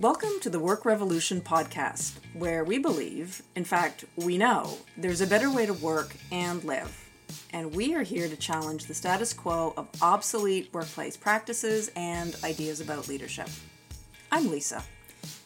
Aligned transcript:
Welcome 0.00 0.40
to 0.40 0.50
the 0.50 0.58
Work 0.58 0.84
Revolution 0.84 1.40
podcast, 1.40 2.14
where 2.32 2.64
we 2.64 2.78
believe, 2.78 3.42
in 3.54 3.62
fact, 3.62 4.04
we 4.16 4.36
know, 4.36 4.78
there's 4.96 5.20
a 5.20 5.26
better 5.26 5.52
way 5.52 5.66
to 5.66 5.72
work 5.72 6.16
and 6.32 6.64
live. 6.64 7.08
And 7.52 7.72
we 7.72 7.94
are 7.94 8.02
here 8.02 8.28
to 8.28 8.34
challenge 8.34 8.86
the 8.86 8.94
status 8.94 9.32
quo 9.32 9.72
of 9.76 9.86
obsolete 10.02 10.68
workplace 10.72 11.16
practices 11.16 11.92
and 11.94 12.34
ideas 12.42 12.80
about 12.80 13.06
leadership. 13.06 13.48
I'm 14.32 14.50
Lisa. 14.50 14.82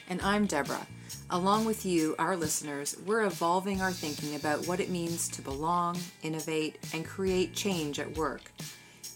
And 0.08 0.18
I'm 0.22 0.46
Deborah. 0.46 0.86
Along 1.28 1.66
with 1.66 1.84
you, 1.84 2.14
our 2.18 2.34
listeners, 2.34 2.96
we're 3.04 3.26
evolving 3.26 3.82
our 3.82 3.92
thinking 3.92 4.34
about 4.34 4.66
what 4.66 4.80
it 4.80 4.88
means 4.88 5.28
to 5.28 5.42
belong, 5.42 5.98
innovate, 6.22 6.78
and 6.94 7.04
create 7.04 7.52
change 7.52 8.00
at 8.00 8.16
work. 8.16 8.50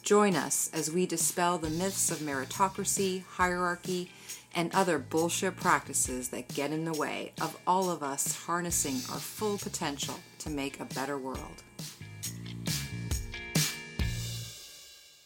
Join 0.03 0.37
us 0.37 0.69
as 0.75 0.91
we 0.91 1.07
dispel 1.07 1.57
the 1.57 1.71
myths 1.71 2.11
of 2.11 2.19
meritocracy, 2.19 3.25
hierarchy, 3.25 4.11
and 4.55 4.75
other 4.75 4.99
bullshit 4.99 5.57
practices 5.57 6.29
that 6.29 6.49
get 6.49 6.71
in 6.71 6.85
the 6.85 6.93
way 6.93 7.33
of 7.41 7.59
all 7.67 7.91
of 7.91 8.03
us 8.03 8.45
harnessing 8.45 8.97
our 9.11 9.19
full 9.19 9.59
potential 9.59 10.19
to 10.39 10.51
make 10.51 10.81
a 10.81 10.85
better 10.85 11.19
world. 11.19 11.63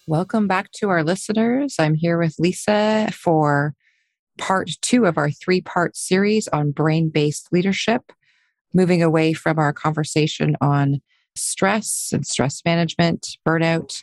Welcome 0.07 0.47
back 0.47 0.71
to 0.77 0.89
our 0.89 1.03
listeners. 1.03 1.77
I'm 1.79 1.95
here 1.95 2.19
with 2.19 2.37
Lisa 2.39 3.09
for 3.13 3.75
part 4.39 4.71
two 4.81 5.05
of 5.05 5.19
our 5.19 5.31
three 5.31 5.61
part 5.61 5.97
series 5.97 6.47
on 6.49 6.71
brain 6.71 7.09
based 7.09 7.49
leadership, 7.53 8.13
moving 8.73 9.03
away 9.03 9.33
from 9.33 9.59
our 9.59 9.73
conversation 9.73 10.57
on 10.61 11.01
stress 11.35 12.11
and 12.13 12.27
stress 12.27 12.63
management, 12.65 13.37
burnout, 13.47 14.03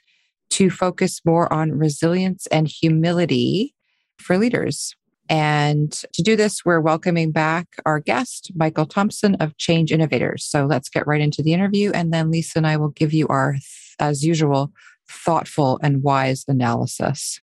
to 0.50 0.70
focus 0.70 1.22
more 1.26 1.52
on 1.52 1.72
resilience 1.72 2.48
and 2.48 2.68
humility 2.68 3.74
for 4.20 4.38
leaders. 4.38 4.96
And 5.30 5.92
to 5.92 6.22
do 6.22 6.36
this, 6.36 6.66
we're 6.66 6.82
welcoming 6.82 7.32
back 7.32 7.68
our 7.86 8.00
guest, 8.00 8.52
Michael 8.56 8.86
Thompson 8.86 9.36
of 9.36 9.58
Change 9.58 9.92
Innovators. 9.92 10.44
So 10.44 10.66
let's 10.66 10.90
get 10.90 11.08
right 11.08 11.22
into 11.22 11.42
the 11.42 11.54
interview. 11.54 11.92
And 11.92 12.14
then 12.14 12.30
Lisa 12.30 12.60
and 12.60 12.68
I 12.68 12.78
will 12.78 12.90
give 12.90 13.14
you 13.14 13.28
our, 13.28 13.56
as 14.00 14.24
usual, 14.24 14.74
thoughtful 15.10 15.80
and 15.82 16.04
wise 16.04 16.44
analysis. 16.48 17.40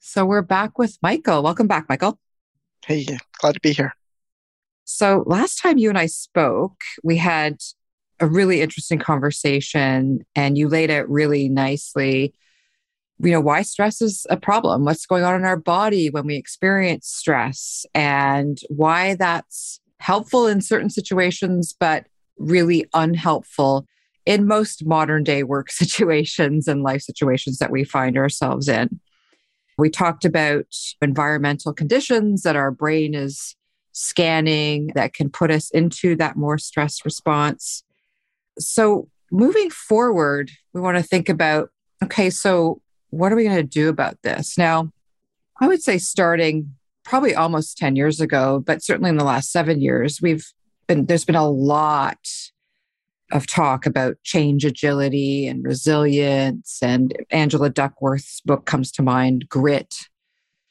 So 0.00 0.24
we're 0.24 0.42
back 0.42 0.78
with 0.78 0.98
Michael. 1.02 1.42
Welcome 1.42 1.68
back, 1.68 1.86
Michael. 1.88 2.18
Hey, 2.84 3.06
glad 3.38 3.54
to 3.54 3.60
be 3.60 3.72
here. 3.72 3.94
So 4.84 5.22
last 5.26 5.56
time 5.56 5.78
you 5.78 5.88
and 5.88 5.98
I 5.98 6.06
spoke, 6.06 6.80
we 7.04 7.16
had 7.16 7.58
a 8.20 8.26
really 8.26 8.60
interesting 8.60 8.98
conversation 8.98 10.24
and 10.34 10.56
you 10.56 10.68
laid 10.68 10.90
out 10.90 11.08
really 11.08 11.48
nicely 11.48 12.34
you 13.22 13.30
know 13.30 13.40
why 13.40 13.62
stress 13.62 14.02
is 14.02 14.26
a 14.30 14.36
problem? 14.36 14.84
What's 14.84 15.06
going 15.06 15.24
on 15.24 15.36
in 15.36 15.44
our 15.44 15.56
body 15.56 16.10
when 16.10 16.26
we 16.26 16.36
experience 16.36 17.08
stress? 17.08 17.86
And 17.94 18.58
why 18.68 19.14
that's 19.14 19.80
helpful 19.98 20.46
in 20.46 20.60
certain 20.60 20.90
situations 20.90 21.74
but 21.78 22.06
really 22.36 22.86
unhelpful 22.92 23.86
in 24.26 24.46
most 24.46 24.84
modern 24.84 25.22
day 25.22 25.42
work 25.42 25.70
situations 25.70 26.66
and 26.66 26.82
life 26.82 27.02
situations 27.02 27.58
that 27.58 27.70
we 27.70 27.84
find 27.84 28.16
ourselves 28.16 28.68
in. 28.68 29.00
We 29.78 29.88
talked 29.88 30.24
about 30.24 30.66
environmental 31.00 31.72
conditions 31.72 32.42
that 32.42 32.56
our 32.56 32.70
brain 32.70 33.14
is 33.14 33.56
scanning 33.92 34.90
that 34.94 35.14
can 35.14 35.30
put 35.30 35.50
us 35.50 35.70
into 35.70 36.16
that 36.16 36.36
more 36.36 36.58
stress 36.58 37.04
response. 37.04 37.84
So, 38.58 39.08
moving 39.30 39.70
forward, 39.70 40.50
we 40.74 40.80
want 40.80 40.98
to 40.98 41.02
think 41.02 41.28
about 41.28 41.70
okay, 42.02 42.28
so 42.30 42.82
what 43.12 43.30
are 43.30 43.36
we 43.36 43.44
going 43.44 43.56
to 43.56 43.62
do 43.62 43.88
about 43.88 44.16
this? 44.22 44.56
Now, 44.56 44.90
I 45.60 45.68
would 45.68 45.82
say 45.82 45.98
starting 45.98 46.74
probably 47.04 47.34
almost 47.34 47.76
10 47.76 47.94
years 47.94 48.20
ago, 48.20 48.62
but 48.64 48.82
certainly 48.82 49.10
in 49.10 49.18
the 49.18 49.24
last 49.24 49.52
seven 49.52 49.80
years, 49.80 50.20
we've 50.22 50.46
been, 50.86 51.06
there's 51.06 51.24
been 51.24 51.34
a 51.34 51.48
lot 51.48 52.18
of 53.32 53.46
talk 53.46 53.86
about 53.86 54.16
change 54.24 54.64
agility 54.64 55.46
and 55.46 55.64
resilience. 55.64 56.78
And 56.82 57.14
Angela 57.30 57.70
Duckworth's 57.70 58.40
book 58.40 58.64
comes 58.64 58.90
to 58.92 59.02
mind, 59.02 59.48
Grit. 59.48 59.94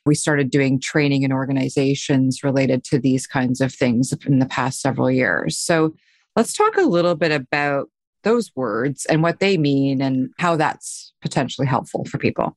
We 0.05 0.15
started 0.15 0.49
doing 0.49 0.79
training 0.79 1.21
in 1.21 1.31
organizations 1.31 2.43
related 2.43 2.83
to 2.85 2.97
these 2.97 3.27
kinds 3.27 3.61
of 3.61 3.71
things 3.71 4.13
in 4.25 4.39
the 4.39 4.47
past 4.47 4.81
several 4.81 5.11
years. 5.11 5.59
So 5.59 5.93
Let's 6.35 6.53
talk 6.53 6.77
a 6.77 6.83
little 6.83 7.15
bit 7.15 7.33
about 7.33 7.89
those 8.23 8.51
words 8.55 9.05
and 9.05 9.23
what 9.23 9.39
they 9.39 9.57
mean 9.57 10.01
and 10.01 10.29
how 10.37 10.55
that's 10.55 11.13
potentially 11.21 11.67
helpful 11.67 12.05
for 12.05 12.17
people. 12.17 12.55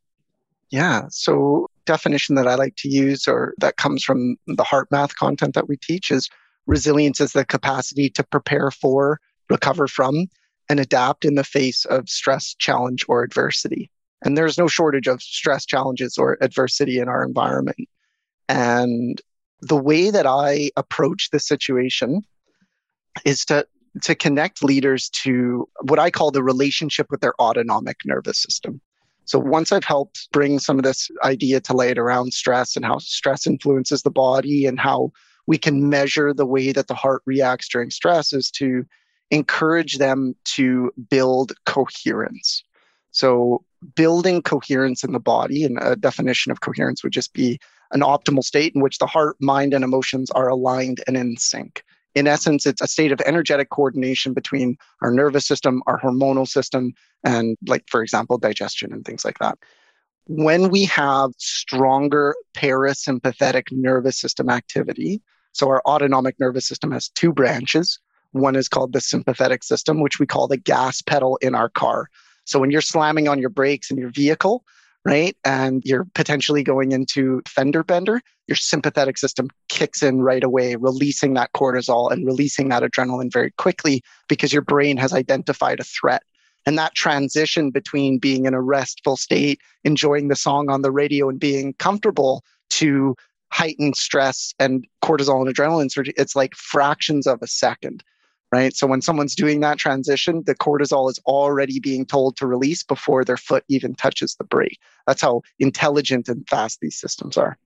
Yeah. 0.70 1.04
So, 1.10 1.68
definition 1.86 2.34
that 2.34 2.48
I 2.48 2.54
like 2.54 2.76
to 2.76 2.88
use 2.88 3.28
or 3.28 3.54
that 3.58 3.76
comes 3.76 4.02
from 4.02 4.36
the 4.46 4.64
HeartMath 4.64 5.14
content 5.16 5.54
that 5.54 5.68
we 5.68 5.76
teach 5.76 6.10
is 6.10 6.30
resilience 6.66 7.20
is 7.20 7.32
the 7.32 7.44
capacity 7.44 8.08
to 8.10 8.24
prepare 8.24 8.70
for, 8.70 9.20
recover 9.50 9.86
from, 9.86 10.26
and 10.68 10.80
adapt 10.80 11.24
in 11.24 11.34
the 11.34 11.44
face 11.44 11.84
of 11.84 12.08
stress, 12.08 12.54
challenge, 12.58 13.04
or 13.08 13.22
adversity. 13.22 13.90
And 14.24 14.38
there's 14.38 14.56
no 14.56 14.66
shortage 14.66 15.06
of 15.06 15.22
stress, 15.22 15.66
challenges, 15.66 16.16
or 16.16 16.38
adversity 16.40 16.98
in 16.98 17.08
our 17.08 17.22
environment. 17.22 17.88
And 18.48 19.20
the 19.60 19.76
way 19.76 20.10
that 20.10 20.26
I 20.26 20.70
approach 20.76 21.28
the 21.30 21.40
situation 21.40 22.22
is 23.24 23.44
to 23.46 23.66
to 24.02 24.14
connect 24.14 24.64
leaders 24.64 25.08
to 25.10 25.68
what 25.82 25.98
I 25.98 26.10
call 26.10 26.30
the 26.30 26.42
relationship 26.42 27.06
with 27.10 27.20
their 27.20 27.34
autonomic 27.40 27.98
nervous 28.04 28.42
system. 28.42 28.80
So 29.26 29.38
once 29.38 29.72
I've 29.72 29.84
helped 29.84 30.28
bring 30.32 30.58
some 30.58 30.78
of 30.78 30.84
this 30.84 31.10
idea 31.22 31.60
to 31.60 31.72
light 31.72 31.98
around 31.98 32.34
stress 32.34 32.76
and 32.76 32.84
how 32.84 32.98
stress 32.98 33.46
influences 33.46 34.02
the 34.02 34.10
body 34.10 34.66
and 34.66 34.78
how 34.78 35.12
we 35.46 35.58
can 35.58 35.88
measure 35.88 36.34
the 36.34 36.46
way 36.46 36.72
that 36.72 36.88
the 36.88 36.94
heart 36.94 37.22
reacts 37.24 37.68
during 37.68 37.90
stress 37.90 38.32
is 38.32 38.50
to 38.52 38.84
encourage 39.30 39.98
them 39.98 40.34
to 40.44 40.92
build 41.08 41.52
coherence. 41.64 42.62
So 43.12 43.64
building 43.94 44.42
coherence 44.42 45.04
in 45.04 45.12
the 45.12 45.20
body 45.20 45.64
and 45.64 45.78
a 45.80 45.96
definition 45.96 46.52
of 46.52 46.60
coherence 46.60 47.02
would 47.02 47.12
just 47.12 47.32
be 47.32 47.58
an 47.92 48.00
optimal 48.00 48.42
state 48.42 48.74
in 48.74 48.82
which 48.82 48.98
the 48.98 49.06
heart, 49.06 49.36
mind 49.40 49.72
and 49.72 49.84
emotions 49.84 50.30
are 50.32 50.48
aligned 50.48 51.02
and 51.06 51.16
in 51.16 51.36
sync 51.36 51.82
in 52.14 52.26
essence, 52.26 52.66
it's 52.66 52.80
a 52.80 52.86
state 52.86 53.12
of 53.12 53.20
energetic 53.22 53.70
coordination 53.70 54.32
between 54.32 54.76
our 55.02 55.10
nervous 55.10 55.46
system, 55.46 55.82
our 55.86 56.00
hormonal 56.00 56.46
system, 56.46 56.92
and, 57.24 57.56
like, 57.66 57.84
for 57.88 58.02
example, 58.02 58.38
digestion 58.38 58.92
and 58.92 59.04
things 59.04 59.24
like 59.24 59.38
that. 59.38 59.58
When 60.26 60.70
we 60.70 60.84
have 60.84 61.32
stronger 61.38 62.34
parasympathetic 62.56 63.64
nervous 63.72 64.18
system 64.18 64.48
activity, 64.48 65.20
so 65.52 65.68
our 65.68 65.82
autonomic 65.86 66.38
nervous 66.40 66.66
system 66.66 66.90
has 66.92 67.08
two 67.10 67.32
branches. 67.32 67.98
One 68.32 68.56
is 68.56 68.68
called 68.68 68.92
the 68.92 69.00
sympathetic 69.00 69.62
system, 69.62 70.00
which 70.00 70.18
we 70.18 70.26
call 70.26 70.48
the 70.48 70.56
gas 70.56 71.02
pedal 71.02 71.36
in 71.42 71.54
our 71.54 71.68
car. 71.68 72.08
So 72.44 72.58
when 72.58 72.70
you're 72.70 72.80
slamming 72.80 73.28
on 73.28 73.38
your 73.38 73.50
brakes 73.50 73.90
in 73.90 73.96
your 73.96 74.10
vehicle, 74.10 74.64
right? 75.04 75.36
And 75.44 75.82
you're 75.84 76.06
potentially 76.14 76.62
going 76.62 76.92
into 76.92 77.42
fender 77.46 77.84
bender, 77.84 78.22
your 78.46 78.56
sympathetic 78.56 79.18
system 79.18 79.48
kicks 79.68 80.02
in 80.02 80.22
right 80.22 80.42
away, 80.42 80.76
releasing 80.76 81.34
that 81.34 81.52
cortisol 81.52 82.10
and 82.10 82.26
releasing 82.26 82.70
that 82.70 82.82
adrenaline 82.82 83.32
very 83.32 83.50
quickly 83.52 84.02
because 84.28 84.52
your 84.52 84.62
brain 84.62 84.96
has 84.96 85.12
identified 85.12 85.80
a 85.80 85.84
threat. 85.84 86.22
And 86.66 86.78
that 86.78 86.94
transition 86.94 87.70
between 87.70 88.18
being 88.18 88.46
in 88.46 88.54
a 88.54 88.62
restful 88.62 89.18
state, 89.18 89.60
enjoying 89.84 90.28
the 90.28 90.36
song 90.36 90.70
on 90.70 90.80
the 90.80 90.90
radio 90.90 91.28
and 91.28 91.38
being 91.38 91.74
comfortable 91.74 92.42
to 92.70 93.14
heightened 93.52 93.96
stress 93.96 94.54
and 94.58 94.86
cortisol 95.02 95.46
and 95.46 95.54
adrenaline 95.54 95.88
it's 96.16 96.34
like 96.34 96.56
fractions 96.56 97.26
of 97.26 97.40
a 97.40 97.46
second 97.46 98.02
right? 98.54 98.76
So 98.76 98.86
when 98.86 99.02
someone's 99.02 99.34
doing 99.34 99.58
that 99.60 99.78
transition, 99.78 100.44
the 100.46 100.54
cortisol 100.54 101.10
is 101.10 101.18
already 101.26 101.80
being 101.80 102.06
told 102.06 102.36
to 102.36 102.46
release 102.46 102.84
before 102.84 103.24
their 103.24 103.36
foot 103.36 103.64
even 103.68 103.96
touches 103.96 104.36
the 104.36 104.44
brake. 104.44 104.78
That's 105.08 105.22
how 105.22 105.42
intelligent 105.58 106.28
and 106.28 106.48
fast 106.48 106.78
these 106.80 106.96
systems 106.96 107.36
are. 107.36 107.58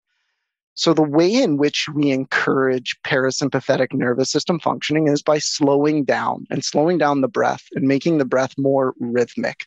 So 0.73 0.95
the 0.95 1.03
way 1.03 1.31
in 1.35 1.59
which 1.59 1.89
we 1.95 2.11
encourage 2.11 2.97
parasympathetic 3.05 3.93
nervous 3.93 4.31
system 4.31 4.59
functioning 4.59 5.09
is 5.09 5.23
by 5.23 5.41
slowing 5.41 6.05
down 6.05 6.47
and 6.51 6.65
slowing 6.65 6.97
down 6.97 7.21
the 7.21 7.29
breath 7.29 7.65
and 7.75 7.87
making 7.87 8.17
the 8.17 8.25
breath 8.25 8.55
more 8.57 8.95
rhythmic. 8.99 9.67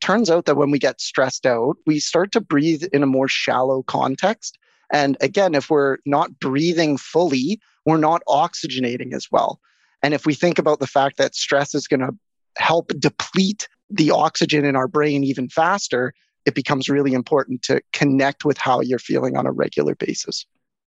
Turns 0.00 0.30
out 0.30 0.44
that 0.44 0.56
when 0.56 0.70
we 0.70 0.78
get 0.78 1.00
stressed 1.00 1.46
out, 1.46 1.78
we 1.84 1.98
start 1.98 2.30
to 2.32 2.40
breathe 2.40 2.84
in 2.92 3.02
a 3.02 3.06
more 3.06 3.26
shallow 3.26 3.82
context. 3.82 4.56
And 4.92 5.16
again, 5.20 5.56
if 5.56 5.68
we're 5.68 5.98
not 6.06 6.38
breathing 6.38 6.96
fully, 6.96 7.60
we're 7.86 7.96
not 7.96 8.22
oxygenating 8.28 9.14
as 9.14 9.26
well. 9.32 9.60
And 10.02 10.14
if 10.14 10.26
we 10.26 10.34
think 10.34 10.58
about 10.58 10.80
the 10.80 10.86
fact 10.86 11.18
that 11.18 11.34
stress 11.34 11.74
is 11.74 11.86
going 11.86 12.00
to 12.00 12.12
help 12.56 12.92
deplete 12.98 13.68
the 13.90 14.10
oxygen 14.10 14.64
in 14.64 14.76
our 14.76 14.88
brain 14.88 15.24
even 15.24 15.48
faster, 15.48 16.12
it 16.46 16.54
becomes 16.54 16.88
really 16.88 17.12
important 17.12 17.62
to 17.62 17.82
connect 17.92 18.44
with 18.44 18.56
how 18.56 18.80
you're 18.80 18.98
feeling 18.98 19.36
on 19.36 19.46
a 19.46 19.52
regular 19.52 19.94
basis. 19.94 20.46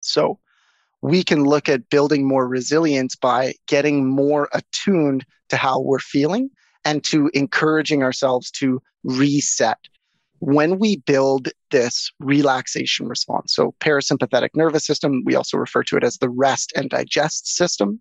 So 0.00 0.38
we 1.02 1.22
can 1.22 1.44
look 1.44 1.68
at 1.68 1.90
building 1.90 2.26
more 2.26 2.48
resilience 2.48 3.14
by 3.14 3.54
getting 3.66 4.08
more 4.08 4.48
attuned 4.52 5.24
to 5.50 5.56
how 5.56 5.80
we're 5.80 5.98
feeling 5.98 6.48
and 6.84 7.04
to 7.04 7.30
encouraging 7.34 8.02
ourselves 8.02 8.50
to 8.52 8.80
reset. 9.04 9.78
when 10.40 10.78
we 10.78 10.96
build 10.96 11.48
this 11.70 12.10
relaxation 12.20 13.08
response. 13.08 13.54
So, 13.54 13.74
parasympathetic 13.80 14.50
nervous 14.54 14.84
system, 14.84 15.22
we 15.24 15.36
also 15.36 15.56
refer 15.56 15.82
to 15.84 15.96
it 15.96 16.04
as 16.04 16.18
the 16.18 16.28
rest 16.28 16.72
and 16.76 16.90
digest 16.90 17.46
system. 17.56 18.00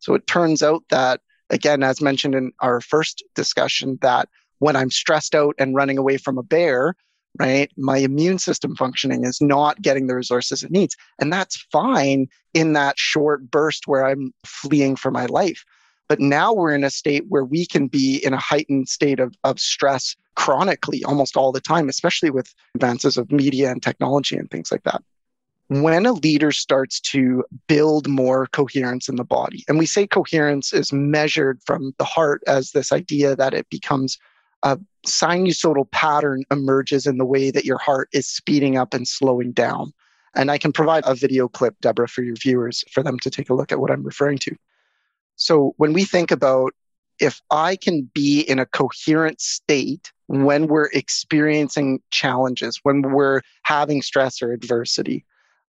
So, 0.00 0.14
it 0.14 0.26
turns 0.26 0.62
out 0.62 0.82
that, 0.90 1.20
again, 1.48 1.82
as 1.82 2.00
mentioned 2.00 2.34
in 2.34 2.52
our 2.60 2.80
first 2.80 3.22
discussion, 3.34 3.98
that 4.02 4.28
when 4.58 4.76
I'm 4.76 4.90
stressed 4.90 5.34
out 5.34 5.54
and 5.58 5.74
running 5.74 5.98
away 5.98 6.16
from 6.18 6.38
a 6.38 6.42
bear, 6.42 6.94
right, 7.38 7.70
my 7.76 7.98
immune 7.98 8.38
system 8.38 8.76
functioning 8.76 9.24
is 9.24 9.40
not 9.40 9.80
getting 9.82 10.06
the 10.06 10.14
resources 10.14 10.62
it 10.62 10.70
needs. 10.70 10.96
And 11.18 11.32
that's 11.32 11.66
fine 11.72 12.28
in 12.54 12.72
that 12.74 12.98
short 12.98 13.50
burst 13.50 13.86
where 13.86 14.06
I'm 14.06 14.32
fleeing 14.44 14.96
for 14.96 15.10
my 15.10 15.26
life. 15.26 15.64
But 16.08 16.20
now 16.20 16.52
we're 16.52 16.74
in 16.74 16.82
a 16.82 16.90
state 16.90 17.24
where 17.28 17.44
we 17.44 17.64
can 17.64 17.86
be 17.86 18.16
in 18.16 18.34
a 18.34 18.38
heightened 18.38 18.88
state 18.88 19.20
of, 19.20 19.34
of 19.44 19.60
stress 19.60 20.16
chronically 20.34 21.04
almost 21.04 21.36
all 21.36 21.52
the 21.52 21.60
time, 21.60 21.88
especially 21.88 22.30
with 22.30 22.52
advances 22.74 23.16
of 23.16 23.30
media 23.30 23.70
and 23.70 23.82
technology 23.82 24.36
and 24.36 24.50
things 24.50 24.72
like 24.72 24.82
that. 24.82 25.02
When 25.70 26.04
a 26.04 26.12
leader 26.12 26.50
starts 26.50 26.98
to 27.12 27.44
build 27.68 28.08
more 28.08 28.48
coherence 28.48 29.08
in 29.08 29.14
the 29.14 29.24
body, 29.24 29.64
and 29.68 29.78
we 29.78 29.86
say 29.86 30.04
coherence 30.04 30.72
is 30.72 30.92
measured 30.92 31.60
from 31.64 31.94
the 31.96 32.04
heart 32.04 32.42
as 32.48 32.72
this 32.72 32.90
idea 32.90 33.36
that 33.36 33.54
it 33.54 33.70
becomes 33.70 34.18
a 34.64 34.80
sinusoidal 35.06 35.88
pattern 35.92 36.42
emerges 36.50 37.06
in 37.06 37.18
the 37.18 37.24
way 37.24 37.52
that 37.52 37.64
your 37.64 37.78
heart 37.78 38.08
is 38.12 38.26
speeding 38.26 38.76
up 38.76 38.94
and 38.94 39.06
slowing 39.06 39.52
down. 39.52 39.92
And 40.34 40.50
I 40.50 40.58
can 40.58 40.72
provide 40.72 41.04
a 41.06 41.14
video 41.14 41.46
clip, 41.46 41.76
Deborah, 41.80 42.08
for 42.08 42.24
your 42.24 42.34
viewers 42.34 42.82
for 42.90 43.04
them 43.04 43.20
to 43.20 43.30
take 43.30 43.48
a 43.48 43.54
look 43.54 43.70
at 43.70 43.78
what 43.78 43.92
I'm 43.92 44.02
referring 44.02 44.38
to. 44.38 44.56
So 45.36 45.74
when 45.76 45.92
we 45.92 46.02
think 46.02 46.32
about 46.32 46.74
if 47.20 47.40
I 47.52 47.76
can 47.76 48.10
be 48.12 48.40
in 48.40 48.58
a 48.58 48.66
coherent 48.66 49.40
state 49.40 50.10
when 50.26 50.66
we're 50.66 50.90
experiencing 50.92 52.00
challenges, 52.10 52.80
when 52.82 53.02
we're 53.02 53.42
having 53.62 54.02
stress 54.02 54.42
or 54.42 54.52
adversity, 54.52 55.24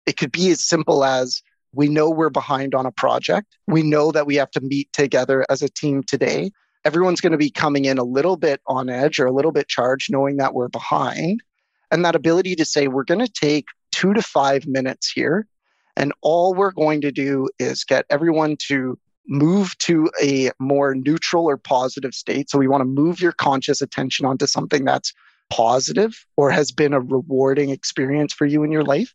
it 0.08 0.16
could 0.16 0.32
be 0.32 0.50
as 0.50 0.64
simple 0.64 1.05
as 1.05 1.43
we 1.75 1.87
know 1.87 2.08
we're 2.08 2.31
behind 2.31 2.75
on 2.75 2.87
a 2.87 2.90
project. 2.90 3.58
We 3.66 3.82
know 3.82 4.10
that 4.10 4.26
we 4.26 4.37
have 4.37 4.50
to 4.52 4.60
meet 4.62 4.90
together 4.94 5.44
as 5.50 5.60
a 5.60 5.69
team 5.69 6.02
today. 6.02 6.50
Everyone's 6.87 7.20
going 7.20 7.32
to 7.32 7.38
be 7.38 7.50
coming 7.50 7.84
in 7.84 7.99
a 7.99 8.05
little 8.05 8.38
bit 8.38 8.62
on 8.66 8.88
edge 8.88 9.20
or 9.20 9.26
a 9.26 9.32
little 9.32 9.52
bit 9.52 9.69
charged, 9.69 10.10
knowing 10.10 10.38
that 10.38 10.55
we're 10.55 10.69
behind. 10.69 11.43
And 11.90 12.06
that 12.06 12.14
ability 12.14 12.56
to 12.56 12.64
say, 12.64 12.88
we're 12.88 13.05
going 13.05 13.25
to 13.25 13.31
take 13.31 13.66
two 13.93 14.14
to 14.14 14.22
five 14.22 14.66
minutes 14.66 15.12
here. 15.12 15.46
And 15.94 16.14
all 16.22 16.54
we're 16.54 16.72
going 16.72 17.02
to 17.02 17.12
do 17.12 17.50
is 17.58 17.84
get 17.84 18.06
everyone 18.08 18.56
to 18.69 18.99
move 19.26 19.76
to 19.78 20.11
a 20.22 20.52
more 20.58 20.94
neutral 20.94 21.44
or 21.44 21.58
positive 21.58 22.14
state. 22.14 22.49
So 22.49 22.58
we 22.58 22.69
want 22.69 22.81
to 22.81 22.87
move 22.87 23.20
your 23.20 23.32
conscious 23.32 23.82
attention 23.82 24.25
onto 24.25 24.46
something 24.46 24.87
that's 24.87 25.12
positive 25.50 26.25
or 26.38 26.50
has 26.50 26.72
been 26.72 26.94
a 26.94 27.00
rewarding 27.00 27.69
experience 27.69 28.32
for 28.32 28.46
you 28.46 28.64
in 28.64 28.72
your 28.72 28.84
life. 28.84 29.12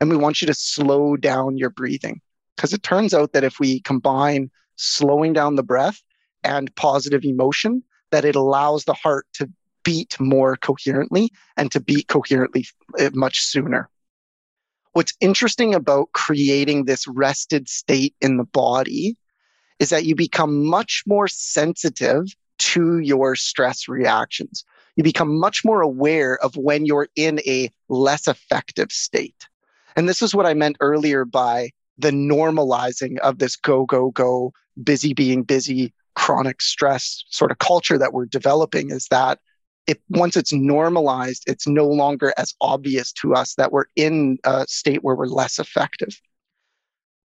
And 0.00 0.10
we 0.10 0.16
want 0.16 0.40
you 0.40 0.46
to 0.46 0.54
slow 0.54 1.16
down 1.16 1.56
your 1.58 1.70
breathing. 1.70 2.20
Because 2.56 2.72
it 2.72 2.82
turns 2.82 3.14
out 3.14 3.32
that 3.32 3.44
if 3.44 3.60
we 3.60 3.80
combine 3.80 4.50
slowing 4.76 5.32
down 5.32 5.54
the 5.54 5.62
breath 5.62 6.02
and 6.42 6.74
positive 6.76 7.24
emotion, 7.24 7.82
that 8.10 8.24
it 8.24 8.36
allows 8.36 8.84
the 8.84 8.94
heart 8.94 9.26
to 9.34 9.50
beat 9.84 10.18
more 10.20 10.56
coherently 10.56 11.30
and 11.56 11.70
to 11.72 11.80
beat 11.80 12.08
coherently 12.08 12.66
eh, 12.98 13.10
much 13.14 13.40
sooner. 13.40 13.88
What's 14.92 15.14
interesting 15.20 15.74
about 15.74 16.12
creating 16.12 16.84
this 16.84 17.06
rested 17.06 17.68
state 17.68 18.14
in 18.20 18.36
the 18.36 18.44
body 18.44 19.16
is 19.78 19.90
that 19.90 20.04
you 20.04 20.14
become 20.14 20.66
much 20.66 21.04
more 21.06 21.28
sensitive 21.28 22.24
to 22.58 22.98
your 22.98 23.36
stress 23.36 23.88
reactions. 23.88 24.64
You 24.96 25.04
become 25.04 25.38
much 25.38 25.64
more 25.64 25.80
aware 25.80 26.36
of 26.42 26.56
when 26.56 26.84
you're 26.84 27.08
in 27.14 27.38
a 27.46 27.70
less 27.88 28.26
effective 28.26 28.90
state. 28.90 29.46
And 29.98 30.08
this 30.08 30.22
is 30.22 30.32
what 30.32 30.46
I 30.46 30.54
meant 30.54 30.76
earlier 30.78 31.24
by 31.24 31.70
the 31.98 32.12
normalizing 32.12 33.18
of 33.18 33.38
this 33.38 33.56
go, 33.56 33.84
go, 33.84 34.12
go, 34.12 34.52
busy 34.84 35.12
being 35.12 35.42
busy, 35.42 35.92
chronic 36.14 36.62
stress 36.62 37.24
sort 37.30 37.50
of 37.50 37.58
culture 37.58 37.98
that 37.98 38.12
we're 38.12 38.26
developing 38.26 38.92
is 38.92 39.08
that 39.10 39.40
once 40.08 40.36
it's 40.36 40.52
normalized, 40.52 41.42
it's 41.48 41.66
no 41.66 41.88
longer 41.88 42.32
as 42.36 42.54
obvious 42.60 43.10
to 43.10 43.34
us 43.34 43.56
that 43.56 43.72
we're 43.72 43.86
in 43.96 44.38
a 44.44 44.64
state 44.68 45.02
where 45.02 45.16
we're 45.16 45.26
less 45.26 45.58
effective. 45.58 46.20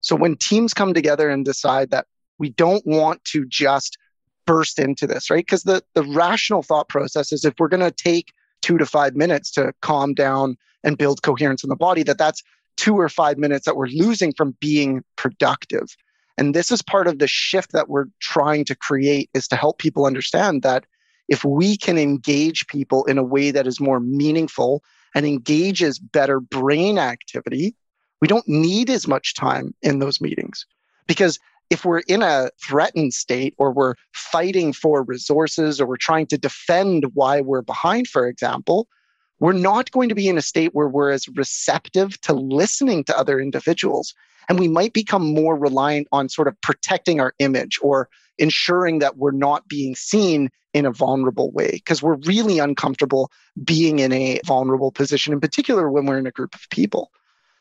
So 0.01 0.15
when 0.15 0.37
teams 0.37 0.73
come 0.73 0.95
together 0.95 1.29
and 1.29 1.45
decide 1.45 1.91
that 1.91 2.07
we 2.39 2.51
don't 2.51 2.87
want 2.87 3.25
to 3.25 3.47
just 3.47 3.99
burst 4.47 4.79
into 4.79 5.09
this, 5.09 5.29
right? 5.29 5.45
Because 5.45 5.65
the, 5.65 5.83
the 5.95 6.05
rational 6.05 6.63
thought 6.63 6.89
process 6.89 7.33
is 7.33 7.45
if 7.45 7.55
we're 7.59 7.67
going 7.67 7.81
to 7.81 7.91
take 7.91 8.33
two 8.63 8.79
to 8.79 8.87
five 8.87 9.17
minutes 9.17 9.51
to 9.53 9.73
calm 9.83 10.15
down 10.15 10.57
and 10.85 10.97
build 10.97 11.23
coherence 11.23 11.65
in 11.65 11.69
the 11.69 11.75
body, 11.75 12.05
that 12.05 12.17
that's 12.17 12.45
two 12.77 12.97
or 12.97 13.09
five 13.09 13.39
minutes 13.39 13.65
that 13.67 13.77
we're 13.77 13.87
losing 13.87 14.33
from 14.33 14.57
being 14.61 15.03
productive. 15.17 15.97
And 16.39 16.55
this 16.55 16.71
is 16.73 16.83
part 16.83 17.07
of 17.07 17.19
the 17.19 17.29
shift 17.29 17.73
that 17.73 17.89
we're 17.89 18.07
trying 18.21 18.65
to 18.67 18.75
create 18.75 19.29
is 19.35 19.47
to 19.49 19.57
help 19.57 19.79
people 19.79 20.07
understand 20.07 20.63
that 20.63 20.87
if 21.29 21.45
we 21.45 21.77
can 21.77 21.99
engage 21.99 22.67
people 22.67 23.05
in 23.05 23.19
a 23.19 23.23
way 23.23 23.51
that 23.51 23.67
is 23.67 23.81
more 23.81 24.01
meaningful 24.01 24.83
and 25.15 25.27
engages 25.27 25.99
better 25.99 26.41
brain 26.41 26.99
activity, 26.99 27.75
we 28.21 28.29
don't 28.29 28.49
need 28.49 28.91
as 28.91 29.07
much 29.07 29.35
time 29.35 29.75
in 29.83 29.99
those 29.99 30.21
meetings 30.21 30.67
because 31.07 31.39
if 31.71 31.85
we're 31.85 32.03
in 32.09 32.23
a 32.23 32.51
threatened 32.63 33.15
state 33.15 33.55
or 33.57 33.73
we're 33.73 33.95
fighting 34.13 34.73
for 34.73 35.05
resources 35.05 35.81
or 35.81 35.87
we're 35.87 35.97
trying 35.97 36.27
to 36.27 36.37
defend 36.37 37.05
why 37.15 37.41
we're 37.41 37.63
behind, 37.63 38.09
for 38.09 38.27
example, 38.27 38.89
we're 39.41 39.53
not 39.53 39.91
going 39.91 40.11
to 40.11 40.15
be 40.15 40.29
in 40.29 40.39
a 40.39 40.43
state 40.43 40.75
where 40.75 40.89
we're 40.89 41.11
as 41.11 41.27
receptive 41.29 42.21
to 42.21 42.35
listening 42.35 43.05
to 43.05 43.19
other 43.19 43.41
individuals. 43.41 44.15
And 44.49 44.59
we 44.59 44.69
might 44.69 44.93
become 44.93 45.35
more 45.35 45.57
reliant 45.57 46.09
on 46.13 46.29
sort 46.29 46.49
of 46.49 46.61
protecting 46.61 47.21
our 47.21 47.35
image 47.39 47.79
or 47.83 48.09
ensuring 48.39 48.99
that 49.01 49.17
we're 49.17 49.31
not 49.33 49.69
being 49.69 49.95
seen 49.95 50.51
in 50.73 50.87
a 50.87 50.93
vulnerable 50.93 51.51
way 51.51 51.71
because 51.73 52.03
we're 52.03 52.17
really 52.27 52.59
uncomfortable 52.59 53.31
being 53.65 53.99
in 53.99 54.13
a 54.13 54.41
vulnerable 54.47 54.93
position, 54.93 55.33
in 55.33 55.41
particular 55.41 55.91
when 55.91 56.07
we're 56.07 56.19
in 56.19 56.27
a 56.27 56.33
group 56.33 56.55
of 56.55 56.69
people. 56.71 57.11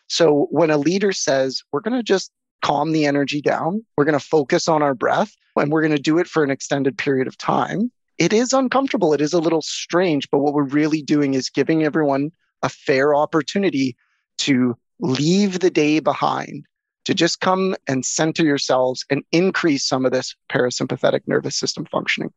So 0.08 0.48
when 0.52 0.72
a 0.72 0.78
leader 0.78 1.12
says, 1.12 1.64
we're 1.72 1.82
going 1.82 1.98
to 1.98 2.04
just 2.04 2.32
calm 2.62 2.92
the 2.92 3.06
energy 3.06 3.42
down. 3.42 3.86
We're 3.96 4.06
going 4.06 4.20
to 4.20 4.26
focus 4.26 4.68
on 4.68 4.82
our 4.82 4.94
breath 4.94 5.36
and 5.56 5.72
we're 5.72 5.82
going 5.82 5.96
to 5.96 6.02
do 6.02 6.18
it 6.18 6.28
for 6.28 6.44
an 6.44 6.52
extended 6.52 6.98
period 6.98 7.28
of 7.28 7.38
time. 7.38 7.92
It 8.20 8.34
is 8.34 8.52
uncomfortable. 8.52 9.14
It 9.14 9.22
is 9.22 9.32
a 9.32 9.40
little 9.40 9.62
strange, 9.62 10.30
but 10.30 10.40
what 10.40 10.54
we're 10.54 10.64
really 10.64 11.02
doing 11.02 11.34
is 11.34 11.50
giving 11.50 11.84
everyone 11.84 12.32
a 12.62 12.70
fair 12.70 13.16
opportunity 13.16 13.96
to 14.40 14.76
leave 15.00 15.62
the 15.62 15.70
day 15.70 16.02
behind, 16.02 16.66
to 17.06 17.14
just 17.14 17.40
come 17.40 17.78
and 17.88 18.06
center 18.06 18.44
yourselves 18.44 19.06
and 19.10 19.24
increase 19.32 19.88
some 19.88 20.06
of 20.06 20.12
this 20.12 20.36
parasympathetic 20.52 21.22
nervous 21.28 21.58
system 21.58 21.86
functioning. 21.86 22.34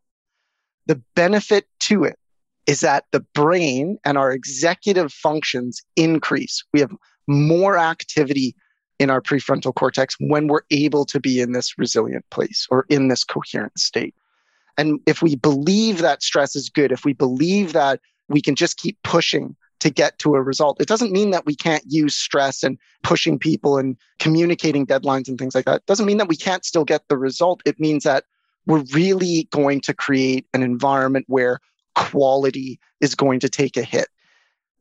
The 0.87 1.03
benefit 1.17 1.67
to 1.81 2.05
it 2.05 2.17
is 2.67 2.81
that 2.81 3.05
the 3.11 3.25
brain 3.35 3.99
and 4.05 4.17
our 4.17 4.31
executive 4.31 5.13
functions 5.13 5.83
increase. 5.97 6.63
We 6.73 6.79
have 6.79 6.95
more 7.27 7.77
activity 7.77 8.55
in 9.01 9.11
our 9.11 9.21
prefrontal 9.21 9.75
cortex 9.75 10.15
when 10.21 10.47
we're 10.47 10.63
able 10.71 11.05
to 11.07 11.19
be 11.19 11.41
in 11.41 11.53
this 11.53 11.77
resilient 11.77 12.25
place 12.31 12.69
or 12.71 12.87
in 12.89 13.09
this 13.09 13.25
coherent 13.25 13.77
state. 13.81 14.15
And 14.79 15.01
if 15.07 15.23
we 15.23 15.37
believe 15.37 15.99
that 15.99 16.23
stress 16.23 16.57
is 16.57 16.69
good, 16.69 16.93
if 16.93 17.05
we 17.05 17.13
believe 17.13 17.73
that 17.73 18.01
we 18.29 18.41
can 18.41 18.55
just 18.55 18.77
keep 18.79 18.97
pushing 19.03 19.57
to 19.81 19.91
get 19.91 20.19
to 20.21 20.35
a 20.35 20.43
result, 20.43 20.81
it 20.81 20.89
doesn't 20.89 21.13
mean 21.13 21.31
that 21.31 21.45
we 21.45 21.55
can't 21.55 21.85
use 21.87 22.15
stress 22.15 22.63
and 22.63 22.79
pushing 23.03 23.39
people 23.39 23.79
and 23.79 23.97
communicating 24.19 24.87
deadlines 24.87 25.29
and 25.29 25.39
things 25.39 25.55
like 25.55 25.65
that. 25.65 25.77
It 25.77 25.87
doesn't 25.87 26.07
mean 26.07 26.19
that 26.19 26.29
we 26.29 26.37
can't 26.37 26.65
still 26.65 26.85
get 26.85 27.03
the 27.09 27.19
result. 27.19 27.63
It 27.67 27.81
means 27.81 28.05
that 28.05 28.25
we're 28.67 28.85
really 28.95 29.49
going 29.51 29.81
to 29.83 29.95
create 29.95 30.47
an 30.55 30.63
environment 30.63 31.27
where 31.29 31.59
quality 31.95 32.79
is 33.01 33.15
going 33.15 33.41
to 33.41 33.49
take 33.49 33.77
a 33.77 33.83
hit. 33.83 34.09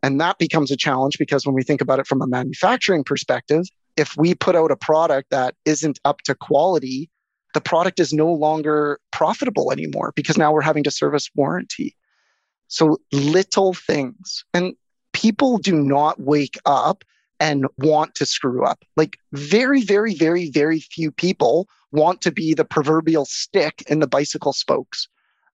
And 0.03 0.19
that 0.21 0.37
becomes 0.37 0.71
a 0.71 0.77
challenge 0.77 1.17
because 1.17 1.45
when 1.45 1.55
we 1.55 1.63
think 1.63 1.81
about 1.81 1.99
it 1.99 2.07
from 2.07 2.21
a 2.21 2.27
manufacturing 2.27 3.03
perspective, 3.03 3.65
if 3.97 4.15
we 4.17 4.33
put 4.33 4.55
out 4.55 4.71
a 4.71 4.75
product 4.75 5.29
that 5.31 5.55
isn't 5.65 5.99
up 6.05 6.21
to 6.21 6.35
quality, 6.35 7.09
the 7.53 7.61
product 7.61 7.99
is 7.99 8.13
no 8.13 8.31
longer 8.31 8.99
profitable 9.11 9.71
anymore 9.71 10.13
because 10.15 10.37
now 10.37 10.51
we're 10.51 10.61
having 10.61 10.83
to 10.83 10.91
service 10.91 11.29
warranty. 11.35 11.95
So 12.67 12.97
little 13.11 13.73
things. 13.73 14.43
And 14.53 14.75
people 15.13 15.57
do 15.57 15.75
not 15.75 16.19
wake 16.21 16.57
up 16.65 17.03
and 17.39 17.65
want 17.77 18.15
to 18.15 18.25
screw 18.25 18.63
up. 18.63 18.85
Like 18.95 19.17
very, 19.33 19.81
very, 19.81 20.13
very, 20.13 20.49
very 20.49 20.79
few 20.79 21.11
people 21.11 21.67
want 21.91 22.21
to 22.21 22.31
be 22.31 22.53
the 22.53 22.63
proverbial 22.63 23.25
stick 23.25 23.83
in 23.87 23.99
the 23.99 24.07
bicycle 24.07 24.53
spokes. 24.53 25.07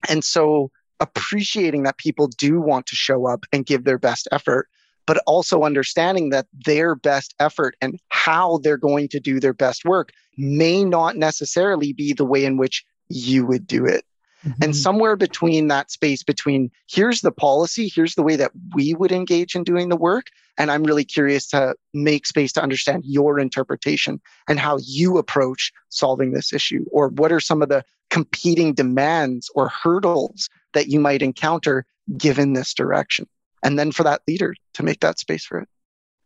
And 0.08 0.22
so 0.22 0.70
appreciating 1.00 1.84
that 1.84 1.98
people 1.98 2.28
do 2.28 2.60
want 2.60 2.86
to 2.86 2.96
show 2.96 3.26
up 3.26 3.46
and 3.52 3.66
give 3.66 3.84
their 3.84 3.98
best 3.98 4.28
effort 4.32 4.68
but 5.08 5.22
also 5.26 5.62
understanding 5.62 6.28
that 6.28 6.46
their 6.52 6.94
best 6.94 7.34
effort 7.40 7.74
and 7.80 7.98
how 8.10 8.58
they're 8.58 8.76
going 8.76 9.08
to 9.08 9.18
do 9.18 9.40
their 9.40 9.54
best 9.54 9.86
work 9.86 10.12
may 10.36 10.84
not 10.84 11.16
necessarily 11.16 11.94
be 11.94 12.12
the 12.12 12.26
way 12.26 12.44
in 12.44 12.58
which 12.58 12.84
you 13.08 13.46
would 13.46 13.66
do 13.66 13.86
it. 13.86 14.04
Mm-hmm. 14.44 14.64
And 14.64 14.76
somewhere 14.76 15.16
between 15.16 15.68
that 15.68 15.90
space 15.90 16.22
between 16.22 16.70
here's 16.90 17.22
the 17.22 17.32
policy, 17.32 17.90
here's 17.92 18.16
the 18.16 18.22
way 18.22 18.36
that 18.36 18.52
we 18.74 18.92
would 18.92 19.10
engage 19.10 19.56
in 19.56 19.64
doing 19.64 19.88
the 19.88 19.96
work. 19.96 20.26
And 20.58 20.70
I'm 20.70 20.84
really 20.84 21.06
curious 21.06 21.48
to 21.48 21.74
make 21.94 22.26
space 22.26 22.52
to 22.52 22.62
understand 22.62 23.04
your 23.06 23.40
interpretation 23.40 24.20
and 24.46 24.60
how 24.60 24.76
you 24.84 25.16
approach 25.16 25.72
solving 25.88 26.32
this 26.32 26.52
issue. 26.52 26.84
Or 26.92 27.08
what 27.08 27.32
are 27.32 27.40
some 27.40 27.62
of 27.62 27.70
the 27.70 27.82
competing 28.10 28.74
demands 28.74 29.50
or 29.54 29.70
hurdles 29.70 30.50
that 30.74 30.88
you 30.88 31.00
might 31.00 31.22
encounter 31.22 31.86
given 32.18 32.52
this 32.52 32.74
direction? 32.74 33.26
And 33.62 33.78
then 33.78 33.92
for 33.92 34.02
that 34.04 34.22
leader 34.28 34.54
to 34.74 34.82
make 34.82 35.00
that 35.00 35.18
space 35.18 35.44
for 35.44 35.58
it. 35.60 35.68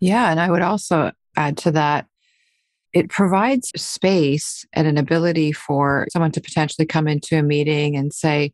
Yeah. 0.00 0.30
And 0.30 0.40
I 0.40 0.50
would 0.50 0.62
also 0.62 1.12
add 1.36 1.56
to 1.58 1.70
that 1.72 2.06
it 2.92 3.08
provides 3.08 3.70
space 3.74 4.66
and 4.74 4.86
an 4.86 4.98
ability 4.98 5.52
for 5.52 6.06
someone 6.12 6.32
to 6.32 6.40
potentially 6.40 6.86
come 6.86 7.08
into 7.08 7.38
a 7.38 7.42
meeting 7.42 7.96
and 7.96 8.12
say, 8.12 8.52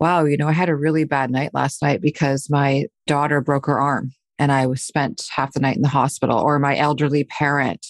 Wow, 0.00 0.24
you 0.24 0.36
know, 0.36 0.48
I 0.48 0.52
had 0.52 0.68
a 0.68 0.74
really 0.74 1.04
bad 1.04 1.30
night 1.30 1.54
last 1.54 1.80
night 1.80 2.00
because 2.00 2.50
my 2.50 2.86
daughter 3.06 3.40
broke 3.40 3.66
her 3.66 3.80
arm 3.80 4.10
and 4.36 4.50
I 4.50 4.66
was 4.66 4.82
spent 4.82 5.28
half 5.32 5.52
the 5.52 5.60
night 5.60 5.76
in 5.76 5.82
the 5.82 5.88
hospital, 5.88 6.36
or 6.36 6.58
my 6.58 6.76
elderly 6.76 7.22
parent 7.22 7.86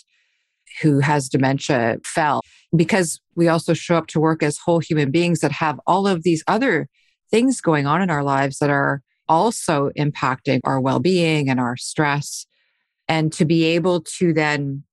who 0.83 0.99
has 1.01 1.31
dementia 1.31 1.97
fell. 2.05 2.43
Because 2.77 3.19
we 3.35 3.49
also 3.49 3.73
show 3.73 3.97
up 3.97 4.09
to 4.09 4.21
work 4.21 4.43
as 4.43 4.59
whole 4.59 4.79
human 4.79 5.11
beings 5.11 5.41
that 5.41 5.53
have 5.53 5.81
all 5.87 6.07
of 6.07 6.23
these 6.23 6.45
other 6.47 6.89
things 7.31 7.63
going 7.63 7.87
on 7.87 8.03
in 8.03 8.11
our 8.11 8.23
lives 8.23 8.59
that 8.59 8.69
are 8.69 9.03
also 9.29 9.91
impacting 9.99 10.61
our 10.65 10.81
well 10.81 11.01
being 11.01 11.49
and 11.49 11.61
our 11.61 11.77
stress. 11.77 12.47
And 13.09 13.33
to 13.35 13.45
be 13.45 13.65
able 13.65 14.03
to 14.19 14.33
then 14.33 14.85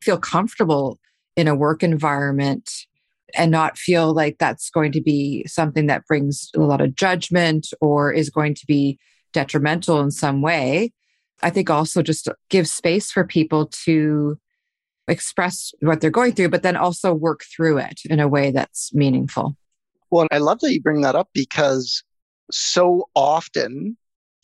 feel 0.00 0.18
comfortable 0.18 0.98
in 1.36 1.48
a 1.48 1.54
work 1.54 1.82
environment 1.82 2.70
and 3.34 3.50
not 3.50 3.78
feel 3.78 4.12
like 4.12 4.38
that's 4.38 4.68
going 4.70 4.92
to 4.92 5.00
be 5.00 5.44
something 5.46 5.86
that 5.86 6.06
brings 6.06 6.50
a 6.54 6.60
lot 6.60 6.80
of 6.80 6.94
judgment 6.94 7.68
or 7.80 8.12
is 8.12 8.28
going 8.28 8.54
to 8.54 8.66
be 8.66 8.98
detrimental 9.32 10.00
in 10.00 10.10
some 10.10 10.42
way. 10.42 10.92
I 11.42 11.50
think 11.50 11.70
also 11.70 12.02
just 12.02 12.28
give 12.50 12.68
space 12.68 13.10
for 13.10 13.24
people 13.24 13.66
to 13.84 14.38
express 15.08 15.72
what 15.80 16.00
they're 16.00 16.10
going 16.10 16.32
through, 16.32 16.50
but 16.50 16.62
then 16.62 16.76
also 16.76 17.12
work 17.12 17.42
through 17.44 17.78
it 17.78 18.00
in 18.08 18.20
a 18.20 18.28
way 18.28 18.50
that's 18.50 18.94
meaningful. 18.94 19.56
Well, 20.10 20.26
I 20.30 20.38
love 20.38 20.60
that 20.60 20.72
you 20.72 20.82
bring 20.82 21.00
that 21.00 21.16
up 21.16 21.30
because 21.32 22.04
so 22.54 23.08
often 23.14 23.96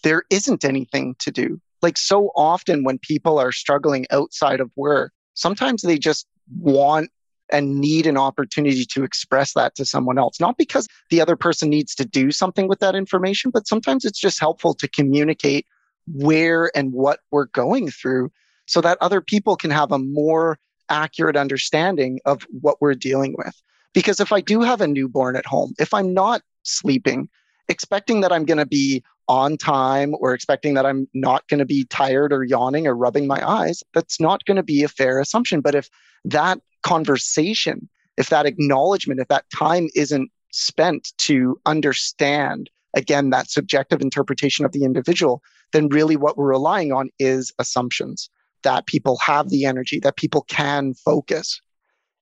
there 0.03 0.25
isn't 0.31 0.65
anything 0.65 1.15
to 1.19 1.31
do. 1.31 1.61
Like 1.83 1.97
so 1.97 2.31
often 2.35 2.85
when 2.85 2.99
people 2.99 3.39
are 3.39 3.53
struggling 3.53 4.07
outside 4.11 4.61
of 4.61 4.71
work, 4.77 5.13
sometimes 5.35 5.83
they 5.83 5.99
just 5.99 6.27
want 6.61 7.11
and 7.51 7.81
need 7.81 8.07
an 8.07 8.19
opportunity 8.19 8.85
to 8.85 9.05
express 9.05 9.55
that 9.55 9.75
to 9.77 9.85
someone 9.85 10.19
else. 10.19 10.39
Not 10.39 10.59
because 10.59 10.87
the 11.11 11.21
other 11.21 11.37
person 11.37 11.71
needs 11.71 11.95
to 11.95 12.05
do 12.05 12.31
something 12.31 12.69
with 12.69 12.81
that 12.81 12.95
information, 12.95 13.51
but 13.51 13.67
sometimes 13.67 14.05
it's 14.05 14.21
just 14.21 14.39
helpful 14.39 14.75
to 14.75 14.89
communicate 14.89 15.67
where 16.07 16.71
and 16.77 16.93
what 16.93 17.21
we're 17.31 17.47
going 17.47 17.91
through 17.91 18.31
so 18.67 18.81
that 18.83 18.99
other 19.01 19.21
people 19.21 19.57
can 19.57 19.71
have 19.71 19.93
a 19.93 19.99
more 19.99 20.59
accurate 20.91 21.37
understanding 21.37 22.21
of 22.25 22.47
what 22.61 22.81
we're 22.81 22.95
dealing 22.95 23.35
with. 23.39 23.55
Because 23.95 24.21
if 24.21 24.33
I 24.33 24.41
do 24.41 24.61
have 24.61 24.81
a 24.81 24.87
newborn 24.87 25.37
at 25.37 25.47
home, 25.47 25.73
if 25.79 25.95
I'm 25.95 26.13
not 26.13 26.43
sleeping, 26.63 27.29
expecting 27.69 28.21
that 28.21 28.33
I'm 28.33 28.45
going 28.45 28.59
to 28.59 28.67
be 28.67 29.03
on 29.29 29.57
time 29.57 30.15
or 30.19 30.33
expecting 30.33 30.75
that 30.75 30.87
I'm 30.87 31.07
not 31.13 31.47
going 31.49 31.59
to 31.59 31.67
be 31.67 31.85
tired 31.85 32.33
or 32.33 32.45
yawning 32.45 32.87
or 32.87 32.97
rubbing 32.97 33.27
my 33.27 33.47
eyes, 33.47 33.83
that's 33.93 34.19
not 34.19 34.45
going 34.47 34.57
to 34.57 34.63
be 34.63 34.83
a 34.83 34.89
fair 34.89 35.21
assumption. 35.21 35.61
But 35.61 35.75
if 35.75 35.89
that 36.25 36.61
conversation, 36.83 37.89
if 38.17 38.31
that 38.31 38.47
acknowledgement, 38.47 39.21
if 39.21 39.29
that 39.29 39.45
time 39.55 39.89
isn't 39.95 40.31
spent 40.51 41.13
to 41.19 41.61
understand, 41.67 42.71
again, 42.95 43.31
that 43.31 43.51
subjective 43.51 44.01
interpretation 44.01 44.65
of 44.65 44.73
the 44.73 44.85
individual, 44.85 45.43
then 45.73 45.89
really 45.89 46.17
what 46.17 46.39
we're 46.39 46.49
relying 46.49 46.93
on 46.93 47.11
is 47.19 47.53
assumptions 47.59 48.31
that 48.63 48.87
people 48.87 49.19
have 49.19 49.51
the 49.51 49.67
energy, 49.67 50.01
that 50.01 50.17
people 50.17 50.43
can 50.49 50.95
focus. 50.95 51.61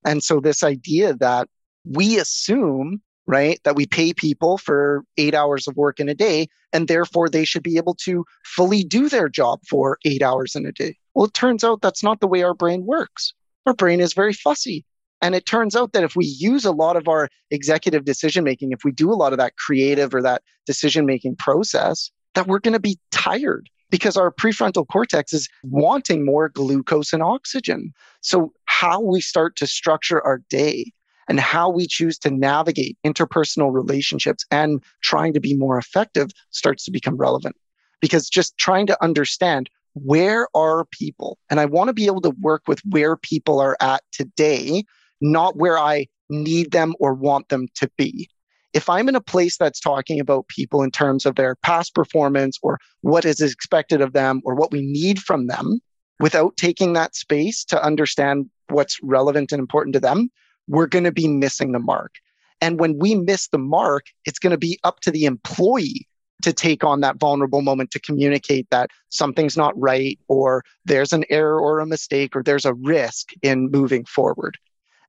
And 0.04 0.22
so, 0.22 0.40
this 0.40 0.62
idea 0.62 1.14
that 1.14 1.48
we 1.84 2.18
assume 2.18 3.00
right? 3.26 3.61
That 3.64 3.76
we 3.76 3.87
pay 3.87 4.12
people 4.12 4.59
for 4.59 5.04
eight 5.16 5.35
hours 5.35 5.66
of 5.66 5.76
work 5.76 6.00
in 6.00 6.09
a 6.09 6.14
day, 6.14 6.49
and 6.73 6.88
therefore 6.88 7.28
they 7.28 7.45
should 7.45 7.62
be 7.62 7.76
able 7.76 7.95
to 8.04 8.25
fully 8.45 8.85
do 8.85 9.09
their 9.09 9.28
job 9.28 9.61
for 9.68 9.99
eight 10.04 10.23
hours 10.23 10.54
in 10.54 10.66
a 10.66 10.73
day. 10.73 10.97
Well, 11.14 11.26
it 11.26 11.35
turns 11.35 11.64
out 11.64 11.83
that's 11.83 12.02
not 12.02 12.21
the 12.21 12.28
way 12.28 12.42
our 12.42 12.54
brain 12.54 12.85
works. 12.85 13.33
Our 13.66 13.75
brain 13.75 14.00
is 14.00 14.12
very 14.12 14.33
fussy. 14.33 14.85
And 15.23 15.35
it 15.35 15.47
turns 15.47 15.75
out 15.75 15.92
that 15.92 16.04
if 16.04 16.14
we 16.14 16.26
use 16.26 16.64
a 16.64 16.73
lot 16.73 16.97
of 16.97 17.09
our 17.09 17.28
executive 17.50 18.04
decision 18.04 18.45
making, 18.45 18.73
if 18.73 18.85
we 18.85 18.92
do 18.92 19.11
a 19.11 19.16
lot 19.16 19.33
of 19.33 19.38
that 19.38 19.56
creative 19.56 20.14
or 20.14 20.23
that 20.23 20.42
decision 20.66 21.06
making 21.06 21.37
process, 21.37 22.11
that 22.35 22.47
we're 22.47 22.59
going 22.59 22.75
to 22.75 22.80
be 22.80 22.99
tired 23.11 23.71
because 23.90 24.16
our 24.16 24.30
prefrontal 24.30 24.87
cortex 24.87 25.33
is 25.33 25.49
wanting 25.62 26.25
more 26.25 26.50
glucose 26.50 27.12
and 27.12 27.23
oxygen. 27.23 27.92
So, 28.21 28.52
how 28.66 29.00
we 29.00 29.21
start 29.21 29.56
to 29.56 29.66
structure 29.66 30.23
our 30.23 30.42
day 30.50 30.92
and 31.28 31.40
how 31.40 31.68
we 31.68 31.87
choose 31.87 32.18
to 32.18 32.30
navigate 32.30 32.97
interpersonal 33.04 33.73
relationships 33.73 34.45
and 34.50 34.83
trying 35.02 35.33
to 35.33 35.40
be 35.40 35.56
more 35.56 35.78
effective 35.78 36.30
starts 36.50 36.85
to 36.85 36.90
become 36.90 37.16
relevant. 37.16 37.56
Because 38.00 38.28
just 38.28 38.56
trying 38.59 38.87
to 38.87 39.02
understand 39.02 39.71
where 39.95 40.49
are 40.54 40.85
people, 40.90 41.38
and 41.49 41.59
I 41.59 41.64
want 41.64 41.88
to 41.88 41.95
be 41.95 42.06
able 42.06 42.21
to 42.21 42.35
work 42.40 42.62
with 42.68 42.80
where 42.88 43.16
people 43.16 43.61
are 43.61 43.76
at 43.80 44.02
today, 44.12 44.85
not 45.21 45.56
where 45.56 45.78
I 45.78 46.06
need 46.28 46.73
them 46.73 46.95
or 47.00 47.14
want 47.14 47.49
them 47.49 47.68
to 47.76 47.90
be. 47.97 48.28
If 48.75 48.90
I'm 48.90 49.09
in 49.09 49.14
a 49.14 49.23
place 49.23 49.56
that's 49.56 49.80
talking 49.80 50.21
about 50.21 50.49
people 50.49 50.83
in 50.83 50.90
terms 50.90 51.25
of 51.25 51.37
their 51.37 51.56
past 51.56 51.95
performance 51.95 52.59
or 52.62 52.78
what 53.00 53.25
is 53.25 53.40
expected 53.40 54.02
of 54.02 54.12
them 54.12 54.42
or 54.45 54.54
what 54.54 54.71
we 54.71 54.83
need 54.83 55.18
from 55.18 55.47
them, 55.47 55.80
without 56.21 56.56
taking 56.56 56.92
that 56.92 57.14
space 57.14 57.64
to 57.64 57.83
understand 57.83 58.50
what's 58.68 58.99
relevant 59.02 59.52
and 59.52 59.61
important 59.61 59.95
to 59.95 60.00
them, 60.00 60.30
we're 60.68 60.87
going 60.87 61.04
to 61.04 61.12
be 61.12 61.28
missing 61.28 61.73
the 61.73 61.78
mark. 61.78 62.14
And 62.61 62.80
when 62.80 62.99
we 62.99 63.14
miss 63.14 63.49
the 63.49 63.58
mark, 63.58 64.06
it's 64.25 64.38
going 64.38 64.52
to 64.52 64.58
be 64.58 64.78
up 64.85 65.00
to 65.00 65.11
the 65.11 65.25
employee 65.25 66.06
to 66.42 66.52
take 66.52 66.85
on 66.85 67.00
that 67.00 67.16
vulnerable 67.16 67.62
moment 67.62 67.90
to 67.90 68.00
communicate 68.00 68.68
that 68.70 68.90
something's 69.08 69.56
not 69.56 69.78
right 69.78 70.18
or 70.28 70.62
there's 70.85 71.12
an 71.12 71.25
error 71.30 71.61
or 71.61 71.80
a 71.80 71.87
mistake 71.87 72.37
or 72.37 72.42
there's 72.42 72.64
a 72.64 72.75
risk 72.75 73.30
in 73.42 73.70
moving 73.70 74.04
forward. 74.04 74.58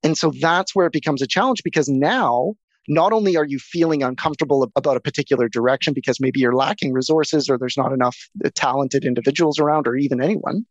And 0.03 0.17
so 0.17 0.31
that's 0.39 0.75
where 0.75 0.87
it 0.87 0.93
becomes 0.93 1.21
a 1.21 1.27
challenge 1.27 1.63
because 1.63 1.89
now 1.89 2.53
not 2.87 3.11
only 3.11 3.35
are 3.35 3.45
you 3.45 3.59
feeling 3.59 4.03
uncomfortable 4.03 4.71
about 4.75 4.95
a 4.95 5.01
particular 5.01 5.49
direction 5.49 5.93
because 5.93 6.19
maybe 6.19 6.39
you're 6.39 6.55
lacking 6.55 6.93
resources 6.93 7.49
or 7.49 7.57
there's 7.57 7.77
not 7.77 7.91
enough 7.91 8.29
uh, 8.43 8.49
talented 8.55 9.03
individuals 9.03 9.59
around 9.59 9.87
or 9.87 9.95
even 9.97 10.21
anyone, 10.21 10.65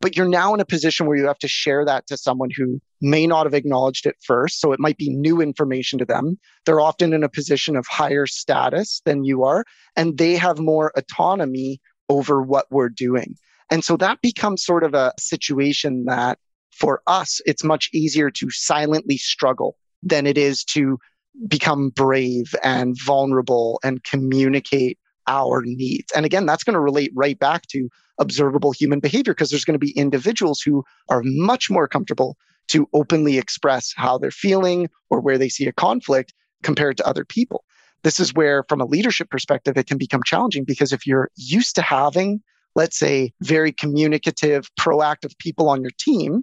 but 0.00 0.16
you're 0.16 0.28
now 0.28 0.54
in 0.54 0.60
a 0.60 0.64
position 0.64 1.06
where 1.06 1.16
you 1.16 1.26
have 1.26 1.38
to 1.38 1.48
share 1.48 1.84
that 1.84 2.06
to 2.06 2.16
someone 2.16 2.50
who 2.56 2.80
may 3.00 3.26
not 3.26 3.46
have 3.46 3.54
acknowledged 3.54 4.06
it 4.06 4.16
first. 4.24 4.60
So 4.60 4.72
it 4.72 4.80
might 4.80 4.96
be 4.96 5.10
new 5.10 5.40
information 5.40 5.98
to 5.98 6.04
them. 6.04 6.38
They're 6.64 6.80
often 6.80 7.12
in 7.12 7.22
a 7.22 7.28
position 7.28 7.76
of 7.76 7.86
higher 7.86 8.26
status 8.26 9.02
than 9.04 9.24
you 9.24 9.44
are, 9.44 9.64
and 9.96 10.18
they 10.18 10.36
have 10.36 10.58
more 10.58 10.92
autonomy 10.96 11.80
over 12.08 12.42
what 12.42 12.66
we're 12.70 12.88
doing. 12.88 13.36
And 13.70 13.84
so 13.84 13.96
that 13.98 14.20
becomes 14.20 14.64
sort 14.64 14.82
of 14.82 14.94
a 14.94 15.12
situation 15.18 16.04
that 16.06 16.38
for 16.72 17.02
us, 17.06 17.40
it's 17.46 17.62
much 17.62 17.90
easier 17.92 18.30
to 18.30 18.50
silently 18.50 19.16
struggle 19.16 19.76
than 20.02 20.26
it 20.26 20.38
is 20.38 20.64
to 20.64 20.98
become 21.46 21.90
brave 21.90 22.54
and 22.64 22.96
vulnerable 23.04 23.78
and 23.84 24.02
communicate 24.02 24.98
our 25.30 25.62
needs. 25.64 26.12
And 26.14 26.26
again, 26.26 26.44
that's 26.44 26.64
going 26.64 26.74
to 26.74 26.80
relate 26.80 27.12
right 27.14 27.38
back 27.38 27.66
to 27.68 27.88
observable 28.18 28.72
human 28.72 29.00
behavior 29.00 29.32
because 29.32 29.50
there's 29.50 29.64
going 29.64 29.78
to 29.78 29.86
be 29.86 29.92
individuals 29.92 30.60
who 30.60 30.84
are 31.08 31.22
much 31.24 31.70
more 31.70 31.88
comfortable 31.88 32.36
to 32.68 32.88
openly 32.92 33.38
express 33.38 33.92
how 33.96 34.18
they're 34.18 34.30
feeling 34.30 34.88
or 35.08 35.20
where 35.20 35.38
they 35.38 35.48
see 35.48 35.66
a 35.66 35.72
conflict 35.72 36.34
compared 36.62 36.96
to 36.96 37.06
other 37.06 37.24
people. 37.24 37.64
This 38.02 38.18
is 38.20 38.34
where, 38.34 38.64
from 38.68 38.80
a 38.80 38.86
leadership 38.86 39.30
perspective, 39.30 39.76
it 39.76 39.86
can 39.86 39.98
become 39.98 40.22
challenging 40.24 40.64
because 40.64 40.92
if 40.92 41.06
you're 41.06 41.30
used 41.36 41.74
to 41.76 41.82
having, 41.82 42.42
let's 42.74 42.98
say, 42.98 43.32
very 43.42 43.72
communicative, 43.72 44.70
proactive 44.78 45.36
people 45.38 45.68
on 45.68 45.82
your 45.82 45.90
team, 45.98 46.42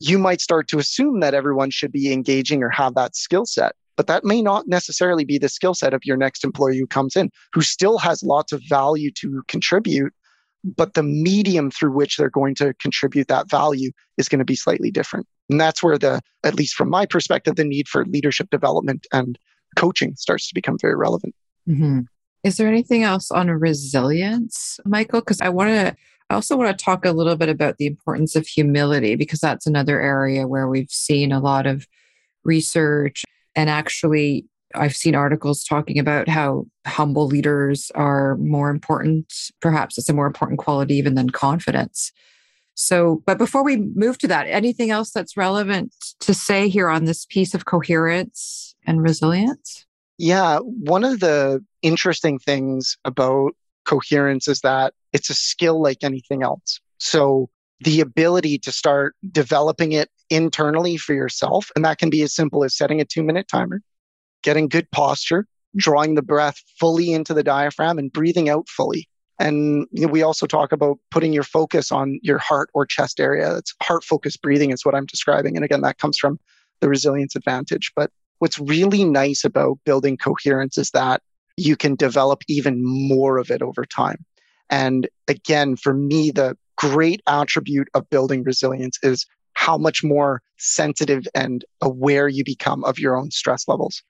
you 0.00 0.18
might 0.18 0.40
start 0.40 0.68
to 0.68 0.78
assume 0.78 1.20
that 1.20 1.34
everyone 1.34 1.70
should 1.70 1.92
be 1.92 2.12
engaging 2.12 2.62
or 2.62 2.70
have 2.70 2.94
that 2.94 3.16
skill 3.16 3.46
set. 3.46 3.74
But 3.96 4.06
that 4.06 4.24
may 4.24 4.40
not 4.40 4.68
necessarily 4.68 5.24
be 5.24 5.38
the 5.38 5.48
skill 5.48 5.74
set 5.74 5.92
of 5.92 6.04
your 6.04 6.16
next 6.16 6.44
employee 6.44 6.78
who 6.78 6.86
comes 6.86 7.16
in, 7.16 7.30
who 7.52 7.60
still 7.60 7.98
has 7.98 8.22
lots 8.22 8.52
of 8.52 8.62
value 8.68 9.10
to 9.16 9.42
contribute, 9.48 10.12
but 10.64 10.94
the 10.94 11.02
medium 11.02 11.70
through 11.70 11.92
which 11.92 12.16
they're 12.16 12.30
going 12.30 12.54
to 12.54 12.72
contribute 12.74 13.28
that 13.28 13.50
value 13.50 13.90
is 14.16 14.28
going 14.28 14.38
to 14.38 14.44
be 14.44 14.56
slightly 14.56 14.90
different. 14.90 15.26
And 15.50 15.60
that's 15.60 15.82
where 15.82 15.98
the, 15.98 16.20
at 16.44 16.54
least 16.54 16.74
from 16.74 16.88
my 16.88 17.04
perspective, 17.04 17.56
the 17.56 17.64
need 17.64 17.88
for 17.88 18.06
leadership 18.06 18.48
development 18.50 19.06
and 19.12 19.38
coaching 19.76 20.14
starts 20.16 20.48
to 20.48 20.54
become 20.54 20.78
very 20.80 20.94
relevant. 20.94 21.34
Mm-hmm. 21.68 22.00
Is 22.44 22.56
there 22.56 22.68
anything 22.68 23.02
else 23.02 23.30
on 23.30 23.48
resilience, 23.48 24.80
Michael? 24.84 25.20
Because 25.20 25.40
I 25.40 25.48
want 25.48 25.70
to, 25.70 25.96
I 26.30 26.34
also 26.34 26.56
want 26.56 26.76
to 26.76 26.84
talk 26.84 27.04
a 27.04 27.12
little 27.12 27.36
bit 27.36 27.48
about 27.48 27.76
the 27.76 27.86
importance 27.86 28.36
of 28.36 28.46
humility, 28.46 29.16
because 29.16 29.40
that's 29.40 29.66
another 29.66 30.00
area 30.00 30.46
where 30.48 30.66
we've 30.66 30.90
seen 30.90 31.30
a 31.30 31.40
lot 31.40 31.66
of 31.66 31.86
research 32.44 33.24
and 33.54 33.70
actually 33.70 34.46
I've 34.74 34.96
seen 34.96 35.14
articles 35.14 35.64
talking 35.64 35.98
about 35.98 36.28
how 36.28 36.66
humble 36.86 37.26
leaders 37.26 37.90
are 37.94 38.36
more 38.36 38.70
important. 38.70 39.32
Perhaps 39.60 39.98
it's 39.98 40.08
a 40.08 40.14
more 40.14 40.26
important 40.26 40.58
quality 40.58 40.94
even 40.94 41.14
than 41.14 41.30
confidence. 41.30 42.12
So, 42.74 43.22
but 43.26 43.38
before 43.38 43.62
we 43.62 43.76
move 43.76 44.18
to 44.18 44.28
that, 44.28 44.46
anything 44.46 44.90
else 44.90 45.10
that's 45.10 45.36
relevant 45.36 45.94
to 46.20 46.32
say 46.32 46.68
here 46.68 46.88
on 46.88 47.04
this 47.04 47.26
piece 47.26 47.54
of 47.54 47.66
coherence 47.66 48.74
and 48.86 49.02
resilience? 49.02 49.86
Yeah, 50.18 50.58
one 50.58 51.04
of 51.04 51.20
the 51.20 51.64
interesting 51.82 52.38
things 52.38 52.96
about 53.04 53.52
coherence 53.84 54.48
is 54.48 54.60
that 54.60 54.94
it's 55.12 55.28
a 55.28 55.34
skill 55.34 55.82
like 55.82 55.98
anything 56.02 56.42
else. 56.42 56.80
So, 56.98 57.50
the 57.82 58.00
ability 58.00 58.58
to 58.58 58.72
start 58.72 59.14
developing 59.30 59.92
it 59.92 60.10
internally 60.30 60.96
for 60.96 61.14
yourself, 61.14 61.70
and 61.74 61.84
that 61.84 61.98
can 61.98 62.10
be 62.10 62.22
as 62.22 62.34
simple 62.34 62.64
as 62.64 62.76
setting 62.76 63.00
a 63.00 63.04
two 63.04 63.22
minute 63.22 63.48
timer, 63.48 63.82
getting 64.42 64.68
good 64.68 64.90
posture, 64.90 65.46
drawing 65.76 66.14
the 66.14 66.22
breath 66.22 66.62
fully 66.78 67.12
into 67.12 67.34
the 67.34 67.42
diaphragm, 67.42 67.98
and 67.98 68.12
breathing 68.12 68.48
out 68.48 68.68
fully. 68.68 69.08
And 69.38 69.86
we 69.92 70.22
also 70.22 70.46
talk 70.46 70.72
about 70.72 70.98
putting 71.10 71.32
your 71.32 71.42
focus 71.42 71.90
on 71.90 72.20
your 72.22 72.38
heart 72.38 72.70
or 72.74 72.86
chest 72.86 73.18
area. 73.18 73.56
It's 73.56 73.74
heart 73.82 74.04
focused 74.04 74.42
breathing 74.42 74.70
is 74.70 74.84
what 74.84 74.94
I'm 74.94 75.06
describing. 75.06 75.56
And 75.56 75.64
again, 75.64 75.80
that 75.80 75.98
comes 75.98 76.16
from 76.16 76.38
the 76.80 76.88
resilience 76.88 77.34
advantage. 77.34 77.92
But 77.96 78.10
what's 78.38 78.58
really 78.58 79.04
nice 79.04 79.44
about 79.44 79.78
building 79.84 80.16
coherence 80.16 80.78
is 80.78 80.90
that 80.90 81.22
you 81.56 81.76
can 81.76 81.96
develop 81.96 82.42
even 82.48 82.82
more 82.84 83.38
of 83.38 83.50
it 83.50 83.62
over 83.62 83.84
time. 83.84 84.24
And 84.70 85.08
again, 85.28 85.76
for 85.76 85.92
me, 85.92 86.30
the 86.30 86.56
great 86.76 87.22
attribute 87.26 87.88
of 87.94 88.08
building 88.10 88.42
resilience 88.42 88.98
is 89.02 89.26
how 89.54 89.76
much 89.78 90.02
more 90.02 90.42
sensitive 90.58 91.26
and 91.34 91.64
aware 91.80 92.28
you 92.28 92.44
become 92.44 92.84
of 92.84 92.98
your 92.98 93.16
own 93.16 93.30
stress 93.30 93.68
levels. 93.68 94.02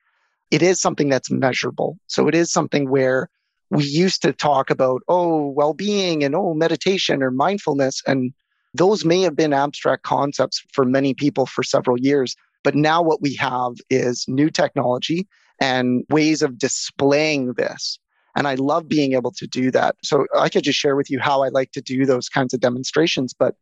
It 0.50 0.62
is 0.62 0.80
something 0.80 1.08
that's 1.08 1.30
measurable. 1.30 1.98
So 2.06 2.28
it 2.28 2.34
is 2.34 2.52
something 2.52 2.90
where 2.90 3.28
we 3.70 3.84
used 3.84 4.22
to 4.22 4.32
talk 4.32 4.70
about, 4.70 5.02
oh, 5.08 5.48
well 5.48 5.72
being 5.72 6.22
and 6.22 6.34
oh, 6.34 6.54
meditation 6.54 7.22
or 7.22 7.30
mindfulness. 7.30 8.02
And 8.06 8.32
those 8.74 9.04
may 9.04 9.22
have 9.22 9.34
been 9.34 9.52
abstract 9.52 10.02
concepts 10.02 10.62
for 10.72 10.84
many 10.84 11.14
people 11.14 11.46
for 11.46 11.62
several 11.62 11.98
years. 11.98 12.36
But 12.64 12.74
now 12.74 13.02
what 13.02 13.22
we 13.22 13.34
have 13.36 13.72
is 13.90 14.24
new 14.28 14.50
technology 14.50 15.26
and 15.60 16.04
ways 16.10 16.42
of 16.42 16.58
displaying 16.58 17.54
this. 17.54 17.98
And 18.36 18.48
I 18.48 18.54
love 18.54 18.88
being 18.88 19.12
able 19.12 19.32
to 19.32 19.46
do 19.46 19.70
that. 19.72 19.96
So 20.02 20.26
I 20.36 20.48
could 20.48 20.64
just 20.64 20.78
share 20.78 20.96
with 20.96 21.10
you 21.10 21.18
how 21.20 21.42
I 21.42 21.48
like 21.48 21.72
to 21.72 21.82
do 21.82 22.06
those 22.06 22.28
kinds 22.28 22.54
of 22.54 22.60
demonstrations, 22.60 23.34
but 23.34 23.54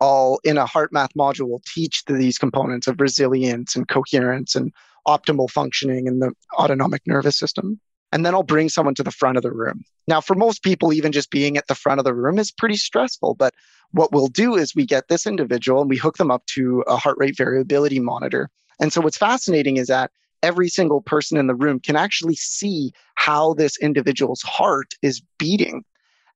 all 0.00 0.40
in 0.44 0.58
a 0.58 0.64
HeartMath 0.64 1.14
module 1.16 1.48
will 1.48 1.62
teach 1.66 2.04
these 2.06 2.38
components 2.38 2.86
of 2.86 3.00
resilience 3.00 3.76
and 3.76 3.88
coherence 3.88 4.54
and 4.54 4.72
optimal 5.06 5.50
functioning 5.50 6.06
in 6.06 6.20
the 6.20 6.32
autonomic 6.58 7.02
nervous 7.06 7.36
system 7.36 7.80
and 8.12 8.26
then 8.26 8.34
I'll 8.34 8.42
bring 8.42 8.68
someone 8.68 8.94
to 8.96 9.02
the 9.02 9.10
front 9.10 9.38
of 9.38 9.42
the 9.42 9.50
room. 9.50 9.84
Now, 10.06 10.20
for 10.20 10.34
most 10.34 10.62
people, 10.62 10.92
even 10.92 11.12
just 11.12 11.30
being 11.30 11.56
at 11.56 11.66
the 11.66 11.74
front 11.74 11.98
of 11.98 12.04
the 12.04 12.14
room 12.14 12.38
is 12.38 12.52
pretty 12.52 12.76
stressful. 12.76 13.34
But 13.34 13.54
what 13.92 14.12
we'll 14.12 14.28
do 14.28 14.54
is 14.54 14.74
we 14.74 14.84
get 14.84 15.08
this 15.08 15.26
individual 15.26 15.80
and 15.80 15.90
we 15.90 15.96
hook 15.96 16.18
them 16.18 16.30
up 16.30 16.44
to 16.54 16.84
a 16.86 16.96
heart 16.96 17.16
rate 17.18 17.36
variability 17.36 18.00
monitor. 18.00 18.50
And 18.78 18.92
so 18.92 19.00
what's 19.00 19.16
fascinating 19.16 19.78
is 19.78 19.86
that 19.86 20.10
every 20.42 20.68
single 20.68 21.00
person 21.00 21.38
in 21.38 21.46
the 21.46 21.54
room 21.54 21.80
can 21.80 21.96
actually 21.96 22.36
see 22.36 22.92
how 23.14 23.54
this 23.54 23.76
individual's 23.78 24.42
heart 24.42 24.94
is 25.02 25.22
beating. 25.38 25.84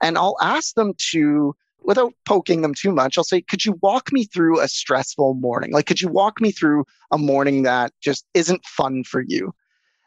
And 0.01 0.19
I'll 0.19 0.37
ask 0.41 0.75
them 0.75 0.93
to, 1.11 1.55
without 1.83 2.13
poking 2.25 2.63
them 2.63 2.75
too 2.75 2.93
much, 2.93 3.17
I'll 3.17 3.25
say, 3.25 3.41
could 3.41 3.65
you 3.65 3.79
walk 3.83 4.13
me 4.13 4.25
through 4.25 4.61
a 4.61 4.69
stressful 4.69 5.35
morning? 5.35 5.73
Like, 5.73 5.87
could 5.87 6.01
you 6.01 6.09
walk 6.09 6.41
me 6.41 6.53
through 6.53 6.85
a 7.11 7.19
morning 7.19 7.63
that 7.63 7.93
just 8.01 8.27
isn't 8.35 8.65
fun 8.65 9.05
for 9.05 9.25
you? 9.27 9.55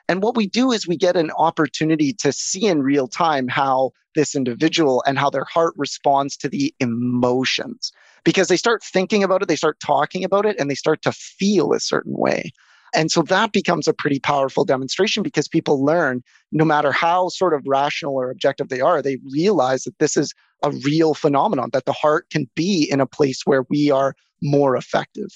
And 0.08 0.24
what 0.24 0.36
we 0.36 0.48
do 0.48 0.72
is 0.72 0.88
we 0.88 0.98
get 0.98 1.16
an 1.16 1.30
opportunity 1.38 2.14
to 2.14 2.32
see 2.32 2.66
in 2.66 2.82
real 2.82 3.08
time 3.08 3.48
how 3.48 3.92
this 4.16 4.36
individual 4.36 5.04
and 5.06 5.20
how 5.20 5.30
their 5.30 5.46
heart 5.46 5.76
responds 5.78 6.36
to 6.38 6.50
the 6.50 6.74
emotions 6.80 7.92
because 8.24 8.48
they 8.48 8.58
start 8.58 8.84
thinking 8.84 9.24
about 9.24 9.42
it, 9.42 9.48
they 9.48 9.56
start 9.56 9.80
talking 9.80 10.24
about 10.24 10.46
it, 10.46 10.60
and 10.60 10.70
they 10.70 10.76
start 10.76 11.02
to 11.04 11.12
feel 11.12 11.74
a 11.74 11.80
certain 11.80 12.18
way. 12.18 12.52
And 12.94 13.12
so 13.12 13.22
that 13.24 13.52
becomes 13.52 13.88
a 13.88 13.94
pretty 13.94 14.20
powerful 14.20 14.66
demonstration 14.66 15.24
because 15.24 15.48
people 15.48 15.84
learn 15.84 16.24
no 16.52 16.66
matter 16.66 16.92
how 16.92 17.30
sort 17.30 17.54
of 17.54 17.64
rational 17.68 18.16
or 18.16 18.32
objective 18.32 18.70
they 18.70 18.82
are, 18.82 19.02
they 19.02 19.18
realize 19.32 19.84
that 19.84 20.00
this 20.00 20.18
is 20.18 20.34
a 20.64 20.72
real 20.72 21.14
phenomenon, 21.14 21.70
that 21.74 21.86
the 21.86 21.94
heart 21.94 22.30
can 22.30 22.50
be 22.56 22.88
in 22.90 23.00
a 23.00 23.06
place 23.06 23.44
where 23.46 23.66
we 23.70 23.92
are 23.92 24.16
more 24.42 24.76
effective 24.76 25.30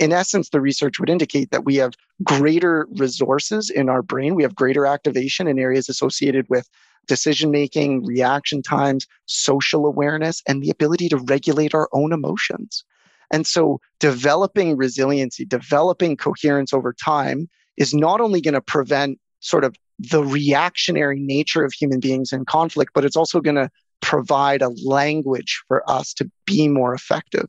in 0.00 0.12
essence, 0.12 0.48
the 0.48 0.62
research 0.62 0.98
would 0.98 1.10
indicate 1.10 1.50
that 1.50 1.66
we 1.66 1.76
have 1.76 1.92
greater 2.24 2.86
resources 2.96 3.68
in 3.68 3.88
our 3.88 4.02
brain. 4.02 4.34
We 4.34 4.42
have 4.42 4.54
greater 4.54 4.86
activation 4.86 5.46
in 5.46 5.58
areas 5.58 5.88
associated 5.88 6.46
with 6.48 6.68
decision 7.06 7.50
making, 7.50 8.04
reaction 8.06 8.62
times, 8.62 9.06
social 9.26 9.84
awareness, 9.86 10.42
and 10.48 10.62
the 10.62 10.70
ability 10.70 11.10
to 11.10 11.18
regulate 11.18 11.74
our 11.74 11.88
own 11.92 12.12
emotions. 12.12 12.82
And 13.30 13.46
so, 13.46 13.80
developing 14.00 14.76
resiliency, 14.76 15.44
developing 15.44 16.16
coherence 16.16 16.72
over 16.72 16.92
time 16.92 17.48
is 17.76 17.94
not 17.94 18.20
only 18.20 18.40
going 18.40 18.54
to 18.54 18.60
prevent 18.60 19.18
sort 19.40 19.64
of 19.64 19.74
the 19.98 20.24
reactionary 20.24 21.20
nature 21.20 21.64
of 21.64 21.72
human 21.72 22.00
beings 22.00 22.32
in 22.32 22.44
conflict, 22.44 22.92
but 22.94 23.04
it's 23.04 23.16
also 23.16 23.40
going 23.40 23.56
to 23.56 23.70
provide 24.00 24.62
a 24.62 24.72
language 24.84 25.62
for 25.68 25.88
us 25.88 26.12
to 26.14 26.30
be 26.46 26.68
more 26.68 26.94
effective. 26.94 27.46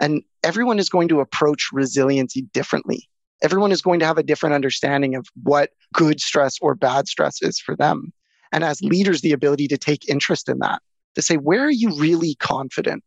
And 0.00 0.22
everyone 0.42 0.78
is 0.78 0.88
going 0.88 1.08
to 1.08 1.20
approach 1.20 1.68
resiliency 1.72 2.42
differently. 2.54 3.08
Everyone 3.42 3.72
is 3.72 3.82
going 3.82 4.00
to 4.00 4.06
have 4.06 4.18
a 4.18 4.22
different 4.22 4.54
understanding 4.54 5.14
of 5.14 5.26
what 5.42 5.70
good 5.92 6.20
stress 6.20 6.56
or 6.60 6.74
bad 6.74 7.08
stress 7.08 7.42
is 7.42 7.58
for 7.58 7.74
them. 7.76 8.12
And 8.52 8.64
as 8.64 8.82
leaders, 8.82 9.20
the 9.20 9.32
ability 9.32 9.68
to 9.68 9.78
take 9.78 10.08
interest 10.08 10.48
in 10.48 10.58
that, 10.60 10.82
to 11.14 11.22
say, 11.22 11.36
where 11.36 11.64
are 11.64 11.70
you 11.70 11.94
really 11.98 12.34
confident? 12.36 13.02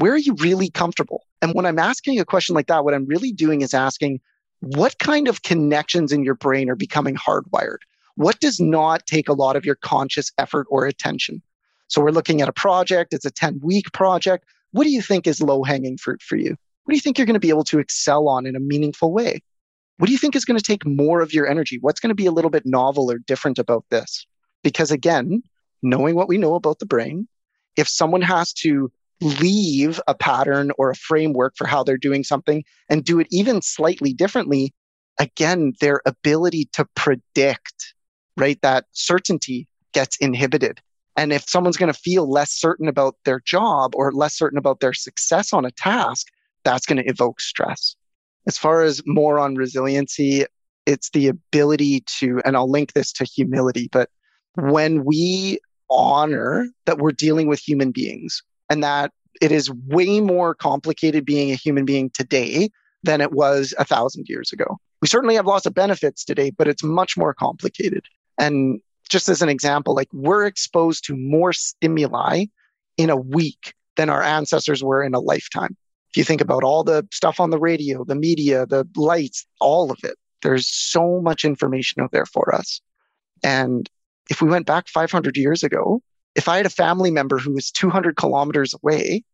Where 0.00 0.14
are 0.14 0.18
you 0.18 0.32
really 0.36 0.70
comfortable? 0.70 1.26
And 1.42 1.52
when 1.52 1.66
I'm 1.66 1.78
asking 1.78 2.18
a 2.18 2.24
question 2.24 2.54
like 2.54 2.68
that, 2.68 2.86
what 2.86 2.94
I'm 2.94 3.04
really 3.04 3.32
doing 3.32 3.60
is 3.60 3.74
asking, 3.74 4.20
what 4.60 4.98
kind 4.98 5.28
of 5.28 5.42
connections 5.42 6.10
in 6.10 6.24
your 6.24 6.36
brain 6.36 6.70
are 6.70 6.74
becoming 6.74 7.16
hardwired? 7.16 7.80
What 8.14 8.40
does 8.40 8.58
not 8.58 9.06
take 9.06 9.28
a 9.28 9.34
lot 9.34 9.56
of 9.56 9.66
your 9.66 9.74
conscious 9.74 10.32
effort 10.38 10.66
or 10.70 10.86
attention? 10.86 11.42
So 11.88 12.00
we're 12.00 12.12
looking 12.12 12.40
at 12.40 12.48
a 12.48 12.52
project, 12.52 13.12
it's 13.12 13.26
a 13.26 13.30
10 13.30 13.60
week 13.62 13.92
project. 13.92 14.46
What 14.70 14.84
do 14.84 14.90
you 14.90 15.02
think 15.02 15.26
is 15.26 15.42
low 15.42 15.64
hanging 15.64 15.98
fruit 15.98 16.22
for 16.22 16.36
you? 16.36 16.56
What 16.84 16.92
do 16.92 16.94
you 16.94 17.02
think 17.02 17.18
you're 17.18 17.26
going 17.26 17.34
to 17.34 17.38
be 17.38 17.50
able 17.50 17.64
to 17.64 17.78
excel 17.78 18.26
on 18.26 18.46
in 18.46 18.56
a 18.56 18.60
meaningful 18.60 19.12
way? 19.12 19.42
What 19.98 20.06
do 20.06 20.12
you 20.12 20.18
think 20.18 20.34
is 20.34 20.46
going 20.46 20.58
to 20.58 20.64
take 20.64 20.86
more 20.86 21.20
of 21.20 21.34
your 21.34 21.46
energy? 21.46 21.76
What's 21.78 22.00
going 22.00 22.08
to 22.08 22.14
be 22.14 22.24
a 22.24 22.32
little 22.32 22.50
bit 22.50 22.64
novel 22.64 23.10
or 23.10 23.18
different 23.18 23.58
about 23.58 23.84
this? 23.90 24.26
Because 24.64 24.90
again, 24.90 25.42
knowing 25.82 26.14
what 26.14 26.28
we 26.28 26.38
know 26.38 26.54
about 26.54 26.78
the 26.78 26.86
brain, 26.86 27.28
if 27.76 27.86
someone 27.86 28.22
has 28.22 28.54
to 28.54 28.90
leave 29.20 30.00
a 30.06 30.14
pattern 30.14 30.70
or 30.78 30.90
a 30.90 30.96
framework 30.96 31.54
for 31.56 31.66
how 31.66 31.84
they're 31.84 31.96
doing 31.96 32.24
something 32.24 32.64
and 32.88 33.04
do 33.04 33.20
it 33.20 33.26
even 33.30 33.60
slightly 33.62 34.12
differently, 34.12 34.72
again, 35.18 35.74
their 35.80 36.00
ability 36.06 36.68
to 36.72 36.86
predict, 36.94 37.94
right, 38.36 38.60
that 38.62 38.86
certainty 38.92 39.68
gets 39.92 40.16
inhibited. 40.18 40.80
And 41.16 41.32
if 41.32 41.48
someone's 41.48 41.76
going 41.76 41.92
to 41.92 41.98
feel 41.98 42.30
less 42.30 42.50
certain 42.50 42.88
about 42.88 43.16
their 43.24 43.40
job 43.40 43.92
or 43.94 44.12
less 44.12 44.34
certain 44.36 44.58
about 44.58 44.80
their 44.80 44.94
success 44.94 45.52
on 45.52 45.64
a 45.64 45.70
task, 45.70 46.28
that's 46.64 46.86
going 46.86 47.02
to 47.02 47.10
evoke 47.10 47.40
stress. 47.40 47.96
As 48.46 48.56
far 48.56 48.82
as 48.82 49.02
more 49.06 49.38
on 49.38 49.56
resiliency, 49.56 50.46
it's 50.86 51.10
the 51.10 51.28
ability 51.28 52.04
to, 52.18 52.40
and 52.44 52.56
I'll 52.56 52.70
link 52.70 52.94
this 52.94 53.12
to 53.14 53.24
humility, 53.24 53.88
but 53.92 54.08
when 54.54 55.04
we 55.04 55.58
honor 55.90 56.68
that 56.86 56.98
we're 56.98 57.12
dealing 57.12 57.48
with 57.48 57.60
human 57.60 57.90
beings 57.90 58.42
and 58.70 58.82
that 58.82 59.12
it 59.42 59.52
is 59.52 59.70
way 59.88 60.20
more 60.20 60.54
complicated 60.54 61.26
being 61.26 61.50
a 61.50 61.56
human 61.56 61.84
being 61.84 62.10
today 62.10 62.70
than 63.02 63.20
it 63.20 63.32
was 63.32 63.74
a 63.78 63.84
thousand 63.84 64.26
years 64.28 64.52
ago. 64.52 64.78
We 65.02 65.08
certainly 65.08 65.34
have 65.34 65.46
lots 65.46 65.66
of 65.66 65.74
benefits 65.74 66.24
today, 66.24 66.50
but 66.50 66.68
it's 66.68 66.82
much 66.82 67.16
more 67.16 67.34
complicated. 67.34 68.04
And 68.38 68.80
just 69.08 69.28
as 69.28 69.42
an 69.42 69.48
example, 69.48 69.94
like 69.94 70.08
we're 70.12 70.46
exposed 70.46 71.04
to 71.06 71.16
more 71.16 71.52
stimuli 71.52 72.46
in 72.96 73.10
a 73.10 73.16
week 73.16 73.74
than 73.96 74.08
our 74.08 74.22
ancestors 74.22 74.84
were 74.84 75.02
in 75.02 75.14
a 75.14 75.20
lifetime. 75.20 75.76
If 76.10 76.16
you 76.16 76.24
think 76.24 76.40
about 76.40 76.64
all 76.64 76.84
the 76.84 77.06
stuff 77.12 77.40
on 77.40 77.50
the 77.50 77.58
radio, 77.58 78.04
the 78.04 78.14
media, 78.14 78.66
the 78.66 78.86
lights, 78.96 79.46
all 79.60 79.90
of 79.90 79.98
it, 80.04 80.16
there's 80.42 80.68
so 80.68 81.20
much 81.20 81.44
information 81.44 82.02
out 82.02 82.12
there 82.12 82.26
for 82.26 82.54
us. 82.54 82.80
And 83.42 83.88
if 84.28 84.42
we 84.42 84.48
went 84.48 84.66
back 84.66 84.88
500 84.88 85.36
years 85.36 85.62
ago, 85.62 86.02
if 86.34 86.48
I 86.48 86.56
had 86.56 86.66
a 86.66 86.70
family 86.70 87.10
member 87.10 87.38
who 87.38 87.52
was 87.52 87.70
200 87.70 88.16
kilometers 88.16 88.74
away 88.74 89.24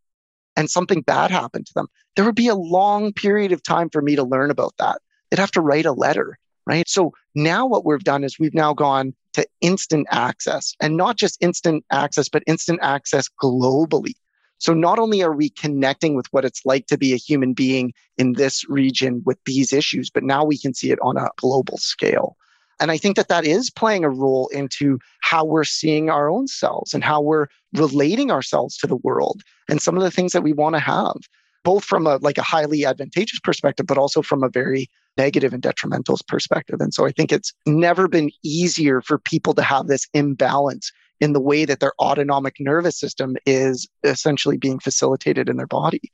and 0.56 0.70
something 0.70 1.02
bad 1.02 1.30
happened 1.30 1.66
to 1.66 1.74
them, 1.74 1.88
there 2.14 2.24
would 2.24 2.34
be 2.34 2.48
a 2.48 2.54
long 2.54 3.12
period 3.12 3.52
of 3.52 3.62
time 3.62 3.90
for 3.90 4.02
me 4.02 4.16
to 4.16 4.24
learn 4.24 4.50
about 4.50 4.74
that. 4.78 5.00
They'd 5.30 5.38
have 5.38 5.50
to 5.52 5.60
write 5.60 5.86
a 5.86 5.92
letter, 5.92 6.38
right? 6.66 6.88
So 6.88 7.12
now 7.34 7.66
what 7.66 7.84
we've 7.84 8.02
done 8.02 8.24
is 8.24 8.38
we've 8.38 8.54
now 8.54 8.72
gone 8.72 9.14
to 9.34 9.46
instant 9.60 10.06
access 10.10 10.74
and 10.80 10.96
not 10.96 11.16
just 11.16 11.36
instant 11.42 11.84
access, 11.92 12.28
but 12.28 12.42
instant 12.46 12.80
access 12.82 13.28
globally. 13.42 14.14
So 14.58 14.72
not 14.72 14.98
only 14.98 15.22
are 15.22 15.34
we 15.34 15.50
connecting 15.50 16.14
with 16.14 16.26
what 16.30 16.46
it's 16.46 16.64
like 16.64 16.86
to 16.86 16.96
be 16.96 17.12
a 17.12 17.18
human 17.18 17.52
being 17.52 17.92
in 18.16 18.32
this 18.32 18.66
region 18.70 19.22
with 19.26 19.38
these 19.44 19.72
issues, 19.72 20.08
but 20.08 20.24
now 20.24 20.44
we 20.44 20.56
can 20.56 20.72
see 20.72 20.90
it 20.90 20.98
on 21.02 21.18
a 21.18 21.28
global 21.36 21.76
scale. 21.76 22.36
And 22.78 22.90
I 22.90 22.98
think 22.98 23.16
that 23.16 23.28
that 23.28 23.44
is 23.44 23.70
playing 23.70 24.04
a 24.04 24.10
role 24.10 24.48
into 24.48 24.98
how 25.22 25.44
we're 25.44 25.64
seeing 25.64 26.10
our 26.10 26.28
own 26.30 26.46
selves 26.46 26.92
and 26.92 27.02
how 27.02 27.20
we're 27.20 27.46
relating 27.74 28.30
ourselves 28.30 28.76
to 28.78 28.86
the 28.86 28.96
world 28.96 29.42
and 29.68 29.80
some 29.80 29.96
of 29.96 30.02
the 30.02 30.10
things 30.10 30.32
that 30.32 30.42
we 30.42 30.52
want 30.52 30.74
to 30.74 30.80
have, 30.80 31.16
both 31.64 31.84
from 31.84 32.06
a 32.06 32.16
like 32.16 32.38
a 32.38 32.42
highly 32.42 32.84
advantageous 32.84 33.40
perspective, 33.40 33.86
but 33.86 33.98
also 33.98 34.20
from 34.20 34.42
a 34.42 34.48
very 34.48 34.88
negative 35.16 35.54
and 35.54 35.62
detrimental 35.62 36.18
perspective. 36.28 36.80
And 36.80 36.92
so 36.92 37.06
I 37.06 37.12
think 37.12 37.32
it's 37.32 37.52
never 37.66 38.08
been 38.08 38.30
easier 38.44 39.00
for 39.00 39.18
people 39.18 39.54
to 39.54 39.62
have 39.62 39.86
this 39.86 40.06
imbalance 40.12 40.92
in 41.20 41.32
the 41.32 41.40
way 41.40 41.64
that 41.64 41.80
their 41.80 41.92
autonomic 41.98 42.56
nervous 42.60 43.00
system 43.00 43.36
is 43.46 43.88
essentially 44.04 44.58
being 44.58 44.78
facilitated 44.78 45.48
in 45.48 45.56
their 45.56 45.66
body. 45.66 46.12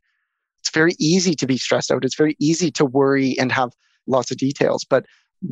It's 0.61 0.71
very 0.71 0.95
easy 1.01 1.35
to 1.35 1.47
be 1.47 1.59
stressed 1.59 1.91
out. 1.91 2.05
It's 2.05 2.17
very 2.17 2.37
easy 2.39 2.71
to 2.73 2.85
worry 2.85 3.37
and 3.37 3.51
have 3.51 3.73
lots 4.07 4.31
of 4.31 4.37
details. 4.37 4.85
But 4.89 5.07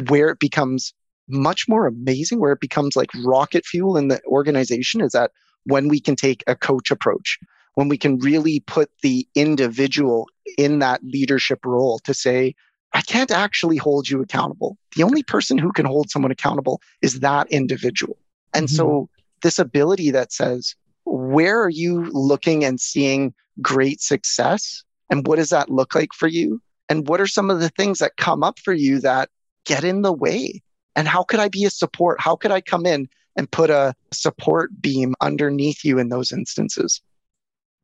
where 0.08 0.28
it 0.28 0.38
becomes 0.38 0.94
much 1.30 1.68
more 1.68 1.86
amazing, 1.86 2.40
where 2.40 2.52
it 2.52 2.60
becomes 2.60 2.96
like 2.96 3.10
rocket 3.24 3.64
fuel 3.64 3.96
in 3.96 4.08
the 4.08 4.20
organization, 4.24 5.00
is 5.00 5.12
that 5.12 5.32
when 5.64 5.88
we 5.88 6.00
can 6.00 6.16
take 6.16 6.42
a 6.46 6.56
coach 6.56 6.90
approach, 6.90 7.38
when 7.74 7.88
we 7.88 7.98
can 7.98 8.18
really 8.18 8.60
put 8.60 8.90
the 9.02 9.26
individual 9.34 10.28
in 10.58 10.80
that 10.80 11.02
leadership 11.04 11.64
role 11.64 11.98
to 12.00 12.14
say, 12.14 12.54
I 12.92 13.02
can't 13.02 13.30
actually 13.30 13.76
hold 13.76 14.08
you 14.08 14.20
accountable. 14.20 14.76
The 14.96 15.04
only 15.04 15.22
person 15.22 15.58
who 15.58 15.72
can 15.72 15.86
hold 15.86 16.10
someone 16.10 16.32
accountable 16.32 16.80
is 17.02 17.20
that 17.20 17.46
individual. 17.50 18.18
And 18.52 18.66
mm-hmm. 18.66 18.76
so, 18.76 19.08
this 19.42 19.58
ability 19.58 20.10
that 20.10 20.32
says, 20.32 20.74
where 21.04 21.62
are 21.62 21.70
you 21.70 22.04
looking 22.10 22.64
and 22.64 22.80
seeing 22.80 23.32
great 23.62 24.00
success? 24.00 24.84
And 25.08 25.26
what 25.26 25.36
does 25.36 25.48
that 25.48 25.70
look 25.70 25.94
like 25.94 26.12
for 26.12 26.28
you? 26.28 26.60
And 26.88 27.08
what 27.08 27.20
are 27.20 27.26
some 27.26 27.50
of 27.50 27.60
the 27.60 27.70
things 27.70 27.98
that 27.98 28.16
come 28.16 28.42
up 28.42 28.58
for 28.58 28.72
you 28.72 29.00
that 29.00 29.30
get 29.64 29.84
in 29.84 30.02
the 30.02 30.12
way? 30.12 30.62
And 30.96 31.06
how 31.08 31.22
could 31.22 31.40
I 31.40 31.48
be 31.48 31.64
a 31.64 31.70
support? 31.70 32.20
How 32.20 32.36
could 32.36 32.50
I 32.50 32.60
come 32.60 32.86
in 32.86 33.08
and 33.36 33.50
put 33.50 33.70
a 33.70 33.94
support 34.12 34.70
beam 34.80 35.14
underneath 35.20 35.84
you 35.84 35.98
in 35.98 36.08
those 36.08 36.32
instances? 36.32 37.00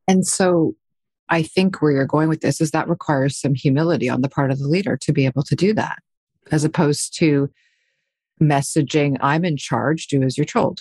And 0.09 0.27
so 0.27 0.75
I 1.29 1.43
think 1.43 1.81
where 1.81 1.93
you're 1.93 2.07
going 2.07 2.29
with 2.29 2.41
this 2.41 2.61
is 2.61 2.71
that 2.73 2.89
requires 2.89 3.41
some 3.41 3.55
humility 3.55 4.09
on 4.09 4.23
the 4.23 4.29
part 4.29 4.51
of 4.51 4.59
the 4.59 4.69
leader 4.69 4.97
to 4.99 5.13
be 5.13 5.27
able 5.27 5.43
to 5.45 5.57
do 5.57 5.73
that, 5.75 5.99
as 6.51 6.65
opposed 6.65 7.17
to 7.19 7.51
messaging, 8.41 9.17
I'm 9.21 9.45
in 9.45 9.57
charge, 9.57 10.09
do 10.09 10.23
as 10.23 10.37
you're 10.37 10.45
told. 10.45 10.81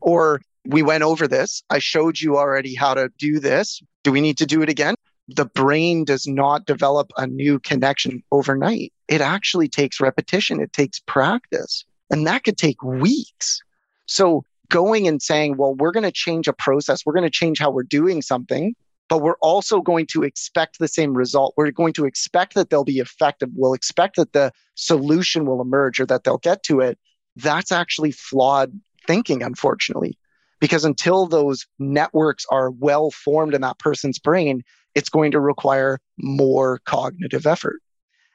Or 0.00 0.40
we 0.64 0.82
went 0.82 1.04
over 1.04 1.26
this. 1.26 1.62
I 1.70 1.78
showed 1.78 2.20
you 2.20 2.36
already 2.36 2.74
how 2.74 2.94
to 2.94 3.10
do 3.18 3.40
this. 3.40 3.80
Do 4.04 4.12
we 4.12 4.20
need 4.20 4.38
to 4.38 4.46
do 4.46 4.62
it 4.62 4.68
again? 4.68 4.95
The 5.28 5.46
brain 5.46 6.04
does 6.04 6.26
not 6.26 6.66
develop 6.66 7.10
a 7.16 7.26
new 7.26 7.58
connection 7.58 8.22
overnight. 8.30 8.92
It 9.08 9.20
actually 9.20 9.68
takes 9.68 10.00
repetition, 10.00 10.60
it 10.60 10.72
takes 10.72 11.00
practice, 11.00 11.84
and 12.10 12.26
that 12.26 12.44
could 12.44 12.56
take 12.56 12.82
weeks. 12.82 13.60
So, 14.06 14.44
going 14.68 15.06
and 15.06 15.22
saying, 15.22 15.56
well, 15.56 15.74
we're 15.74 15.92
going 15.92 16.04
to 16.04 16.12
change 16.12 16.48
a 16.48 16.52
process, 16.52 17.04
we're 17.04 17.12
going 17.12 17.24
to 17.24 17.30
change 17.30 17.58
how 17.58 17.70
we're 17.70 17.84
doing 17.84 18.22
something, 18.22 18.74
but 19.08 19.22
we're 19.22 19.38
also 19.40 19.80
going 19.80 20.06
to 20.06 20.22
expect 20.22 20.78
the 20.78 20.88
same 20.88 21.14
result. 21.14 21.54
We're 21.56 21.70
going 21.70 21.92
to 21.94 22.04
expect 22.04 22.54
that 22.54 22.70
they'll 22.70 22.84
be 22.84 22.98
effective. 22.98 23.50
We'll 23.54 23.74
expect 23.74 24.16
that 24.16 24.32
the 24.32 24.52
solution 24.74 25.46
will 25.46 25.60
emerge 25.60 26.00
or 26.00 26.06
that 26.06 26.24
they'll 26.24 26.38
get 26.38 26.62
to 26.64 26.80
it. 26.80 26.98
That's 27.36 27.70
actually 27.70 28.12
flawed 28.12 28.72
thinking, 29.06 29.42
unfortunately, 29.42 30.18
because 30.60 30.84
until 30.84 31.26
those 31.26 31.66
networks 31.78 32.44
are 32.50 32.70
well 32.70 33.10
formed 33.10 33.54
in 33.54 33.60
that 33.60 33.78
person's 33.78 34.18
brain, 34.18 34.64
it's 34.96 35.10
going 35.10 35.30
to 35.30 35.40
require 35.40 36.00
more 36.18 36.80
cognitive 36.86 37.46
effort. 37.46 37.80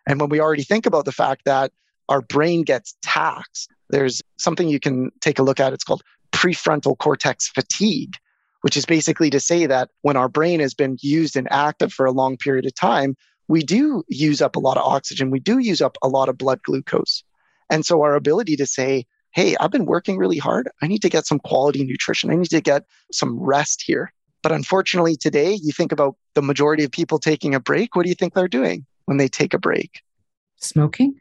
And 0.07 0.21
when 0.21 0.29
we 0.29 0.39
already 0.39 0.63
think 0.63 0.85
about 0.85 1.05
the 1.05 1.11
fact 1.11 1.41
that 1.45 1.71
our 2.07 2.21
brain 2.21 2.61
gets 2.61 2.95
taxed, 3.01 3.69
there's 3.89 4.21
something 4.37 4.69
you 4.69 4.79
can 4.79 5.11
take 5.19 5.39
a 5.39 5.43
look 5.43 5.59
at. 5.59 5.73
It's 5.73 5.83
called 5.83 6.03
prefrontal 6.31 6.97
cortex 6.97 7.49
fatigue, 7.49 8.15
which 8.61 8.77
is 8.77 8.85
basically 8.85 9.29
to 9.31 9.39
say 9.39 9.65
that 9.65 9.89
when 10.03 10.15
our 10.15 10.29
brain 10.29 10.59
has 10.59 10.73
been 10.73 10.97
used 11.01 11.35
and 11.35 11.51
active 11.51 11.91
for 11.91 12.05
a 12.05 12.11
long 12.11 12.37
period 12.37 12.65
of 12.65 12.75
time, 12.75 13.17
we 13.47 13.63
do 13.63 14.03
use 14.07 14.41
up 14.41 14.55
a 14.55 14.59
lot 14.59 14.77
of 14.77 14.85
oxygen. 14.85 15.31
We 15.31 15.39
do 15.39 15.57
use 15.57 15.81
up 15.81 15.97
a 16.03 16.07
lot 16.07 16.29
of 16.29 16.37
blood 16.37 16.61
glucose. 16.63 17.23
And 17.69 17.85
so 17.85 18.01
our 18.03 18.15
ability 18.15 18.55
to 18.57 18.67
say, 18.67 19.05
hey, 19.33 19.55
I've 19.59 19.71
been 19.71 19.85
working 19.85 20.17
really 20.17 20.37
hard. 20.37 20.69
I 20.81 20.87
need 20.87 21.01
to 21.01 21.09
get 21.09 21.25
some 21.25 21.39
quality 21.39 21.83
nutrition. 21.83 22.29
I 22.29 22.35
need 22.35 22.49
to 22.49 22.61
get 22.61 22.83
some 23.11 23.39
rest 23.39 23.83
here. 23.85 24.13
But 24.41 24.51
unfortunately, 24.51 25.15
today, 25.15 25.53
you 25.53 25.71
think 25.71 25.91
about 25.91 26.15
the 26.33 26.41
majority 26.41 26.83
of 26.83 26.91
people 26.91 27.19
taking 27.19 27.53
a 27.53 27.59
break. 27.59 27.95
What 27.95 28.03
do 28.03 28.09
you 28.09 28.15
think 28.15 28.33
they're 28.33 28.47
doing 28.47 28.85
when 29.05 29.17
they 29.17 29.27
take 29.27 29.53
a 29.53 29.59
break? 29.59 30.01
Smoking. 30.57 31.19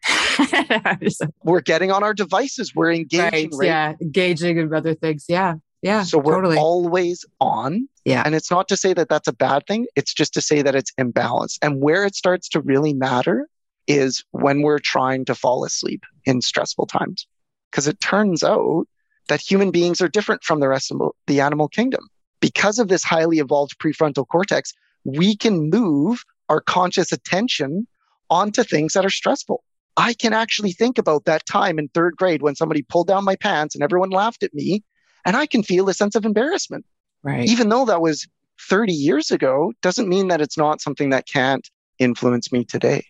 we're 1.44 1.60
getting 1.60 1.90
on 1.90 2.02
our 2.02 2.14
devices. 2.14 2.74
We're 2.74 2.92
engaging. 2.92 3.22
Right, 3.30 3.48
right? 3.52 3.66
Yeah. 3.66 3.94
Engaging 4.00 4.58
in 4.58 4.72
other 4.72 4.94
things. 4.94 5.26
Yeah. 5.28 5.54
Yeah. 5.82 6.02
So 6.02 6.18
we're 6.18 6.36
totally. 6.36 6.58
always 6.58 7.24
on. 7.40 7.88
Yeah. 8.04 8.22
And 8.24 8.34
it's 8.34 8.50
not 8.50 8.68
to 8.68 8.76
say 8.76 8.92
that 8.94 9.08
that's 9.08 9.28
a 9.28 9.32
bad 9.32 9.66
thing. 9.66 9.86
It's 9.96 10.12
just 10.12 10.34
to 10.34 10.42
say 10.42 10.62
that 10.62 10.74
it's 10.74 10.92
imbalanced. 11.00 11.58
And 11.62 11.80
where 11.80 12.04
it 12.04 12.14
starts 12.14 12.48
to 12.50 12.60
really 12.60 12.92
matter 12.92 13.48
is 13.86 14.22
when 14.32 14.62
we're 14.62 14.78
trying 14.78 15.24
to 15.26 15.34
fall 15.34 15.64
asleep 15.64 16.04
in 16.26 16.42
stressful 16.42 16.86
times. 16.86 17.26
Because 17.70 17.86
it 17.86 18.00
turns 18.00 18.42
out 18.42 18.86
that 19.28 19.40
human 19.40 19.70
beings 19.70 20.02
are 20.02 20.08
different 20.08 20.44
from 20.44 20.60
the 20.60 20.68
rest 20.68 20.90
of 20.90 21.00
the 21.26 21.40
animal 21.40 21.68
kingdom 21.68 22.08
because 22.40 22.78
of 22.78 22.88
this 22.88 23.04
highly 23.04 23.38
evolved 23.38 23.78
prefrontal 23.78 24.26
cortex, 24.26 24.72
we 25.04 25.36
can 25.36 25.70
move 25.70 26.24
our 26.48 26.60
conscious 26.60 27.12
attention 27.12 27.86
onto 28.28 28.62
things 28.62 28.92
that 28.94 29.04
are 29.04 29.10
stressful. 29.10 29.62
I 29.96 30.14
can 30.14 30.32
actually 30.32 30.72
think 30.72 30.98
about 30.98 31.24
that 31.24 31.46
time 31.46 31.78
in 31.78 31.88
third 31.88 32.16
grade 32.16 32.42
when 32.42 32.54
somebody 32.54 32.82
pulled 32.82 33.08
down 33.08 33.24
my 33.24 33.36
pants 33.36 33.74
and 33.74 33.84
everyone 33.84 34.10
laughed 34.10 34.42
at 34.42 34.54
me, 34.54 34.82
and 35.24 35.36
I 35.36 35.46
can 35.46 35.62
feel 35.62 35.88
a 35.88 35.94
sense 35.94 36.14
of 36.14 36.24
embarrassment. 36.24 36.86
Right. 37.22 37.46
Even 37.46 37.68
though 37.68 37.84
that 37.84 38.00
was 38.00 38.26
30 38.68 38.92
years 38.92 39.30
ago, 39.30 39.72
doesn't 39.82 40.08
mean 40.08 40.28
that 40.28 40.40
it's 40.40 40.56
not 40.56 40.80
something 40.80 41.10
that 41.10 41.26
can't 41.26 41.68
influence 41.98 42.50
me 42.50 42.64
today. 42.64 43.04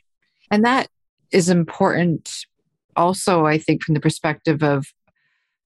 And 0.51 0.65
that 0.65 0.89
is 1.31 1.49
important 1.49 2.47
also, 2.97 3.47
I 3.47 3.59
think, 3.59 3.83
from 3.83 3.95
the 3.95 4.01
perspective 4.01 4.63
of 4.63 4.87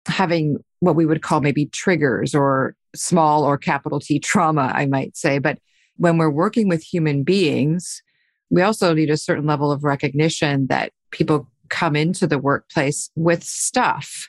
having 0.07 0.59
what 0.81 0.97
we 0.97 1.07
would 1.07 1.23
call 1.23 1.41
maybe 1.41 1.67
triggers 1.67 2.35
or 2.35 2.75
small 2.95 3.45
or 3.45 3.57
capital 3.57 4.01
T 4.01 4.19
trauma, 4.19 4.73
I 4.75 4.87
might 4.87 5.17
say. 5.17 5.39
But 5.39 5.59
when 5.97 6.19
we're 6.19 6.31
working 6.31 6.69
with 6.69 6.83
human 6.83 7.23
beings, 7.23 8.03
we 8.51 8.63
also 8.63 8.93
need 8.95 9.11
a 9.11 9.17
certain 9.17 9.47
level 9.47 9.71
of 9.71 9.85
recognition 9.85 10.67
that 10.67 10.93
people 11.11 11.49
come 11.69 11.97
into 11.97 12.27
the 12.27 12.39
workplace 12.39 13.11
with 13.17 13.43
stuff. 13.43 14.29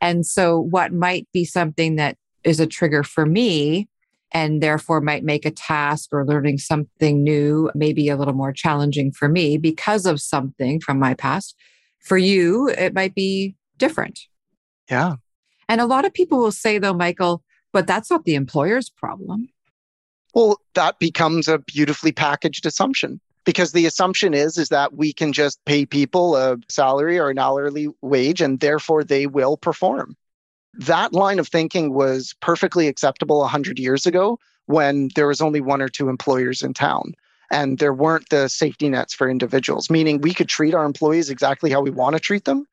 And 0.00 0.26
so, 0.26 0.58
what 0.58 0.92
might 0.92 1.28
be 1.32 1.44
something 1.44 1.96
that 1.96 2.16
is 2.44 2.60
a 2.60 2.66
trigger 2.66 3.02
for 3.02 3.26
me 3.26 3.88
and 4.32 4.62
therefore 4.62 5.00
might 5.00 5.24
make 5.24 5.44
a 5.44 5.50
task 5.50 6.10
or 6.12 6.24
learning 6.24 6.58
something 6.58 7.22
new 7.22 7.70
maybe 7.74 8.08
a 8.08 8.16
little 8.16 8.34
more 8.34 8.52
challenging 8.52 9.10
for 9.10 9.28
me 9.28 9.56
because 9.56 10.06
of 10.06 10.20
something 10.20 10.80
from 10.80 10.98
my 10.98 11.14
past. 11.14 11.56
For 12.00 12.16
you, 12.16 12.68
it 12.68 12.94
might 12.94 13.14
be 13.14 13.56
different. 13.76 14.20
Yeah. 14.90 15.16
And 15.68 15.80
a 15.80 15.86
lot 15.86 16.04
of 16.04 16.12
people 16.12 16.38
will 16.38 16.52
say, 16.52 16.78
though, 16.78 16.94
Michael, 16.94 17.42
but 17.72 17.86
that's 17.86 18.10
not 18.10 18.24
the 18.24 18.34
employer's 18.34 18.90
problem. 18.90 19.48
Well, 20.34 20.60
that 20.74 20.98
becomes 20.98 21.48
a 21.48 21.58
beautifully 21.58 22.12
packaged 22.12 22.66
assumption 22.66 23.20
because 23.44 23.72
the 23.72 23.86
assumption 23.86 24.34
is 24.34 24.58
is 24.58 24.68
that 24.68 24.94
we 24.94 25.12
can 25.12 25.32
just 25.32 25.64
pay 25.64 25.86
people 25.86 26.36
a 26.36 26.56
salary 26.68 27.18
or 27.18 27.30
an 27.30 27.38
hourly 27.38 27.88
wage 28.02 28.40
and 28.40 28.60
therefore 28.60 29.02
they 29.02 29.26
will 29.26 29.56
perform. 29.56 30.16
That 30.74 31.12
line 31.12 31.38
of 31.38 31.48
thinking 31.48 31.92
was 31.92 32.34
perfectly 32.40 32.86
acceptable 32.86 33.40
100 33.40 33.78
years 33.78 34.06
ago 34.06 34.38
when 34.66 35.08
there 35.16 35.26
was 35.26 35.40
only 35.40 35.60
one 35.60 35.82
or 35.82 35.88
two 35.88 36.08
employers 36.08 36.62
in 36.62 36.74
town 36.74 37.14
and 37.50 37.78
there 37.78 37.92
weren't 37.92 38.28
the 38.28 38.48
safety 38.48 38.88
nets 38.88 39.12
for 39.12 39.28
individuals, 39.28 39.90
meaning 39.90 40.20
we 40.20 40.32
could 40.32 40.48
treat 40.48 40.74
our 40.74 40.84
employees 40.84 41.28
exactly 41.28 41.70
how 41.70 41.80
we 41.80 41.90
want 41.90 42.14
to 42.14 42.20
treat 42.20 42.44
them. 42.44 42.66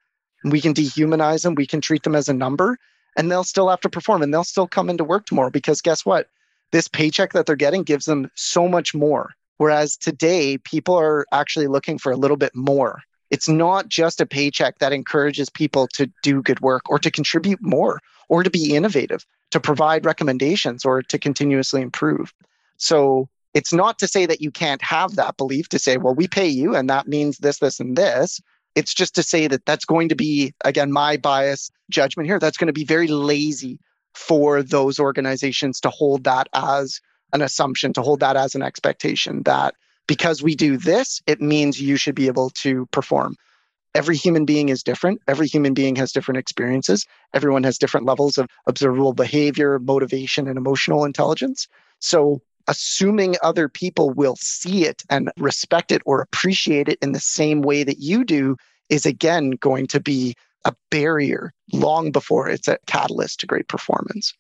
We 0.43 0.61
can 0.61 0.73
dehumanize 0.73 1.43
them, 1.43 1.55
we 1.55 1.65
can 1.65 1.81
treat 1.81 2.03
them 2.03 2.15
as 2.15 2.29
a 2.29 2.33
number, 2.33 2.77
and 3.15 3.31
they'll 3.31 3.43
still 3.43 3.69
have 3.69 3.81
to 3.81 3.89
perform 3.89 4.21
and 4.21 4.33
they'll 4.33 4.43
still 4.43 4.67
come 4.67 4.89
into 4.89 5.03
work 5.03 5.25
tomorrow 5.25 5.49
because 5.49 5.81
guess 5.81 6.05
what? 6.05 6.29
This 6.71 6.87
paycheck 6.87 7.33
that 7.33 7.45
they're 7.45 7.55
getting 7.55 7.83
gives 7.83 8.05
them 8.05 8.29
so 8.35 8.67
much 8.67 8.93
more. 8.93 9.31
Whereas 9.57 9.97
today, 9.97 10.57
people 10.59 10.95
are 10.95 11.25
actually 11.31 11.67
looking 11.67 11.97
for 11.97 12.11
a 12.11 12.17
little 12.17 12.37
bit 12.37 12.55
more. 12.55 13.01
It's 13.31 13.49
not 13.49 13.89
just 13.89 14.21
a 14.21 14.25
paycheck 14.25 14.79
that 14.79 14.93
encourages 14.93 15.49
people 15.49 15.87
to 15.93 16.09
do 16.23 16.41
good 16.41 16.59
work 16.59 16.89
or 16.89 16.99
to 16.99 17.11
contribute 17.11 17.61
more 17.61 17.99
or 18.29 18.43
to 18.43 18.49
be 18.49 18.75
innovative, 18.75 19.25
to 19.51 19.59
provide 19.59 20.05
recommendations 20.05 20.85
or 20.85 21.01
to 21.01 21.17
continuously 21.17 21.81
improve. 21.81 22.33
So 22.77 23.27
it's 23.53 23.73
not 23.73 23.97
to 23.99 24.07
say 24.07 24.25
that 24.27 24.41
you 24.41 24.51
can't 24.51 24.81
have 24.83 25.15
that 25.15 25.37
belief 25.37 25.69
to 25.69 25.79
say, 25.79 25.97
well, 25.97 26.13
we 26.13 26.27
pay 26.27 26.47
you 26.47 26.75
and 26.75 26.89
that 26.89 27.07
means 27.07 27.39
this, 27.39 27.59
this, 27.59 27.79
and 27.79 27.97
this. 27.97 28.39
It's 28.79 28.93
just 28.93 29.15
to 29.15 29.23
say 29.23 29.47
that 29.47 29.65
that's 29.65 29.85
going 29.85 30.09
to 30.09 30.15
be, 30.15 30.53
again, 30.63 30.91
my 30.91 31.17
bias 31.17 31.71
judgment 31.89 32.27
here, 32.29 32.39
that's 32.39 32.59
going 32.59 32.73
to 32.73 32.81
be 32.81 32.85
very 32.85 33.07
lazy 33.07 33.79
for 34.13 34.63
those 34.63 34.99
organizations 34.99 35.79
to 35.81 35.89
hold 35.89 36.23
that 36.23 36.47
as 36.53 37.01
an 37.33 37.41
assumption, 37.41 37.93
to 37.93 38.01
hold 38.01 38.19
that 38.19 38.37
as 38.37 38.55
an 38.55 38.61
expectation 38.61 39.43
that 39.43 39.73
because 40.07 40.43
we 40.43 40.55
do 40.55 40.77
this, 40.77 41.21
it 41.25 41.39
means 41.41 41.81
you 41.81 41.97
should 41.97 42.15
be 42.15 42.27
able 42.27 42.49
to 42.63 42.85
perform. 42.97 43.35
every 43.97 44.15
human 44.15 44.45
being 44.45 44.69
is 44.69 44.83
different. 44.83 45.21
Every 45.27 45.47
human 45.47 45.73
being 45.73 45.95
has 45.95 46.11
different 46.11 46.37
experiences. 46.37 47.05
Everyone 47.33 47.63
has 47.63 47.77
different 47.79 48.05
levels 48.05 48.37
of 48.37 48.47
observable 48.67 49.13
behavior, 49.13 49.79
motivation, 49.79 50.47
and 50.47 50.57
emotional 50.57 51.03
intelligence. 51.03 51.67
So, 51.99 52.41
assuming 52.67 53.35
other 53.41 53.69
people 53.69 54.09
will 54.11 54.35
see 54.35 54.85
it 54.85 55.03
and 55.09 55.31
respect 55.37 55.91
it 55.91 56.01
or 56.05 56.21
appreciate 56.21 56.89
it 56.89 56.99
in 57.01 57.11
the 57.11 57.19
same 57.19 57.61
way 57.61 57.83
that 57.83 57.99
you 57.99 58.23
do 58.23 58.57
is 58.89 59.05
again 59.05 59.51
going 59.51 59.87
to 59.87 59.99
be 59.99 60.35
a 60.65 60.73
barrier 60.89 61.53
long 61.71 62.11
before 62.11 62.49
it's 62.49 62.67
a 62.67 62.77
catalyst 62.87 63.39
to 63.39 63.45
great 63.45 63.67
performance. 63.67 64.33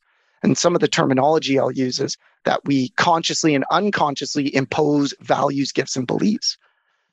And 0.43 0.57
some 0.57 0.75
of 0.75 0.81
the 0.81 0.87
terminology 0.87 1.57
I'll 1.57 1.71
use 1.71 1.99
is 1.99 2.17
that 2.45 2.61
we 2.65 2.89
consciously 2.89 3.55
and 3.55 3.65
unconsciously 3.71 4.53
impose 4.53 5.13
values, 5.21 5.71
gifts, 5.71 5.95
and 5.95 6.05
beliefs. 6.05 6.57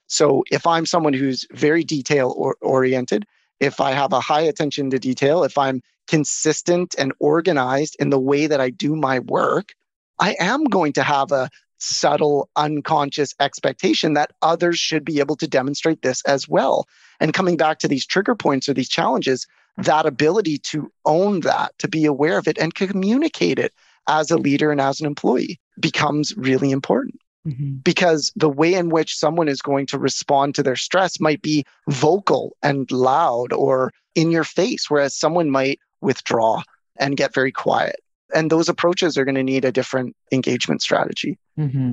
So 0.06 0.44
if 0.50 0.66
I'm 0.66 0.84
someone 0.84 1.14
who's 1.14 1.46
very 1.52 1.84
detail 1.84 2.54
oriented, 2.60 3.24
if 3.60 3.80
I 3.80 3.92
have 3.92 4.12
a 4.12 4.20
high 4.20 4.42
attention 4.42 4.90
to 4.90 4.98
detail, 4.98 5.44
if 5.44 5.56
I'm 5.56 5.80
consistent 6.06 6.94
and 6.98 7.12
organized 7.18 7.96
in 7.98 8.10
the 8.10 8.20
way 8.20 8.46
that 8.46 8.60
I 8.60 8.70
do 8.70 8.94
my 8.94 9.20
work, 9.20 9.74
I 10.18 10.36
am 10.38 10.64
going 10.64 10.92
to 10.94 11.02
have 11.02 11.32
a 11.32 11.50
subtle, 11.78 12.48
unconscious 12.56 13.34
expectation 13.40 14.14
that 14.14 14.30
others 14.42 14.78
should 14.78 15.04
be 15.04 15.20
able 15.20 15.36
to 15.36 15.46
demonstrate 15.46 16.02
this 16.02 16.22
as 16.24 16.48
well. 16.48 16.86
And 17.20 17.34
coming 17.34 17.56
back 17.56 17.78
to 17.80 17.88
these 17.88 18.06
trigger 18.06 18.34
points 18.34 18.68
or 18.68 18.74
these 18.74 18.88
challenges, 18.88 19.46
that 19.76 20.06
ability 20.06 20.58
to 20.58 20.90
own 21.04 21.40
that, 21.40 21.76
to 21.78 21.88
be 21.88 22.04
aware 22.04 22.38
of 22.38 22.48
it 22.48 22.58
and 22.58 22.74
communicate 22.74 23.58
it 23.58 23.72
as 24.08 24.30
a 24.30 24.38
leader 24.38 24.70
and 24.70 24.80
as 24.80 25.00
an 25.00 25.06
employee 25.06 25.60
becomes 25.80 26.34
really 26.36 26.70
important. 26.70 27.18
Mm-hmm. 27.46 27.76
Because 27.84 28.32
the 28.36 28.48
way 28.48 28.74
in 28.74 28.88
which 28.88 29.16
someone 29.16 29.48
is 29.48 29.60
going 29.60 29.86
to 29.86 29.98
respond 29.98 30.54
to 30.54 30.62
their 30.62 30.76
stress 30.76 31.20
might 31.20 31.42
be 31.42 31.64
vocal 31.88 32.56
and 32.62 32.90
loud 32.90 33.52
or 33.52 33.92
in 34.14 34.30
your 34.30 34.44
face, 34.44 34.88
whereas 34.88 35.14
someone 35.14 35.50
might 35.50 35.78
withdraw 36.00 36.62
and 36.98 37.16
get 37.16 37.34
very 37.34 37.52
quiet. 37.52 37.96
And 38.34 38.50
those 38.50 38.68
approaches 38.68 39.16
are 39.16 39.24
going 39.24 39.36
to 39.36 39.42
need 39.42 39.64
a 39.64 39.72
different 39.72 40.16
engagement 40.32 40.82
strategy. 40.82 41.38
Mm-hmm. 41.58 41.92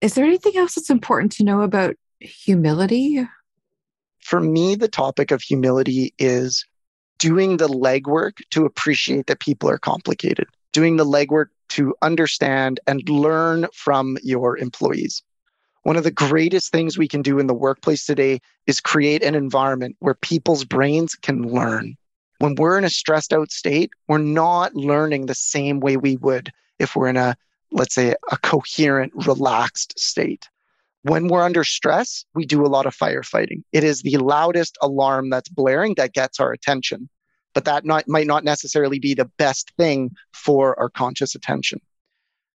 Is 0.00 0.14
there 0.14 0.24
anything 0.24 0.56
else 0.56 0.74
that's 0.74 0.90
important 0.90 1.32
to 1.32 1.44
know 1.44 1.60
about 1.60 1.94
humility? 2.18 3.24
For 4.20 4.40
me, 4.40 4.74
the 4.74 4.88
topic 4.88 5.30
of 5.30 5.42
humility 5.42 6.12
is 6.18 6.64
doing 7.18 7.58
the 7.58 7.68
legwork 7.68 8.38
to 8.50 8.64
appreciate 8.64 9.26
that 9.26 9.40
people 9.40 9.68
are 9.68 9.78
complicated, 9.78 10.48
doing 10.72 10.96
the 10.96 11.04
legwork 11.04 11.46
to 11.70 11.94
understand 12.02 12.80
and 12.86 13.08
learn 13.08 13.66
from 13.72 14.16
your 14.22 14.58
employees. 14.58 15.22
One 15.82 15.96
of 15.96 16.04
the 16.04 16.10
greatest 16.10 16.72
things 16.72 16.98
we 16.98 17.08
can 17.08 17.22
do 17.22 17.38
in 17.38 17.46
the 17.46 17.54
workplace 17.54 18.04
today 18.04 18.40
is 18.66 18.80
create 18.80 19.22
an 19.22 19.34
environment 19.34 19.96
where 20.00 20.14
people's 20.14 20.64
brains 20.64 21.14
can 21.14 21.42
learn. 21.42 21.96
When 22.40 22.56
we're 22.56 22.76
in 22.76 22.84
a 22.84 22.90
stressed 22.90 23.32
out 23.32 23.50
state, 23.50 23.90
we're 24.08 24.18
not 24.18 24.74
learning 24.74 25.26
the 25.26 25.34
same 25.34 25.80
way 25.80 25.96
we 25.96 26.16
would 26.16 26.52
if 26.78 26.96
we're 26.96 27.08
in 27.08 27.16
a, 27.16 27.36
let's 27.70 27.94
say, 27.94 28.14
a 28.30 28.36
coherent, 28.38 29.12
relaxed 29.14 29.98
state. 29.98 30.48
When 31.02 31.28
we're 31.28 31.44
under 31.44 31.64
stress, 31.64 32.24
we 32.34 32.44
do 32.44 32.66
a 32.66 32.68
lot 32.68 32.86
of 32.86 32.96
firefighting. 32.96 33.62
It 33.72 33.84
is 33.84 34.02
the 34.02 34.18
loudest 34.18 34.76
alarm 34.82 35.30
that's 35.30 35.48
blaring 35.48 35.94
that 35.94 36.12
gets 36.12 36.40
our 36.40 36.52
attention 36.52 37.08
but 37.54 37.64
that 37.64 37.84
not, 37.84 38.08
might 38.08 38.26
not 38.26 38.44
necessarily 38.44 38.98
be 38.98 39.14
the 39.14 39.30
best 39.38 39.72
thing 39.76 40.10
for 40.32 40.78
our 40.78 40.88
conscious 40.88 41.34
attention. 41.34 41.80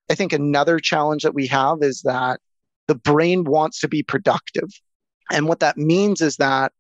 I 0.10 0.16
think 0.16 0.34
another 0.34 0.80
challenge 0.80 1.24
that 1.24 1.34
we 1.34 1.48
have 1.48 1.82
is 1.82 2.02
that 2.04 2.40
the 2.88 2.96
brain 2.96 3.44
wants 3.44 3.80
to 3.82 3.88
be 3.88 4.04
productive. 4.04 4.70
And 5.32 5.48
what 5.48 5.60
that 5.62 5.78
means 5.78 6.22
is 6.22 6.38
that 6.38 6.72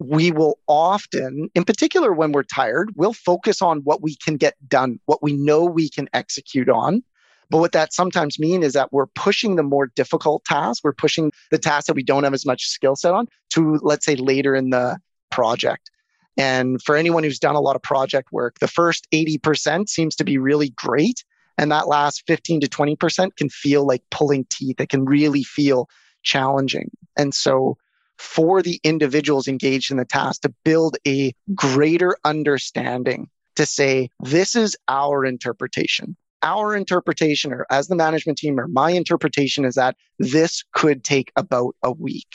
we 0.00 0.30
will 0.32 0.58
often, 0.66 1.50
in 1.54 1.64
particular 1.64 2.12
when 2.12 2.32
we're 2.32 2.42
tired, 2.42 2.90
we'll 2.96 3.12
focus 3.12 3.60
on 3.60 3.80
what 3.80 4.02
we 4.02 4.16
can 4.16 4.36
get 4.36 4.54
done, 4.66 4.98
what 5.04 5.22
we 5.22 5.34
know 5.34 5.64
we 5.64 5.90
can 5.90 6.08
execute 6.14 6.68
on. 6.68 7.02
But 7.50 7.58
what 7.58 7.72
that 7.72 7.92
sometimes 7.92 8.38
means 8.38 8.64
is 8.64 8.72
that 8.72 8.92
we're 8.92 9.08
pushing 9.08 9.56
the 9.56 9.62
more 9.62 9.88
difficult 9.88 10.44
tasks, 10.44 10.82
we're 10.82 10.94
pushing 10.94 11.32
the 11.50 11.58
tasks 11.58 11.86
that 11.88 11.94
we 11.94 12.02
don't 12.02 12.24
have 12.24 12.32
as 12.32 12.46
much 12.46 12.66
skill 12.66 12.96
set 12.96 13.12
on 13.12 13.26
to, 13.50 13.78
let's 13.82 14.06
say, 14.06 14.16
later 14.16 14.54
in 14.54 14.70
the 14.70 14.98
project. 15.30 15.90
And 16.36 16.80
for 16.82 16.96
anyone 16.96 17.22
who's 17.22 17.38
done 17.38 17.56
a 17.56 17.60
lot 17.60 17.76
of 17.76 17.82
project 17.82 18.32
work, 18.32 18.58
the 18.60 18.68
first 18.68 19.06
80% 19.12 19.88
seems 19.88 20.16
to 20.16 20.24
be 20.24 20.38
really 20.38 20.70
great. 20.70 21.24
And 21.58 21.70
that 21.72 21.88
last 21.88 22.22
15 22.26 22.60
to 22.60 22.68
20% 22.68 23.36
can 23.36 23.50
feel 23.50 23.86
like 23.86 24.02
pulling 24.10 24.46
teeth. 24.48 24.80
It 24.80 24.88
can 24.88 25.04
really 25.04 25.42
feel 25.42 25.88
challenging. 26.22 26.90
And 27.18 27.34
so, 27.34 27.76
for 28.20 28.60
the 28.60 28.78
individuals 28.84 29.48
engaged 29.48 29.90
in 29.90 29.96
the 29.96 30.04
task 30.04 30.42
to 30.42 30.52
build 30.62 30.98
a 31.06 31.32
greater 31.54 32.14
understanding 32.22 33.30
to 33.56 33.64
say, 33.64 34.10
this 34.20 34.54
is 34.54 34.76
our 34.88 35.24
interpretation. 35.24 36.14
Our 36.42 36.76
interpretation, 36.76 37.50
or 37.52 37.66
as 37.70 37.88
the 37.88 37.96
management 37.96 38.36
team, 38.36 38.60
or 38.60 38.68
my 38.68 38.90
interpretation 38.90 39.64
is 39.64 39.74
that 39.76 39.96
this 40.18 40.62
could 40.72 41.02
take 41.02 41.32
about 41.36 41.74
a 41.82 41.92
week. 41.92 42.28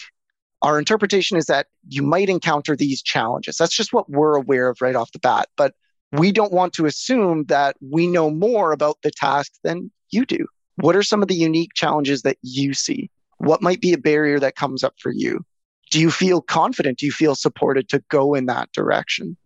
Our 0.63 0.79
interpretation 0.79 1.37
is 1.37 1.45
that 1.45 1.67
you 1.87 2.01
might 2.01 2.29
encounter 2.29 2.75
these 2.75 3.03
challenges. 3.03 3.57
That's 3.57 3.75
just 3.75 3.93
what 3.93 4.09
we're 4.09 4.35
aware 4.35 4.69
of 4.69 4.81
right 4.81 4.95
off 4.95 5.11
the 5.11 5.19
bat. 5.19 5.49
But 5.55 5.75
we 6.11 6.31
don't 6.31 6.51
want 6.51 6.73
to 6.73 6.87
assume 6.87 7.45
that 7.45 7.77
we 7.79 8.07
know 8.07 8.31
more 8.31 8.71
about 8.71 8.97
the 9.03 9.11
task 9.11 9.53
than 9.63 9.91
you 10.09 10.25
do. 10.25 10.47
What 10.77 10.95
are 10.95 11.03
some 11.03 11.21
of 11.21 11.27
the 11.27 11.35
unique 11.35 11.73
challenges 11.75 12.23
that 12.23 12.37
you 12.41 12.73
see? 12.73 13.11
What 13.37 13.61
might 13.61 13.81
be 13.81 13.93
a 13.93 13.99
barrier 13.99 14.39
that 14.39 14.55
comes 14.55 14.83
up 14.83 14.95
for 14.99 15.11
you? 15.11 15.45
Do 15.91 15.99
you 15.99 16.11
feel 16.11 16.41
confident? 16.41 16.99
Do 16.99 17.05
you 17.05 17.11
feel 17.11 17.35
supported 17.35 17.89
to 17.89 18.03
go 18.09 18.33
in 18.33 18.47
that 18.47 18.71
direction? 18.71 19.37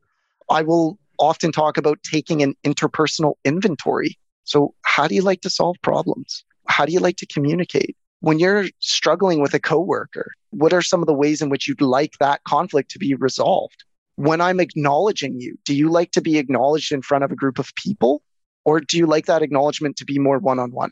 I 0.50 0.62
will 0.62 0.98
often 1.20 1.52
talk 1.52 1.78
about 1.78 2.02
taking 2.04 2.42
an 2.42 2.56
interpersonal 2.64 3.36
inventory. 3.44 4.18
So, 4.46 4.74
how 4.84 5.08
do 5.08 5.16
you 5.16 5.22
like 5.22 5.42
to 5.42 5.50
solve 5.50 5.76
problems? 5.84 6.44
How 6.68 6.86
do 6.86 6.94
you 6.94 7.00
like 7.00 7.18
to 7.18 7.26
communicate? 7.26 7.96
when 8.22 8.40
you're 8.40 8.66
struggling 8.80 9.42
with 9.42 9.54
a 9.54 9.60
coworker, 9.60 10.32
what 10.52 10.74
are 10.74 10.82
some 10.82 11.02
of 11.02 11.08
the 11.08 11.14
ways 11.14 11.42
in 11.42 11.50
which 11.50 11.68
you'd 11.68 11.82
like 11.82 12.14
that 12.20 12.44
conflict 12.44 12.92
to 12.92 13.00
be 13.00 13.16
resolved? 13.16 13.84
When 14.16 14.42
I'm 14.42 14.60
acknowledging 14.60 15.40
you, 15.40 15.58
do 15.64 15.74
you 15.74 15.90
like 15.90 16.12
to 16.12 16.22
be 16.22 16.38
acknowledged 16.38 16.92
in 16.92 17.02
front 17.02 17.24
of 17.24 17.32
a 17.32 17.36
group 17.36 17.60
of 17.60 17.74
people? 17.76 18.22
Or 18.66 18.82
do 18.82 18.98
you 18.98 19.06
like 19.06 19.28
that 19.28 19.42
acknowledgement 19.42 19.96
to 19.98 20.06
be 20.06 20.20
more 20.20 20.38
one 20.38 20.60
on 20.60 20.72
one? 20.72 20.92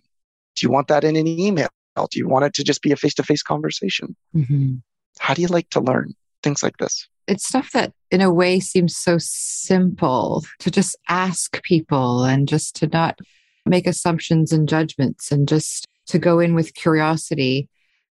Do 0.56 0.66
you 0.66 0.72
want 0.72 0.88
that 0.88 1.04
in 1.04 1.16
an 1.16 1.28
email? 1.28 1.68
Do 1.96 2.20
you 2.20 2.28
want 2.28 2.46
it 2.46 2.54
to 2.56 2.64
just 2.64 2.82
be 2.82 2.92
a 2.92 2.96
face 2.96 3.16
to 3.16 3.24
face 3.24 3.44
conversation? 3.44 4.16
Mm-hmm. 4.34 4.76
How 5.20 5.34
do 5.34 5.42
you 5.42 5.48
like 5.48 5.70
to 5.72 5.80
learn? 5.80 6.16
Things 6.44 6.64
like 6.64 6.78
this. 6.78 7.08
It's 7.28 7.48
stuff 7.48 7.72
that, 7.72 7.94
in 8.10 8.22
a 8.22 8.32
way, 8.32 8.60
seems 8.60 8.96
so 8.96 9.18
simple 9.20 10.46
to 10.60 10.72
just 10.72 10.96
ask 11.10 11.62
people 11.64 12.24
and 12.24 12.48
just 12.48 12.76
to 12.78 12.88
not 12.88 13.20
make 13.66 13.86
assumptions 13.86 14.54
and 14.54 14.70
judgments 14.70 15.32
and 15.32 15.48
just 15.48 15.88
to 16.08 16.20
go 16.20 16.40
in 16.40 16.56
with 16.56 16.74
curiosity. 16.74 17.70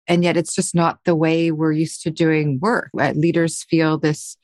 And 0.09 0.25
yet 0.25 0.37
it's 0.37 0.55
just 0.55 0.75
not 0.75 0.99
the 1.05 1.15
way 1.15 1.51
we're 1.51 1.73
used 1.73 2.03
to 2.03 2.11
doing 2.11 2.59
work. 2.61 2.91
Uh, 2.99 3.13
leaders 3.15 3.65
feel 3.65 3.99
this, 3.99 4.37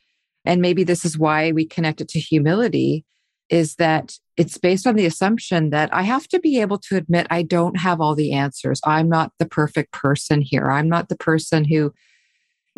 and 0.45 0.61
maybe 0.61 0.85
this 0.85 1.05
is 1.05 1.19
why 1.19 1.53
we 1.53 1.67
connect 1.67 2.01
it 2.01 2.09
to 2.09 2.21
humility, 2.21 3.05
is 3.49 3.77
that 3.77 4.19
it's 4.37 4.59
based 4.59 4.87
on 4.87 4.97
the 4.97 5.07
assumption 5.07 5.71
that 5.71 5.93
I 5.93 6.03
have 6.03 6.29
to 6.29 6.39
be 6.39 6.61
able 6.61 6.79
to 6.81 6.97
admit 6.97 7.27
I 7.31 7.43
don't 7.43 7.79
have 7.79 8.01
all 8.01 8.15
the 8.15 8.33
answers. 8.33 8.81
I'm 8.85 9.09
not 9.09 9.33
the 9.39 9.47
perfect 9.47 9.93
person 9.93 10.43
here. 10.43 10.71
I'm 10.71 10.89
not 10.89 11.09
the 11.09 11.17
person 11.17 11.65
who, 11.65 11.95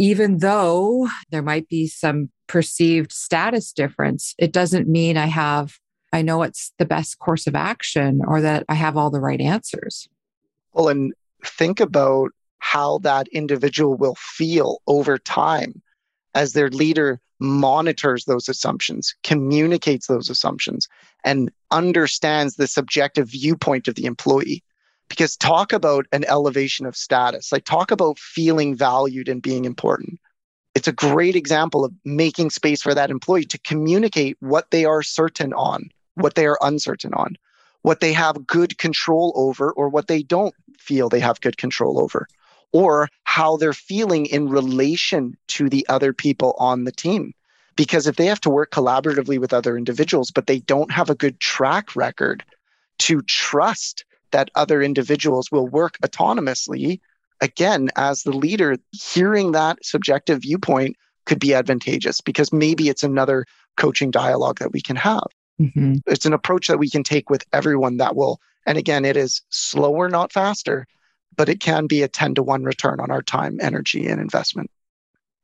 even 0.01 0.39
though 0.39 1.07
there 1.31 1.43
might 1.43 1.69
be 1.69 1.87
some 1.87 2.31
perceived 2.47 3.13
status 3.13 3.71
difference, 3.71 4.35
it 4.39 4.51
doesn't 4.51 4.89
mean 4.89 5.19
I 5.19 5.27
have, 5.27 5.75
I 6.11 6.23
know 6.23 6.43
it's 6.43 6.73
the 6.79 6.87
best 6.87 7.19
course 7.19 7.47
of 7.47 7.55
action 7.55 8.23
or 8.27 8.41
that 8.41 8.65
I 8.67 8.75
have 8.75 8.97
all 8.97 9.11
the 9.11 9.21
right 9.21 9.41
answers. 9.41 10.09
Well, 10.73 10.89
and 10.89 11.13
think 11.45 11.81
about 11.81 12.31
how 12.61 12.99
that 12.99 13.29
individual 13.29 13.95
will 13.95 14.17
feel 14.19 14.79
over 14.87 15.19
time 15.19 15.83
as 16.35 16.55
their 16.55 16.71
leader 16.71 17.21
monitors 17.39 18.25
those 18.25 18.49
assumptions, 18.49 19.15
communicates 19.23 20.07
those 20.07 20.31
assumptions, 20.31 20.89
and 21.25 21.51
understands 21.71 22.57
the 22.57 22.67
subjective 22.67 23.29
viewpoint 23.29 23.87
of 23.87 23.97
the 23.97 24.07
employee. 24.07 24.65
Because 25.11 25.37
talk 25.37 25.75
about 25.75 26.07
an 26.13 26.25
elevation 26.25 26.87
of 26.87 26.97
status, 26.97 27.53
like 27.53 27.65
talk 27.65 27.91
about 27.91 28.19
feeling 28.19 28.75
valued 28.75 29.29
and 29.29 29.43
being 29.43 29.67
important. 29.67 30.19
It's 30.75 30.89
a 30.89 30.93
great 30.93 31.37
example 31.37 31.85
of 31.85 31.93
making 32.05 32.51
space 32.51 32.81
for 32.81 32.95
that 32.95 33.11
employee 33.11 33.45
to 33.47 33.59
communicate 33.59 34.37
what 34.41 34.71
they 34.71 34.87
are 34.87 35.03
certain 35.03 35.53
on, 35.53 35.91
what 36.15 36.37
they 36.37 36.47
are 36.47 36.59
uncertain 36.63 37.13
on, 37.13 37.37
what 37.83 38.01
they 38.01 38.13
have 38.13 38.47
good 38.47 38.79
control 38.79 39.33
over 39.35 39.73
or 39.73 39.89
what 39.89 40.07
they 40.07 40.23
don't 40.23 40.55
feel 40.79 41.09
they 41.09 41.21
have 41.21 41.41
good 41.41 41.59
control 41.59 42.01
over, 42.01 42.29
or 42.73 43.09
how 43.25 43.57
they're 43.57 43.73
feeling 43.73 44.27
in 44.27 44.49
relation 44.49 45.37
to 45.49 45.69
the 45.69 45.87
other 45.89 46.13
people 46.13 46.55
on 46.59 46.85
the 46.85 46.93
team. 46.93 47.33
Because 47.77 48.07
if 48.07 48.17
they 48.17 48.27
have 48.27 48.41
to 48.43 48.51
work 48.51 48.71
collaboratively 48.71 49.41
with 49.41 49.53
other 49.53 49.77
individuals, 49.77 50.31
but 50.31 50.47
they 50.47 50.61
don't 50.61 50.93
have 50.93 51.11
a 51.11 51.15
good 51.17 51.41
track 51.41 51.97
record 51.97 52.45
to 53.01 53.23
trust 53.23 54.05
that 54.33 54.51
other 54.55 54.83
individuals 54.83 55.51
will 55.51 55.67
work 55.67 55.99
autonomously, 56.05 57.01
again, 57.41 57.89
as 57.97 58.23
the 58.23 58.33
leader, 58.33 58.77
hearing 58.93 59.53
that 59.53 59.79
subjective 59.85 60.43
viewpoint 60.43 60.97
could 61.27 61.41
be 61.41 61.55
advantageous 61.55 62.21
because 62.21 62.53
maybe 62.53 62.89
it's 62.89 63.03
another 63.03 63.47
coaching 63.77 64.11
dialogue 64.11 64.59
that 64.59 64.73
we 64.73 64.81
can 64.81 64.97
have. 64.97 65.27
Mm-hmm. 65.61 65.97
It's 66.07 66.27
an 66.27 66.33
approach 66.33 66.69
that 66.69 66.79
we 66.79 66.91
can 66.91 67.03
take 67.03 67.31
with 67.31 67.45
everyone 67.53 67.99
that 67.99 68.17
will, 68.17 68.41
and 68.67 68.79
again, 68.79 69.05
it 69.05 69.17
is 69.17 69.43
slower, 69.51 70.09
not 70.09 70.33
faster, 70.33 70.87
but 71.37 71.49
it 71.49 71.61
can 71.61 71.87
be 71.87 72.03
a 72.03 72.09
10 72.09 72.35
to 72.37 72.43
1 72.43 72.65
return 72.65 73.01
on 73.01 73.11
our 73.11 73.23
time, 73.23 73.59
energy, 73.61 74.07
and 74.07 74.21
investment. 74.21 74.71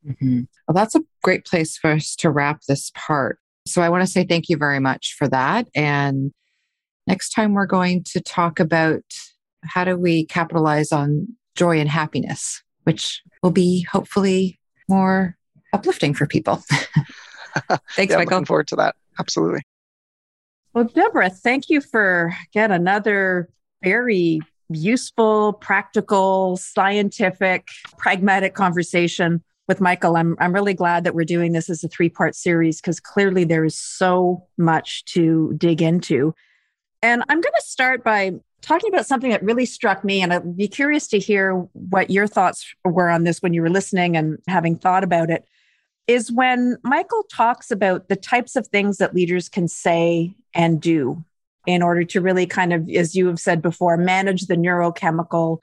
Mm-hmm. 0.06 0.42
Well, 0.66 0.74
that's 0.74 0.94
a 0.94 1.02
great 1.22 1.44
place 1.44 1.76
for 1.76 1.92
us 1.92 2.16
to 2.16 2.30
wrap 2.30 2.62
this 2.68 2.90
part. 2.94 3.38
So 3.66 3.82
I 3.82 3.88
want 3.88 4.02
to 4.02 4.10
say 4.10 4.24
thank 4.24 4.48
you 4.48 4.56
very 4.56 4.80
much 4.80 5.14
for 5.18 5.28
that. 5.28 5.68
And 5.74 6.32
next 7.06 7.30
time 7.30 7.54
we're 7.54 7.66
going 7.66 8.02
to 8.04 8.20
talk 8.20 8.60
about 8.60 9.02
how 9.64 9.84
do 9.84 9.96
we 9.96 10.24
capitalize 10.26 10.92
on 10.92 11.28
joy 11.54 11.78
and 11.78 11.88
happiness, 11.88 12.62
which 12.84 13.22
will 13.42 13.50
be 13.50 13.82
hopefully 13.90 14.58
more 14.88 15.36
uplifting 15.72 16.14
for 16.14 16.26
people. 16.26 16.56
Thanks, 17.94 18.12
yeah, 18.12 18.18
Michael. 18.18 18.36
Looking 18.36 18.44
forward 18.44 18.68
to 18.68 18.76
that. 18.76 18.96
Absolutely. 19.18 19.62
Well, 20.74 20.84
Deborah, 20.84 21.30
thank 21.30 21.70
you 21.70 21.80
for 21.80 22.34
again 22.50 22.70
another 22.70 23.48
very 23.82 24.40
useful, 24.68 25.54
practical, 25.54 26.58
scientific, 26.58 27.68
pragmatic 27.96 28.54
conversation 28.54 29.42
with 29.68 29.80
Michael. 29.80 30.16
I'm 30.16 30.36
I'm 30.38 30.52
really 30.52 30.74
glad 30.74 31.04
that 31.04 31.14
we're 31.14 31.24
doing 31.24 31.52
this 31.52 31.70
as 31.70 31.82
a 31.82 31.88
three-part 31.88 32.34
series 32.34 32.80
because 32.80 33.00
clearly 33.00 33.44
there 33.44 33.64
is 33.64 33.76
so 33.76 34.46
much 34.58 35.04
to 35.06 35.54
dig 35.56 35.80
into. 35.80 36.34
And 37.06 37.22
I'm 37.28 37.40
going 37.40 37.54
to 37.56 37.64
start 37.64 38.02
by 38.02 38.32
talking 38.62 38.92
about 38.92 39.06
something 39.06 39.30
that 39.30 39.44
really 39.44 39.64
struck 39.64 40.02
me 40.02 40.22
and 40.22 40.32
I'd 40.32 40.56
be 40.56 40.66
curious 40.66 41.06
to 41.08 41.20
hear 41.20 41.52
what 41.72 42.10
your 42.10 42.26
thoughts 42.26 42.74
were 42.84 43.08
on 43.08 43.22
this 43.22 43.40
when 43.40 43.54
you 43.54 43.62
were 43.62 43.70
listening 43.70 44.16
and 44.16 44.38
having 44.48 44.76
thought 44.76 45.04
about 45.04 45.30
it 45.30 45.44
is 46.08 46.32
when 46.32 46.76
Michael 46.82 47.22
talks 47.32 47.70
about 47.70 48.08
the 48.08 48.16
types 48.16 48.56
of 48.56 48.66
things 48.66 48.96
that 48.96 49.14
leaders 49.14 49.48
can 49.48 49.68
say 49.68 50.34
and 50.52 50.80
do 50.80 51.24
in 51.64 51.80
order 51.80 52.02
to 52.02 52.20
really 52.20 52.44
kind 52.44 52.72
of, 52.72 52.90
as 52.90 53.14
you 53.14 53.28
have 53.28 53.38
said 53.38 53.62
before, 53.62 53.96
manage 53.96 54.48
the 54.48 54.56
neurochemical 54.56 55.58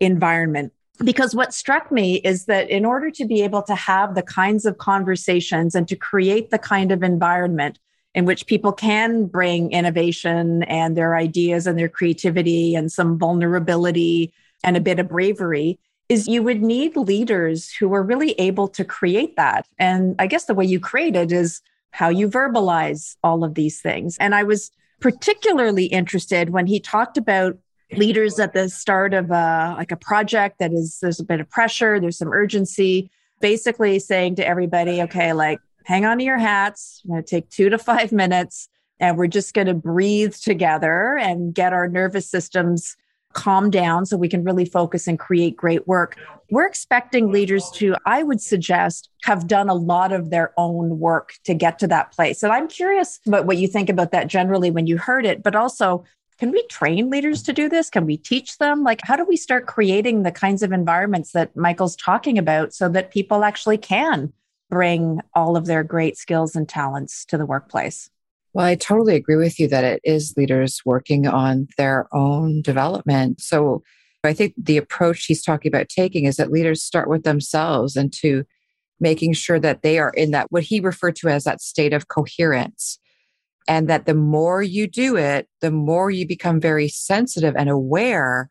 environment. 0.00 0.72
Because 1.04 1.34
what 1.34 1.52
struck 1.52 1.92
me 1.92 2.14
is 2.16 2.46
that 2.46 2.70
in 2.70 2.86
order 2.86 3.10
to 3.10 3.26
be 3.26 3.42
able 3.42 3.62
to 3.64 3.74
have 3.74 4.14
the 4.14 4.22
kinds 4.22 4.64
of 4.64 4.78
conversations 4.78 5.74
and 5.74 5.86
to 5.86 5.96
create 5.96 6.48
the 6.48 6.58
kind 6.58 6.92
of 6.92 7.02
environment 7.02 7.78
in 8.18 8.24
which 8.24 8.46
people 8.46 8.72
can 8.72 9.26
bring 9.26 9.70
innovation 9.70 10.64
and 10.64 10.96
their 10.96 11.14
ideas 11.14 11.68
and 11.68 11.78
their 11.78 11.88
creativity 11.88 12.74
and 12.74 12.90
some 12.90 13.16
vulnerability 13.16 14.32
and 14.64 14.76
a 14.76 14.80
bit 14.80 14.98
of 14.98 15.08
bravery, 15.08 15.78
is 16.08 16.26
you 16.26 16.42
would 16.42 16.60
need 16.60 16.96
leaders 16.96 17.72
who 17.72 17.94
are 17.94 18.02
really 18.02 18.32
able 18.32 18.66
to 18.66 18.84
create 18.84 19.36
that. 19.36 19.68
And 19.78 20.16
I 20.18 20.26
guess 20.26 20.46
the 20.46 20.54
way 20.54 20.64
you 20.64 20.80
create 20.80 21.14
it 21.14 21.30
is 21.30 21.60
how 21.92 22.08
you 22.08 22.28
verbalize 22.28 23.14
all 23.22 23.44
of 23.44 23.54
these 23.54 23.80
things. 23.80 24.16
And 24.18 24.34
I 24.34 24.42
was 24.42 24.72
particularly 24.98 25.84
interested 25.84 26.50
when 26.50 26.66
he 26.66 26.80
talked 26.80 27.18
about 27.18 27.56
leaders 27.92 28.40
at 28.40 28.52
the 28.52 28.68
start 28.68 29.14
of 29.14 29.30
a 29.30 29.76
like 29.78 29.92
a 29.92 29.96
project 29.96 30.58
that 30.58 30.72
is 30.72 30.98
there's 31.00 31.20
a 31.20 31.24
bit 31.24 31.40
of 31.40 31.48
pressure 31.48 31.98
there's 31.98 32.18
some 32.18 32.32
urgency 32.34 33.10
basically 33.40 33.98
saying 33.98 34.34
to 34.34 34.46
everybody 34.46 35.00
okay 35.00 35.32
like 35.32 35.58
hang 35.88 36.04
on 36.04 36.18
to 36.18 36.24
your 36.24 36.38
hats 36.38 37.00
i'm 37.04 37.10
going 37.10 37.22
to 37.22 37.28
take 37.28 37.48
two 37.50 37.68
to 37.68 37.78
five 37.78 38.12
minutes 38.12 38.68
and 39.00 39.16
we're 39.16 39.26
just 39.26 39.54
going 39.54 39.66
to 39.66 39.74
breathe 39.74 40.34
together 40.34 41.16
and 41.16 41.54
get 41.54 41.72
our 41.72 41.88
nervous 41.88 42.30
systems 42.30 42.96
calm 43.32 43.70
down 43.70 44.06
so 44.06 44.16
we 44.16 44.28
can 44.28 44.44
really 44.44 44.64
focus 44.64 45.06
and 45.06 45.18
create 45.18 45.56
great 45.56 45.86
work. 45.86 46.16
We're 46.50 46.66
expecting 46.66 47.30
leaders 47.30 47.70
to, 47.74 47.94
I 48.06 48.22
would 48.22 48.40
suggest, 48.40 49.10
have 49.24 49.46
done 49.46 49.68
a 49.68 49.74
lot 49.74 50.12
of 50.12 50.30
their 50.30 50.52
own 50.56 50.98
work 50.98 51.34
to 51.44 51.54
get 51.54 51.78
to 51.80 51.86
that 51.88 52.12
place. 52.12 52.42
And 52.42 52.52
I'm 52.52 52.68
curious 52.68 53.20
about 53.26 53.46
what 53.46 53.58
you 53.58 53.68
think 53.68 53.90
about 53.90 54.12
that 54.12 54.28
generally 54.28 54.70
when 54.70 54.86
you 54.86 54.98
heard 54.98 55.26
it, 55.26 55.42
but 55.42 55.54
also 55.54 56.04
can 56.38 56.52
we 56.52 56.64
train 56.68 57.10
leaders 57.10 57.42
to 57.42 57.52
do 57.52 57.68
this? 57.68 57.90
Can 57.90 58.06
we 58.06 58.16
teach 58.16 58.58
them? 58.58 58.84
Like, 58.84 59.00
how 59.02 59.16
do 59.16 59.24
we 59.24 59.36
start 59.36 59.66
creating 59.66 60.22
the 60.22 60.30
kinds 60.30 60.62
of 60.62 60.70
environments 60.70 61.32
that 61.32 61.54
Michael's 61.56 61.96
talking 61.96 62.38
about 62.38 62.72
so 62.72 62.88
that 62.90 63.10
people 63.10 63.42
actually 63.42 63.76
can 63.76 64.32
bring 64.70 65.20
all 65.34 65.56
of 65.56 65.66
their 65.66 65.82
great 65.82 66.16
skills 66.16 66.54
and 66.54 66.68
talents 66.68 67.24
to 67.26 67.38
the 67.38 67.46
workplace? 67.46 68.10
Well, 68.52 68.66
I 68.66 68.74
totally 68.74 69.14
agree 69.14 69.36
with 69.36 69.60
you 69.60 69.68
that 69.68 69.84
it 69.84 70.00
is 70.04 70.34
leaders 70.36 70.82
working 70.84 71.26
on 71.26 71.68
their 71.76 72.08
own 72.12 72.62
development. 72.62 73.40
So 73.40 73.82
I 74.24 74.32
think 74.32 74.54
the 74.56 74.76
approach 74.76 75.24
he's 75.24 75.42
talking 75.42 75.70
about 75.70 75.88
taking 75.88 76.24
is 76.24 76.36
that 76.36 76.50
leaders 76.50 76.82
start 76.82 77.08
with 77.08 77.22
themselves 77.22 77.96
and 77.96 78.12
to 78.14 78.44
making 79.00 79.32
sure 79.34 79.60
that 79.60 79.82
they 79.82 79.98
are 79.98 80.10
in 80.10 80.32
that, 80.32 80.50
what 80.50 80.64
he 80.64 80.80
referred 80.80 81.16
to 81.16 81.28
as 81.28 81.44
that 81.44 81.60
state 81.60 81.92
of 81.92 82.08
coherence. 82.08 82.98
And 83.68 83.86
that 83.88 84.06
the 84.06 84.14
more 84.14 84.62
you 84.62 84.86
do 84.86 85.16
it, 85.16 85.46
the 85.60 85.70
more 85.70 86.10
you 86.10 86.26
become 86.26 86.58
very 86.58 86.88
sensitive 86.88 87.54
and 87.54 87.68
aware 87.68 88.48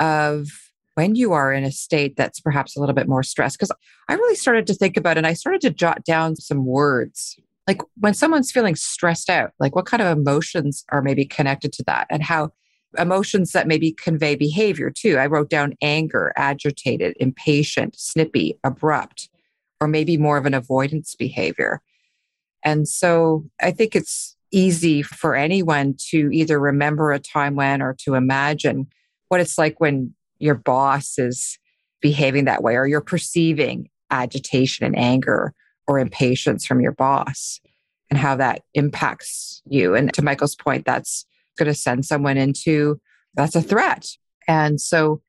of 0.00 0.48
when 0.98 1.14
you 1.14 1.32
are 1.32 1.52
in 1.52 1.62
a 1.62 1.70
state 1.70 2.16
that's 2.16 2.40
perhaps 2.40 2.76
a 2.76 2.80
little 2.80 2.94
bit 2.94 3.06
more 3.06 3.22
stressed. 3.22 3.56
Because 3.56 3.70
I 4.08 4.14
really 4.14 4.34
started 4.34 4.66
to 4.66 4.74
think 4.74 4.96
about 4.96 5.16
it 5.16 5.18
and 5.18 5.28
I 5.28 5.32
started 5.32 5.60
to 5.60 5.70
jot 5.70 6.02
down 6.04 6.34
some 6.34 6.66
words 6.66 7.38
like 7.68 7.82
when 8.00 8.14
someone's 8.14 8.50
feeling 8.50 8.74
stressed 8.74 9.30
out, 9.30 9.52
like 9.60 9.76
what 9.76 9.86
kind 9.86 10.02
of 10.02 10.18
emotions 10.18 10.84
are 10.90 11.02
maybe 11.02 11.24
connected 11.24 11.72
to 11.74 11.84
that 11.86 12.08
and 12.10 12.24
how 12.24 12.50
emotions 12.98 13.52
that 13.52 13.68
maybe 13.68 13.92
convey 13.92 14.34
behavior 14.34 14.90
too. 14.90 15.18
I 15.18 15.26
wrote 15.26 15.50
down 15.50 15.74
anger, 15.80 16.32
agitated, 16.36 17.14
impatient, 17.20 17.94
snippy, 17.96 18.58
abrupt, 18.64 19.28
or 19.80 19.86
maybe 19.86 20.16
more 20.16 20.36
of 20.36 20.46
an 20.46 20.54
avoidance 20.54 21.14
behavior. 21.14 21.80
And 22.64 22.88
so 22.88 23.44
I 23.62 23.70
think 23.70 23.94
it's 23.94 24.34
easy 24.50 25.02
for 25.02 25.36
anyone 25.36 25.94
to 26.08 26.28
either 26.32 26.58
remember 26.58 27.12
a 27.12 27.20
time 27.20 27.54
when 27.54 27.82
or 27.82 27.94
to 28.00 28.14
imagine 28.14 28.88
what 29.28 29.40
it's 29.40 29.58
like 29.58 29.78
when 29.78 30.14
your 30.38 30.54
boss 30.54 31.18
is 31.18 31.58
behaving 32.00 32.44
that 32.44 32.62
way 32.62 32.76
or 32.76 32.86
you're 32.86 33.00
perceiving 33.00 33.88
agitation 34.10 34.86
and 34.86 34.96
anger 34.96 35.52
or 35.86 35.98
impatience 35.98 36.64
from 36.64 36.80
your 36.80 36.92
boss 36.92 37.60
and 38.10 38.18
how 38.18 38.36
that 38.36 38.62
impacts 38.74 39.62
you. 39.66 39.94
And 39.94 40.12
to 40.14 40.22
Michael's 40.22 40.56
point, 40.56 40.84
that's 40.84 41.26
going 41.58 41.66
to 41.66 41.74
send 41.74 42.04
someone 42.04 42.36
into 42.36 43.00
that's 43.34 43.56
a 43.56 43.62
threat. 43.62 44.08
And 44.46 44.80
so, 44.80 45.20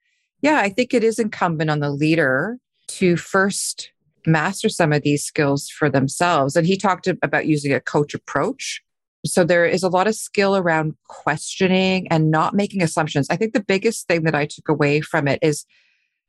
yeah, 0.41 0.60
I 0.60 0.69
think 0.69 0.93
it 0.93 1.04
is 1.04 1.19
incumbent 1.19 1.69
on 1.69 1.80
the 1.80 1.91
leader 1.91 2.58
to 2.88 3.17
first 3.17 3.91
master 4.26 4.69
some 4.69 4.93
of 4.93 5.04
these 5.04 5.24
skills 5.24 5.69
for 5.69 5.89
themselves. 5.89 6.56
And 6.56 6.65
he 6.65 6.78
talked 6.78 7.08
about 7.08 7.45
using 7.45 7.74
a 7.74 7.80
coach 7.80 8.13
approach. 8.13 8.82
So 9.25 9.43
there 9.43 9.65
is 9.65 9.84
a 9.84 9.89
lot 9.89 10.08
of 10.08 10.15
skill 10.15 10.55
around 10.55 10.95
questioning 11.08 12.08
and 12.10 12.32
not 12.32 12.53
making 12.53 12.82
assumptions. 12.82 13.27
I 13.29 13.36
think 13.36 13.53
the 13.53 13.63
biggest 13.63 14.08
thing 14.08 14.23
that 14.23 14.36
I 14.36 14.45
took 14.45 14.69
away 14.69 15.01
from 15.01 15.27
it 15.27 15.39
is 15.41 15.65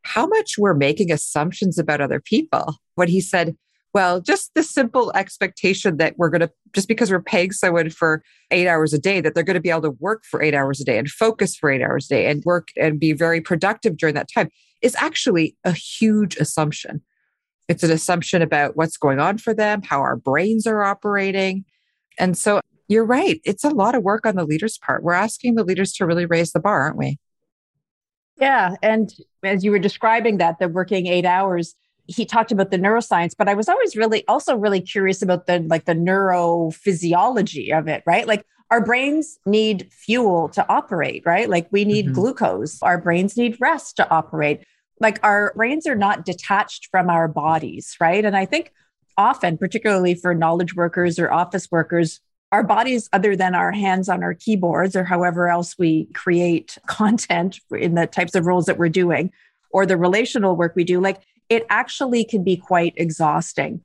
how 0.03 0.27
much 0.27 0.59
we're 0.59 0.75
making 0.75 1.13
assumptions 1.13 1.79
about 1.79 2.01
other 2.01 2.21
people. 2.21 2.77
When 2.97 3.09
he 3.09 3.21
said, 3.21 3.57
well, 3.93 4.21
just 4.21 4.53
the 4.55 4.63
simple 4.63 5.13
expectation 5.15 5.97
that 5.99 6.15
we're 6.17 6.31
going 6.31 6.41
to, 6.41 6.51
just 6.73 6.89
because 6.89 7.11
we're 7.11 7.23
paying 7.23 7.53
someone 7.53 7.91
for 7.91 8.23
eight 8.51 8.69
hours 8.69 8.93
a 8.93 8.99
day, 8.99 9.21
that 9.21 9.35
they're 9.35 9.45
going 9.45 9.55
to 9.55 9.61
be 9.61 9.71
able 9.71 9.83
to 9.83 9.97
work 9.99 10.25
for 10.25 10.43
eight 10.43 10.55
hours 10.55 10.81
a 10.81 10.85
day 10.85 10.99
and 10.99 11.09
focus 11.09 11.57
for 11.57 11.71
eight 11.71 11.83
hours 11.83 12.07
a 12.07 12.15
day 12.15 12.31
and 12.31 12.45
work 12.45 12.69
and 12.77 13.01
be 13.01 13.13
very 13.13 13.41
productive 13.41 13.97
during 13.97 14.15
that 14.15 14.29
time 14.33 14.49
is 14.81 14.97
actually 14.97 15.57
a 15.65 15.73
huge 15.73 16.37
assumption. 16.37 17.03
It's 17.69 17.83
an 17.83 17.91
assumption 17.91 18.43
about 18.43 18.77
what's 18.77 18.97
going 18.97 19.21
on 19.21 19.39
for 19.39 19.55
them, 19.55 19.83
how 19.83 20.01
our 20.01 20.17
brains 20.17 20.67
are 20.67 20.83
operating. 20.83 21.65
And 22.19 22.37
so 22.37 22.61
you're 22.91 23.07
right. 23.07 23.41
It's 23.45 23.63
a 23.63 23.71
lot 23.71 23.95
of 23.95 24.03
work 24.03 24.27
on 24.27 24.35
the 24.35 24.45
leader's 24.45 24.77
part. 24.77 25.05
We're 25.05 25.13
asking 25.13 25.55
the 25.55 25.63
leaders 25.63 25.93
to 25.95 26.07
really 26.07 26.27
raise 26.27 26.51
the 26.51 26.59
bar, 26.59 26.83
aren't 26.83 26.97
we? 26.97 27.19
Yeah. 28.41 28.75
And 28.83 29.15
as 29.45 29.63
you 29.63 29.71
were 29.71 29.79
describing 29.79 30.39
that, 30.39 30.59
the 30.59 30.69
working 30.69 31.07
eight 31.07 31.25
hours, 31.25 31.77
he 32.07 32.27
talked 32.27 32.51
about 32.51 32.73
the 32.73 32.79
neuroscience, 32.79 33.35
but 33.39 33.49
I 33.49 33.55
was 33.55 33.69
always 33.69 33.95
really 33.95 34.27
also 34.27 34.57
really 34.57 34.81
curious 34.81 35.23
about 35.23 35.47
the 35.47 35.61
like 35.61 35.85
the 35.85 35.95
neurophysiology 35.95 37.79
of 37.79 37.87
it, 37.87 38.03
right? 38.07 38.27
Like 38.27 38.45
our 38.73 38.85
brains 38.85 39.39
need 39.47 39.89
fuel 39.93 40.49
to 40.49 40.69
operate, 40.69 41.23
right? 41.25 41.49
Like 41.49 41.69
we 41.71 41.85
need 41.85 42.07
mm-hmm. 42.07 42.15
glucose. 42.15 42.83
Our 42.83 42.99
brains 42.99 43.37
need 43.37 43.57
rest 43.61 43.97
to 43.99 44.11
operate. 44.11 44.65
Like 44.99 45.21
our 45.23 45.53
brains 45.55 45.87
are 45.87 45.95
not 45.95 46.25
detached 46.25 46.89
from 46.91 47.09
our 47.09 47.29
bodies, 47.29 47.95
right? 48.01 48.25
And 48.25 48.37
I 48.37 48.47
think 48.47 48.73
often, 49.17 49.59
particularly 49.59 50.17
for 50.17 50.35
knowledge 50.35 50.75
workers 50.75 51.21
or 51.21 51.33
office 51.33 51.71
workers, 51.71 52.21
our 52.53 52.63
bodies, 52.63 53.09
other 53.13 53.37
than 53.37 53.55
our 53.55 53.73
hands 53.73 54.09
on 54.09 54.23
our 54.23 54.35
keyboards 54.35 54.97
or 54.97 55.05
however 55.05 55.49
else 55.49 55.79
we 55.79 56.07
create 56.15 56.79
content 56.87 57.61
in 57.71 57.95
the 57.95 58.07
types 58.07 58.35
of 58.35 58.47
roles 58.47 58.67
that 58.67 58.79
we're 58.79 58.89
doing, 58.89 59.33
or 59.71 59.87
the 59.87 59.97
relational 59.97 60.57
work 60.57 60.75
we 60.75 60.85
do, 60.85 61.01
like 61.01 61.23
it 61.49 61.67
actually 61.71 62.25
can 62.25 62.43
be 62.43 62.57
quite 62.57 62.95
exhausting. 62.97 63.83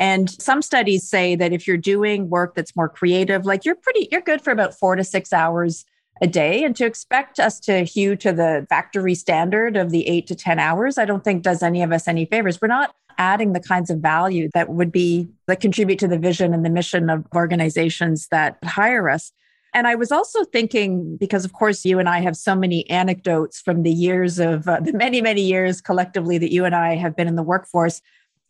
And 0.00 0.30
some 0.30 0.62
studies 0.62 1.08
say 1.08 1.34
that 1.34 1.52
if 1.52 1.66
you're 1.66 1.76
doing 1.76 2.30
work 2.30 2.54
that's 2.54 2.76
more 2.76 2.88
creative, 2.88 3.44
like 3.44 3.64
you're 3.64 3.74
pretty, 3.74 4.08
you're 4.12 4.20
good 4.20 4.40
for 4.40 4.52
about 4.52 4.74
four 4.74 4.94
to 4.94 5.02
six 5.02 5.32
hours 5.32 5.84
a 6.20 6.26
day. 6.26 6.64
And 6.64 6.74
to 6.76 6.86
expect 6.86 7.40
us 7.40 7.58
to 7.60 7.84
hew 7.84 8.16
to 8.16 8.32
the 8.32 8.66
factory 8.68 9.14
standard 9.14 9.76
of 9.76 9.90
the 9.90 10.06
eight 10.08 10.26
to 10.28 10.34
10 10.34 10.58
hours, 10.58 10.98
I 10.98 11.04
don't 11.04 11.24
think 11.24 11.42
does 11.42 11.62
any 11.62 11.82
of 11.82 11.92
us 11.92 12.08
any 12.08 12.24
favors. 12.24 12.60
We're 12.60 12.68
not 12.68 12.94
adding 13.18 13.52
the 13.52 13.60
kinds 13.60 13.90
of 13.90 13.98
value 13.98 14.48
that 14.54 14.70
would 14.70 14.92
be 14.92 15.28
that 15.46 15.60
contribute 15.60 15.98
to 15.98 16.08
the 16.08 16.18
vision 16.18 16.54
and 16.54 16.64
the 16.64 16.70
mission 16.70 17.10
of 17.10 17.26
organizations 17.34 18.28
that 18.28 18.56
hire 18.64 19.10
us. 19.10 19.32
And 19.74 19.86
I 19.86 19.96
was 19.96 20.10
also 20.10 20.44
thinking, 20.44 21.16
because 21.18 21.44
of 21.44 21.52
course, 21.52 21.84
you 21.84 21.98
and 21.98 22.08
I 22.08 22.20
have 22.20 22.36
so 22.36 22.54
many 22.54 22.88
anecdotes 22.88 23.60
from 23.60 23.82
the 23.82 23.92
years 23.92 24.38
of 24.38 24.66
uh, 24.66 24.80
the 24.82 24.92
many, 24.92 25.20
many 25.20 25.42
years 25.42 25.80
collectively 25.80 26.38
that 26.38 26.52
you 26.52 26.64
and 26.64 26.74
I 26.74 26.94
have 26.94 27.16
been 27.16 27.28
in 27.28 27.36
the 27.36 27.42
workforce. 27.42 28.00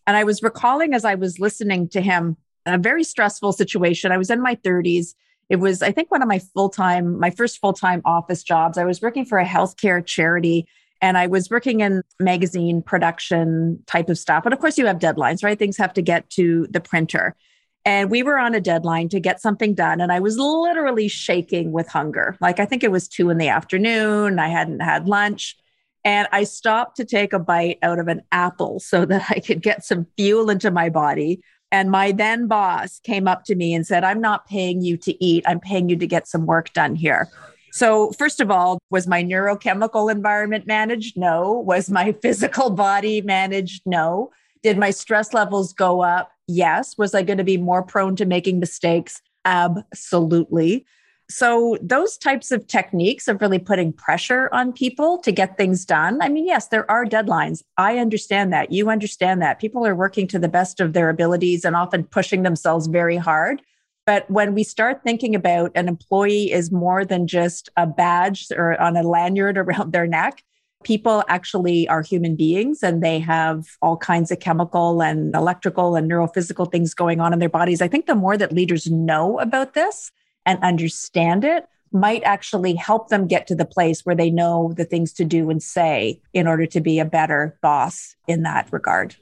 And 0.06 0.16
I 0.16 0.24
was 0.24 0.42
recalling 0.42 0.94
as 0.94 1.04
I 1.04 1.16
was 1.16 1.38
listening 1.38 1.88
to 1.90 2.00
him 2.00 2.36
a 2.66 2.78
very 2.78 3.04
stressful 3.04 3.52
situation. 3.52 4.12
I 4.12 4.18
was 4.18 4.30
in 4.30 4.40
my 4.40 4.54
30s. 4.56 5.14
It 5.48 5.56
was, 5.56 5.82
I 5.82 5.92
think, 5.92 6.10
one 6.10 6.22
of 6.22 6.28
my 6.28 6.38
full 6.38 6.68
time, 6.68 7.18
my 7.18 7.30
first 7.30 7.58
full 7.58 7.72
time 7.72 8.02
office 8.04 8.42
jobs. 8.42 8.78
I 8.78 8.84
was 8.84 9.00
working 9.00 9.24
for 9.24 9.38
a 9.38 9.44
healthcare 9.44 10.04
charity 10.04 10.66
and 11.00 11.16
I 11.16 11.26
was 11.26 11.50
working 11.50 11.80
in 11.80 12.02
magazine 12.18 12.82
production 12.82 13.82
type 13.86 14.08
of 14.08 14.18
stuff. 14.18 14.44
And 14.44 14.52
of 14.52 14.60
course, 14.60 14.78
you 14.78 14.86
have 14.86 14.98
deadlines, 14.98 15.44
right? 15.44 15.58
Things 15.58 15.76
have 15.76 15.92
to 15.94 16.02
get 16.02 16.28
to 16.30 16.66
the 16.70 16.80
printer. 16.80 17.36
And 17.84 18.10
we 18.10 18.22
were 18.22 18.38
on 18.38 18.54
a 18.54 18.60
deadline 18.60 19.08
to 19.10 19.20
get 19.20 19.40
something 19.40 19.74
done. 19.74 20.00
And 20.00 20.12
I 20.12 20.20
was 20.20 20.36
literally 20.36 21.08
shaking 21.08 21.72
with 21.72 21.88
hunger. 21.88 22.36
Like, 22.40 22.60
I 22.60 22.66
think 22.66 22.84
it 22.84 22.90
was 22.90 23.08
two 23.08 23.30
in 23.30 23.38
the 23.38 23.48
afternoon. 23.48 24.38
I 24.38 24.48
hadn't 24.48 24.80
had 24.80 25.08
lunch. 25.08 25.56
And 26.04 26.28
I 26.32 26.44
stopped 26.44 26.96
to 26.96 27.04
take 27.04 27.32
a 27.32 27.38
bite 27.38 27.78
out 27.82 27.98
of 27.98 28.08
an 28.08 28.22
apple 28.32 28.80
so 28.80 29.04
that 29.06 29.30
I 29.30 29.40
could 29.40 29.62
get 29.62 29.84
some 29.84 30.06
fuel 30.16 30.50
into 30.50 30.70
my 30.70 30.88
body. 30.90 31.40
And 31.70 31.90
my 31.90 32.12
then 32.12 32.46
boss 32.48 32.98
came 33.00 33.28
up 33.28 33.44
to 33.44 33.54
me 33.54 33.74
and 33.74 33.86
said, 33.86 34.02
I'm 34.02 34.20
not 34.20 34.46
paying 34.46 34.80
you 34.80 34.96
to 34.98 35.24
eat. 35.24 35.44
I'm 35.46 35.60
paying 35.60 35.88
you 35.88 35.96
to 35.96 36.06
get 36.06 36.26
some 36.26 36.46
work 36.46 36.72
done 36.72 36.94
here. 36.94 37.28
So, 37.72 38.12
first 38.12 38.40
of 38.40 38.50
all, 38.50 38.78
was 38.90 39.06
my 39.06 39.22
neurochemical 39.22 40.10
environment 40.10 40.66
managed? 40.66 41.16
No. 41.16 41.52
Was 41.52 41.90
my 41.90 42.12
physical 42.22 42.70
body 42.70 43.20
managed? 43.22 43.82
No. 43.86 44.30
Did 44.62 44.78
my 44.78 44.90
stress 44.90 45.32
levels 45.32 45.72
go 45.72 46.02
up? 46.02 46.32
Yes. 46.46 46.96
Was 46.98 47.14
I 47.14 47.22
going 47.22 47.38
to 47.38 47.44
be 47.44 47.56
more 47.56 47.82
prone 47.82 48.16
to 48.16 48.24
making 48.24 48.58
mistakes? 48.60 49.20
Absolutely. 49.44 50.84
So, 51.30 51.76
those 51.82 52.16
types 52.16 52.50
of 52.50 52.66
techniques 52.66 53.28
of 53.28 53.42
really 53.42 53.58
putting 53.58 53.92
pressure 53.92 54.48
on 54.50 54.72
people 54.72 55.18
to 55.18 55.30
get 55.30 55.58
things 55.58 55.84
done. 55.84 56.22
I 56.22 56.30
mean, 56.30 56.46
yes, 56.46 56.68
there 56.68 56.90
are 56.90 57.04
deadlines. 57.04 57.62
I 57.76 57.98
understand 57.98 58.50
that. 58.54 58.72
You 58.72 58.88
understand 58.88 59.42
that. 59.42 59.60
People 59.60 59.86
are 59.86 59.94
working 59.94 60.26
to 60.28 60.38
the 60.38 60.48
best 60.48 60.80
of 60.80 60.94
their 60.94 61.10
abilities 61.10 61.66
and 61.66 61.76
often 61.76 62.04
pushing 62.04 62.44
themselves 62.44 62.86
very 62.86 63.18
hard. 63.18 63.60
But 64.08 64.24
when 64.30 64.54
we 64.54 64.64
start 64.64 65.02
thinking 65.04 65.34
about 65.34 65.70
an 65.74 65.86
employee 65.86 66.50
is 66.50 66.72
more 66.72 67.04
than 67.04 67.26
just 67.26 67.68
a 67.76 67.86
badge 67.86 68.46
or 68.56 68.80
on 68.80 68.96
a 68.96 69.02
lanyard 69.02 69.58
around 69.58 69.92
their 69.92 70.06
neck, 70.06 70.42
people 70.82 71.24
actually 71.28 71.86
are 71.88 72.00
human 72.00 72.34
beings 72.34 72.82
and 72.82 73.02
they 73.02 73.18
have 73.18 73.66
all 73.82 73.98
kinds 73.98 74.30
of 74.30 74.40
chemical 74.40 75.02
and 75.02 75.34
electrical 75.34 75.94
and 75.94 76.10
neurophysical 76.10 76.72
things 76.72 76.94
going 76.94 77.20
on 77.20 77.34
in 77.34 77.38
their 77.38 77.50
bodies. 77.50 77.82
I 77.82 77.88
think 77.88 78.06
the 78.06 78.14
more 78.14 78.38
that 78.38 78.50
leaders 78.50 78.90
know 78.90 79.38
about 79.40 79.74
this 79.74 80.10
and 80.46 80.58
understand 80.64 81.44
it, 81.44 81.66
might 81.92 82.22
actually 82.22 82.74
help 82.76 83.10
them 83.10 83.26
get 83.26 83.46
to 83.48 83.54
the 83.54 83.66
place 83.66 84.06
where 84.06 84.16
they 84.16 84.30
know 84.30 84.72
the 84.74 84.86
things 84.86 85.12
to 85.12 85.24
do 85.26 85.50
and 85.50 85.62
say 85.62 86.18
in 86.32 86.46
order 86.46 86.64
to 86.64 86.80
be 86.80 86.98
a 86.98 87.04
better 87.04 87.58
boss 87.60 88.16
in 88.26 88.42
that 88.42 88.72
regard. 88.72 89.16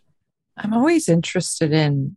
I'm 0.57 0.73
always 0.73 1.09
interested 1.09 1.73
in 1.73 2.17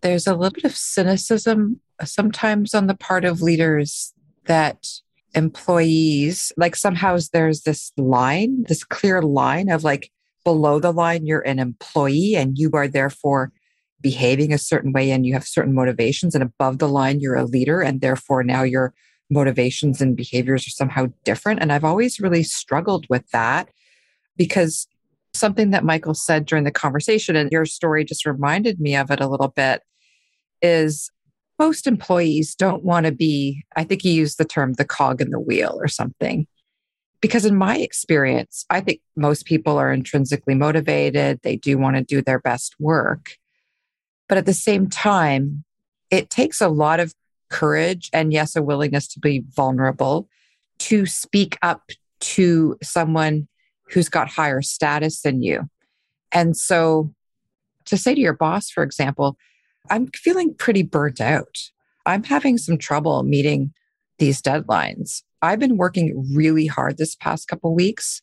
there's 0.00 0.26
a 0.26 0.34
little 0.34 0.54
bit 0.54 0.64
of 0.64 0.76
cynicism 0.76 1.80
sometimes 2.04 2.74
on 2.74 2.86
the 2.86 2.96
part 2.96 3.24
of 3.24 3.42
leaders 3.42 4.12
that 4.46 4.86
employees, 5.34 6.52
like 6.56 6.76
somehow 6.76 7.18
there's 7.32 7.62
this 7.62 7.92
line, 7.96 8.64
this 8.68 8.84
clear 8.84 9.22
line 9.22 9.70
of 9.70 9.84
like 9.84 10.10
below 10.44 10.78
the 10.78 10.92
line, 10.92 11.26
you're 11.26 11.46
an 11.46 11.58
employee 11.58 12.34
and 12.34 12.56
you 12.56 12.70
are 12.72 12.88
therefore 12.88 13.52
behaving 14.00 14.52
a 14.52 14.58
certain 14.58 14.92
way 14.92 15.10
and 15.10 15.26
you 15.26 15.34
have 15.34 15.46
certain 15.46 15.74
motivations. 15.74 16.34
And 16.34 16.42
above 16.42 16.78
the 16.78 16.88
line, 16.88 17.20
you're 17.20 17.36
a 17.36 17.44
leader 17.44 17.80
and 17.80 18.00
therefore 18.00 18.42
now 18.42 18.62
your 18.62 18.94
motivations 19.30 20.00
and 20.00 20.16
behaviors 20.16 20.66
are 20.66 20.70
somehow 20.70 21.08
different. 21.24 21.60
And 21.60 21.72
I've 21.72 21.84
always 21.84 22.20
really 22.20 22.42
struggled 22.42 23.06
with 23.10 23.28
that 23.30 23.68
because 24.36 24.86
something 25.34 25.70
that 25.70 25.84
Michael 25.84 26.14
said 26.14 26.46
during 26.46 26.64
the 26.64 26.70
conversation, 26.70 27.36
and 27.36 27.52
your 27.52 27.66
story 27.66 28.04
just 28.04 28.24
reminded 28.24 28.80
me 28.80 28.96
of 28.96 29.10
it 29.10 29.20
a 29.20 29.28
little 29.28 29.48
bit, 29.48 29.82
is 30.62 31.10
most 31.58 31.86
employees 31.86 32.54
don't 32.54 32.84
want 32.84 33.06
to 33.06 33.12
be, 33.12 33.64
I 33.76 33.84
think 33.84 34.02
he 34.02 34.12
used 34.12 34.38
the 34.38 34.44
term 34.44 34.74
the 34.74 34.84
cog 34.84 35.20
in 35.20 35.30
the 35.30 35.40
wheel 35.40 35.76
or 35.80 35.88
something. 35.88 36.46
Because 37.20 37.44
in 37.44 37.56
my 37.56 37.78
experience, 37.78 38.64
I 38.70 38.80
think 38.80 39.00
most 39.16 39.44
people 39.44 39.76
are 39.76 39.92
intrinsically 39.92 40.54
motivated. 40.54 41.40
They 41.42 41.56
do 41.56 41.76
want 41.76 41.96
to 41.96 42.04
do 42.04 42.22
their 42.22 42.38
best 42.38 42.76
work. 42.78 43.32
But 44.28 44.38
at 44.38 44.46
the 44.46 44.54
same 44.54 44.88
time, 44.88 45.64
it 46.10 46.30
takes 46.30 46.60
a 46.60 46.68
lot 46.68 47.00
of 47.00 47.12
courage 47.50 48.08
and, 48.12 48.32
yes, 48.32 48.54
a 48.54 48.62
willingness 48.62 49.08
to 49.08 49.20
be 49.20 49.42
vulnerable 49.56 50.28
to 50.78 51.06
speak 51.06 51.58
up 51.60 51.90
to 52.20 52.76
someone 52.82 53.48
who's 53.90 54.08
got 54.08 54.28
higher 54.28 54.62
status 54.62 55.22
than 55.22 55.42
you. 55.42 55.68
And 56.30 56.56
so 56.56 57.12
to 57.86 57.96
say 57.96 58.14
to 58.14 58.20
your 58.20 58.34
boss, 58.34 58.70
for 58.70 58.82
example, 58.82 59.36
I'm 59.90 60.08
feeling 60.08 60.54
pretty 60.54 60.82
burnt 60.82 61.20
out. 61.20 61.56
I'm 62.06 62.24
having 62.24 62.58
some 62.58 62.78
trouble 62.78 63.22
meeting 63.22 63.72
these 64.18 64.42
deadlines. 64.42 65.22
I've 65.42 65.58
been 65.58 65.76
working 65.76 66.26
really 66.34 66.66
hard 66.66 66.98
this 66.98 67.14
past 67.14 67.48
couple 67.48 67.74
weeks 67.74 68.22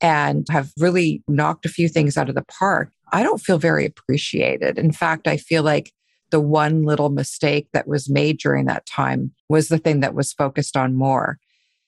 and 0.00 0.46
have 0.50 0.72
really 0.78 1.22
knocked 1.28 1.66
a 1.66 1.70
few 1.70 1.88
things 1.88 2.16
out 2.16 2.28
of 2.28 2.34
the 2.34 2.44
park. 2.44 2.90
I 3.12 3.22
don't 3.22 3.40
feel 3.40 3.58
very 3.58 3.86
appreciated. 3.86 4.78
In 4.78 4.92
fact, 4.92 5.26
I 5.26 5.36
feel 5.36 5.62
like 5.62 5.92
the 6.30 6.40
one 6.40 6.82
little 6.82 7.08
mistake 7.08 7.68
that 7.72 7.88
was 7.88 8.08
made 8.08 8.38
during 8.38 8.66
that 8.66 8.86
time 8.86 9.32
was 9.48 9.68
the 9.68 9.78
thing 9.78 10.00
that 10.00 10.14
was 10.14 10.32
focused 10.32 10.76
on 10.76 10.94
more. 10.94 11.38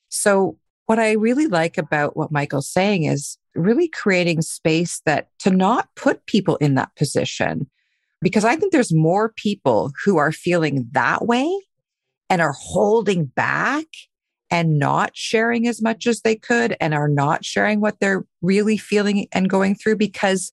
So, 0.09 0.59
what 0.87 0.99
I 0.99 1.13
really 1.13 1.47
like 1.47 1.79
about 1.79 2.17
what 2.17 2.33
Michael's 2.33 2.69
saying 2.69 3.05
is 3.05 3.39
really 3.55 3.89
creating 3.89 4.43
space 4.43 5.01
that 5.07 5.29
to 5.39 5.51
not 5.51 5.89
put 5.95 6.27
people 6.27 6.57
in 6.57 6.75
that 6.75 6.95
position 6.97 7.71
because 8.23 8.45
I 8.45 8.57
think 8.57 8.73
there's 8.73 8.95
more 8.95 9.33
people 9.37 9.93
who 10.05 10.17
are 10.17 10.33
feeling 10.33 10.89
that 10.93 11.27
way 11.27 11.51
and 12.31 12.41
are 12.41 12.55
holding 12.57 13.27
back 13.27 13.87
and 14.51 14.79
not 14.79 15.17
sharing 15.17 15.67
as 15.67 15.83
much 15.83 16.07
as 16.07 16.21
they 16.21 16.37
could 16.37 16.77
and 16.81 16.95
are 16.95 17.09
not 17.09 17.45
sharing 17.45 17.81
what 17.81 18.01
they're 18.01 18.25
really 18.43 18.77
feeling 18.77 19.27
and 19.33 19.51
going 19.51 19.75
through 19.75 19.97
because 19.97 20.53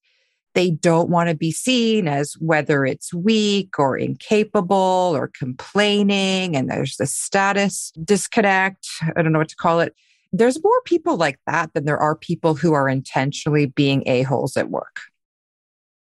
they 0.56 0.72
don't 0.72 1.10
want 1.10 1.30
to 1.30 1.36
be 1.36 1.52
seen 1.52 2.08
as 2.08 2.34
whether 2.40 2.86
it's 2.86 3.14
weak 3.14 3.78
or 3.78 3.98
incapable 3.98 5.12
or 5.14 5.30
complaining. 5.38 6.56
And 6.56 6.70
there's 6.70 6.98
the 6.98 7.06
status 7.06 7.92
disconnect. 8.04 8.88
I 9.16 9.22
don't 9.22 9.32
know 9.32 9.40
what 9.40 9.50
to 9.50 9.56
call 9.56 9.80
it. 9.80 9.94
There's 10.32 10.64
more 10.64 10.82
people 10.86 11.18
like 11.18 11.40
that 11.46 11.74
than 11.74 11.86
there 11.86 12.00
are 12.00 12.16
people 12.16 12.56
who 12.56 12.74
are 12.74 12.90
intentionally 12.90 13.68
being 13.68 14.04
a-holes 14.06 14.58
at 14.58 14.70
work. 14.70 15.02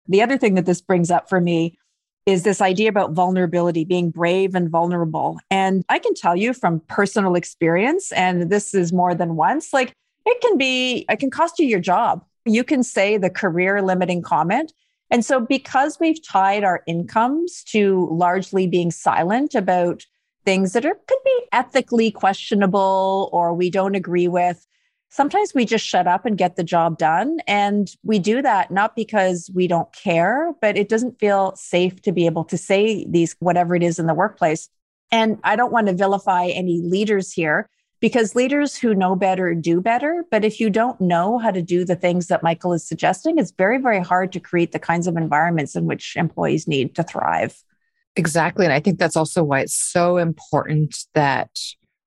The 0.09 0.22
other 0.22 0.38
thing 0.38 0.54
that 0.54 0.66
this 0.66 0.80
brings 0.80 1.11
up 1.11 1.28
for 1.28 1.40
me 1.40 1.78
is 2.26 2.42
this 2.42 2.61
idea 2.61 2.90
about 2.90 3.12
vulnerability, 3.12 3.84
being 3.84 4.11
brave 4.11 4.54
and 4.54 4.68
vulnerable. 4.68 5.38
And 5.50 5.82
I 5.88 5.98
can 5.98 6.14
tell 6.14 6.36
you 6.36 6.52
from 6.52 6.80
personal 6.80 7.34
experience, 7.34 8.12
and 8.12 8.50
this 8.50 8.74
is 8.74 8.92
more 8.92 9.14
than 9.14 9.36
once, 9.36 9.72
like 9.72 9.94
it 10.26 10.40
can 10.42 10.59
be, 10.59 11.06
it 11.09 11.18
can 11.18 11.30
cost 11.30 11.59
you 11.59 11.66
your 11.66 11.80
job. 11.80 12.22
You 12.44 12.64
can 12.64 12.82
say 12.82 13.16
the 13.16 13.30
career 13.30 13.80
limiting 13.80 14.20
comment. 14.20 14.72
And 15.11 15.24
so, 15.24 15.40
because 15.40 15.98
we've 15.98 16.22
tied 16.22 16.64
our 16.64 16.82
incomes 16.86 17.64
to 17.68 18.09
largely 18.12 18.66
being 18.66 18.90
silent 18.90 19.54
about 19.54 20.04
things 20.44 20.72
that 20.72 20.84
are 20.84 20.98
could 21.06 21.18
be 21.24 21.40
ethically 21.52 22.11
questionable 22.11 23.30
or 23.32 23.54
we 23.54 23.70
don't 23.70 23.94
agree 23.94 24.28
with, 24.28 24.66
sometimes 25.09 25.54
we 25.54 25.64
just 25.64 25.86
shut 25.86 26.06
up 26.06 26.26
and 26.26 26.36
get 26.36 26.56
the 26.56 26.64
job 26.64 26.98
done. 26.98 27.38
And 27.46 27.90
we 28.02 28.18
do 28.18 28.42
that 28.42 28.70
not 28.70 28.94
because 28.94 29.50
we 29.54 29.66
don't 29.66 29.92
care, 29.92 30.52
but 30.61 30.76
it 30.76 30.88
doesn't 30.88 31.18
feel 31.18 31.54
safe 31.56 32.02
to 32.02 32.12
be 32.12 32.26
able 32.26 32.44
to 32.44 32.59
say 32.59 33.06
these, 33.09 33.34
whatever 33.40 33.74
it 33.74 33.82
is 33.82 33.98
in 33.98 34.06
the 34.06 34.14
workplace. 34.14 34.68
And 35.11 35.38
I 35.44 35.56
don't 35.56 35.72
want 35.72 35.86
to 35.86 35.94
vilify 35.94 36.46
any 36.46 36.82
leaders 36.82 37.32
here 37.32 37.68
because 38.00 38.36
leaders 38.36 38.76
who 38.76 38.94
know 38.94 39.16
better 39.16 39.54
do 39.54 39.80
better. 39.80 40.24
But 40.30 40.44
if 40.44 40.61
you 40.61 40.70
don't 40.70 41.00
know 41.00 41.38
how 41.38 41.50
to 41.50 41.62
do 41.62 41.84
the 41.84 41.96
things 41.96 42.28
that 42.28 42.42
Michael 42.42 42.72
is 42.72 42.86
suggesting, 42.86 43.38
it's 43.38 43.52
very, 43.52 43.78
very 43.78 44.00
hard 44.00 44.32
to 44.32 44.40
create 44.40 44.72
the 44.72 44.78
kinds 44.78 45.06
of 45.06 45.16
environments 45.16 45.74
in 45.74 45.86
which 45.86 46.14
employees 46.16 46.68
need 46.68 46.94
to 46.96 47.02
thrive. 47.02 47.56
Exactly. 48.14 48.66
And 48.66 48.72
I 48.72 48.80
think 48.80 48.98
that's 48.98 49.16
also 49.16 49.42
why 49.42 49.61
it's 49.61 49.76
so 49.76 50.16
important 50.18 51.04
that 51.14 51.59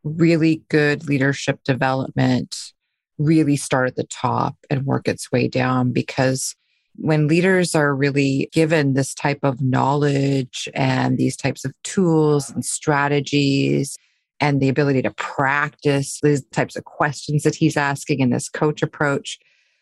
really 0.03 0.63
good 0.69 1.07
leadership 1.07 1.63
development 1.63 2.73
really 3.22 3.55
start 3.55 3.88
at 3.88 3.95
the 3.95 4.05
top 4.05 4.55
and 4.69 4.86
work 4.86 5.07
its 5.07 5.32
way 5.32 5.47
down 5.47 5.91
because 5.91 6.55
when 6.95 7.28
leaders 7.28 7.74
are 7.74 7.95
really 7.95 8.49
given 8.51 8.93
this 8.93 9.13
type 9.13 9.39
of 9.43 9.61
knowledge 9.61 10.67
and 10.74 11.17
these 11.17 11.38
types 11.38 11.63
of 11.65 11.74
tools 11.84 12.49
and 12.49 12.65
strategies 12.65 13.97
and 14.39 14.59
the 14.59 14.69
ability 14.69 15.01
to 15.03 15.11
practice 15.11 16.19
these 16.22 16.43
types 16.47 16.76
of 16.76 16.84
questions 16.84 17.43
that 17.43 17.55
he's 17.55 17.78
asking 17.78 18.19
in 18.19 18.32
this 18.32 18.49
coach 18.49 18.82
approach. 18.82 19.39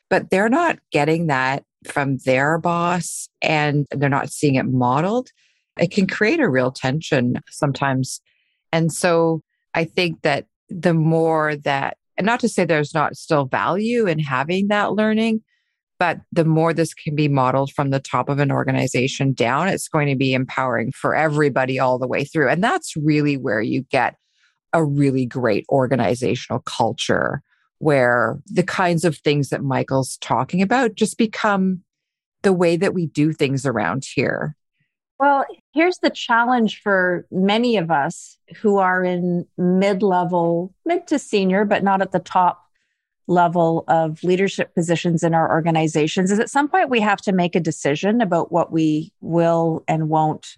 But 0.10 0.30
they're 0.30 0.50
not 0.50 0.80
getting 0.92 1.28
that 1.28 1.64
from 1.86 2.18
their 2.26 2.58
boss 2.58 3.30
and 3.42 3.88
they're 3.92 4.10
not 4.10 4.32
seeing 4.32 4.56
it 4.56 4.66
modeled. 4.66 5.30
It 5.80 5.92
can 5.92 6.08
create 6.08 6.40
a 6.40 6.50
real 6.50 6.72
tension 6.72 7.42
sometimes. 7.50 8.22
And 8.74 8.92
so 8.92 9.42
I 9.74 9.86
think 9.86 10.22
that 10.24 10.46
the 10.70 10.94
more 10.94 11.56
that, 11.56 11.98
and 12.20 12.26
not 12.26 12.42
to 12.42 12.50
say 12.50 12.66
there's 12.66 12.94
not 12.94 13.16
still 13.16 13.46
value 13.46 14.06
in 14.06 14.20
having 14.20 14.68
that 14.68 14.92
learning, 14.92 15.42
but 16.00 16.20
the 16.34 16.44
more 16.44 16.74
this 16.74 16.94
can 16.94 17.16
be 17.16 17.30
modeled 17.30 17.72
from 17.72 17.92
the 17.92 18.00
top 18.02 18.28
of 18.28 18.40
an 18.40 18.52
organization 18.52 19.32
down, 19.32 19.70
it's 19.70 19.88
going 19.88 20.10
to 20.10 20.18
be 20.18 20.34
empowering 20.34 20.92
for 20.92 21.16
everybody 21.16 21.80
all 21.80 21.98
the 21.98 22.08
way 22.08 22.26
through. 22.26 22.50
And 22.50 22.62
that's 22.62 22.94
really 22.98 23.38
where 23.38 23.62
you 23.62 23.84
get 23.84 24.16
a 24.74 24.84
really 24.84 25.26
great 25.26 25.66
organizational 25.70 26.60
culture 26.60 27.42
where 27.78 28.38
the 28.48 28.64
kinds 28.64 29.06
of 29.06 29.18
things 29.18 29.48
that 29.48 29.64
Michael's 29.64 30.18
talking 30.18 30.62
about 30.62 30.96
just 30.96 31.18
become 31.18 31.82
the 32.42 32.52
way 32.52 32.76
that 32.76 32.94
we 32.94 33.08
do 33.08 33.32
things 33.32 33.66
around 33.66 34.04
here. 34.14 34.58
Well, 35.20 35.46
here's 35.74 35.98
the 35.98 36.10
challenge 36.10 36.82
for 36.82 37.28
many 37.30 37.76
of 37.76 37.92
us 37.92 38.38
who 38.62 38.78
are 38.78 39.04
in 39.04 39.46
mid 39.58 40.02
level, 40.02 40.74
mid 40.86 41.08
to 41.08 41.20
senior, 41.20 41.66
but 41.66 41.84
not 41.84 42.02
at 42.02 42.14
the 42.14 42.20
top 42.20 42.66
level 43.28 43.84
of 43.88 44.24
leadership 44.24 44.74
positions 44.74 45.24
in 45.24 45.36
our 45.36 45.52
organizations 45.52 46.32
is 46.32 46.40
at 46.40 46.50
some 46.50 46.68
point 46.68 46.90
we 46.90 47.00
have 47.00 47.22
to 47.22 47.32
make 47.32 47.56
a 47.56 47.60
decision 47.60 48.22
about 48.22 48.52
what 48.52 48.72
we 48.72 49.14
will 49.22 49.84
and 49.88 50.10
won't 50.10 50.58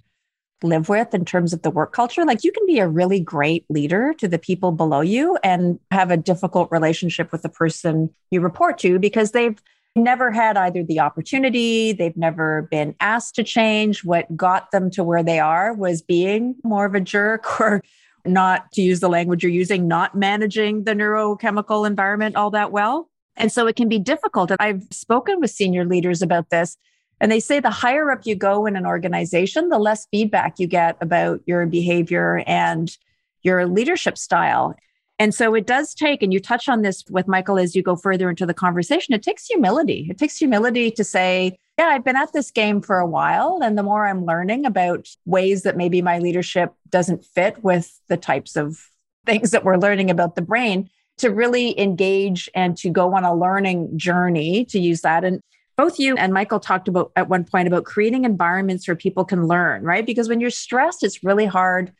live 0.63 0.87
with 0.87 1.13
in 1.13 1.25
terms 1.25 1.53
of 1.53 1.63
the 1.63 1.71
work 1.71 1.91
culture. 1.91 2.23
Like 2.23 2.43
you 2.43 2.51
can 2.51 2.65
be 2.65 2.79
a 2.79 2.87
really 2.87 3.19
great 3.19 3.65
leader 3.69 4.13
to 4.19 4.27
the 4.27 4.39
people 4.39 4.71
below 4.71 5.01
you 5.01 5.37
and 5.43 5.79
have 5.89 6.11
a 6.11 6.17
difficult 6.17 6.71
relationship 6.71 7.31
with 7.31 7.41
the 7.41 7.49
person 7.49 8.09
you 8.29 8.41
report 8.41 8.77
to 8.79 8.99
because 8.99 9.31
they've 9.31 9.59
never 9.95 10.31
had 10.31 10.57
either 10.57 10.83
the 10.83 10.99
opportunity, 10.99 11.91
they've 11.91 12.15
never 12.17 12.67
been 12.71 12.95
asked 12.99 13.35
to 13.35 13.43
change. 13.43 14.03
What 14.03 14.35
got 14.35 14.71
them 14.71 14.89
to 14.91 15.03
where 15.03 15.23
they 15.23 15.39
are 15.39 15.73
was 15.73 16.01
being 16.01 16.55
more 16.63 16.85
of 16.85 16.95
a 16.95 17.01
jerk 17.01 17.59
or 17.59 17.83
not 18.25 18.71
to 18.73 18.81
use 18.81 18.99
the 18.99 19.09
language 19.09 19.43
you're 19.43 19.51
using, 19.51 19.87
not 19.87 20.15
managing 20.15 20.83
the 20.83 20.93
neurochemical 20.93 21.87
environment 21.87 22.35
all 22.35 22.51
that 22.51 22.71
well. 22.71 23.09
And 23.35 23.51
so 23.51 23.67
it 23.67 23.75
can 23.75 23.89
be 23.89 23.99
difficult. 23.99 24.51
And 24.51 24.57
I've 24.59 24.83
spoken 24.91 25.39
with 25.39 25.51
senior 25.51 25.85
leaders 25.85 26.21
about 26.21 26.49
this. 26.49 26.77
And 27.19 27.31
they 27.31 27.39
say 27.39 27.59
the 27.59 27.69
higher 27.69 28.11
up 28.11 28.25
you 28.25 28.35
go 28.35 28.65
in 28.65 28.75
an 28.75 28.85
organization, 28.85 29.69
the 29.69 29.79
less 29.79 30.07
feedback 30.11 30.59
you 30.59 30.67
get 30.67 30.97
about 31.01 31.41
your 31.45 31.65
behavior 31.65 32.43
and 32.47 32.95
your 33.43 33.67
leadership 33.67 34.17
style. 34.17 34.75
And 35.21 35.35
so 35.35 35.53
it 35.53 35.67
does 35.67 35.93
take, 35.93 36.23
and 36.23 36.33
you 36.33 36.39
touch 36.39 36.67
on 36.67 36.81
this 36.81 37.03
with 37.11 37.27
Michael 37.27 37.59
as 37.59 37.75
you 37.75 37.83
go 37.83 37.95
further 37.95 38.27
into 38.27 38.47
the 38.47 38.55
conversation, 38.55 39.13
it 39.13 39.21
takes 39.21 39.45
humility. 39.45 40.07
It 40.09 40.17
takes 40.17 40.35
humility 40.35 40.89
to 40.89 41.03
say, 41.03 41.59
yeah, 41.77 41.89
I've 41.89 42.03
been 42.03 42.15
at 42.15 42.33
this 42.33 42.49
game 42.49 42.81
for 42.81 42.97
a 42.97 43.05
while. 43.05 43.59
And 43.61 43.77
the 43.77 43.83
more 43.83 44.07
I'm 44.07 44.25
learning 44.25 44.65
about 44.65 45.07
ways 45.25 45.61
that 45.61 45.77
maybe 45.77 46.01
my 46.01 46.17
leadership 46.17 46.73
doesn't 46.89 47.23
fit 47.23 47.63
with 47.63 48.01
the 48.07 48.17
types 48.17 48.55
of 48.55 48.89
things 49.27 49.51
that 49.51 49.63
we're 49.63 49.77
learning 49.77 50.09
about 50.09 50.33
the 50.33 50.41
brain, 50.41 50.89
to 51.19 51.29
really 51.29 51.79
engage 51.79 52.49
and 52.55 52.75
to 52.77 52.89
go 52.89 53.13
on 53.13 53.23
a 53.23 53.35
learning 53.35 53.95
journey 53.99 54.65
to 54.65 54.79
use 54.79 55.01
that. 55.01 55.23
And 55.23 55.39
both 55.77 55.99
you 55.99 56.17
and 56.17 56.33
Michael 56.33 56.59
talked 56.59 56.87
about 56.87 57.11
at 57.15 57.29
one 57.29 57.43
point 57.43 57.67
about 57.67 57.83
creating 57.85 58.25
environments 58.25 58.87
where 58.87 58.95
people 58.95 59.23
can 59.23 59.45
learn, 59.45 59.83
right? 59.83 60.03
Because 60.03 60.27
when 60.27 60.39
you're 60.39 60.49
stressed, 60.49 61.03
it's 61.03 61.23
really 61.23 61.45
hard 61.45 61.93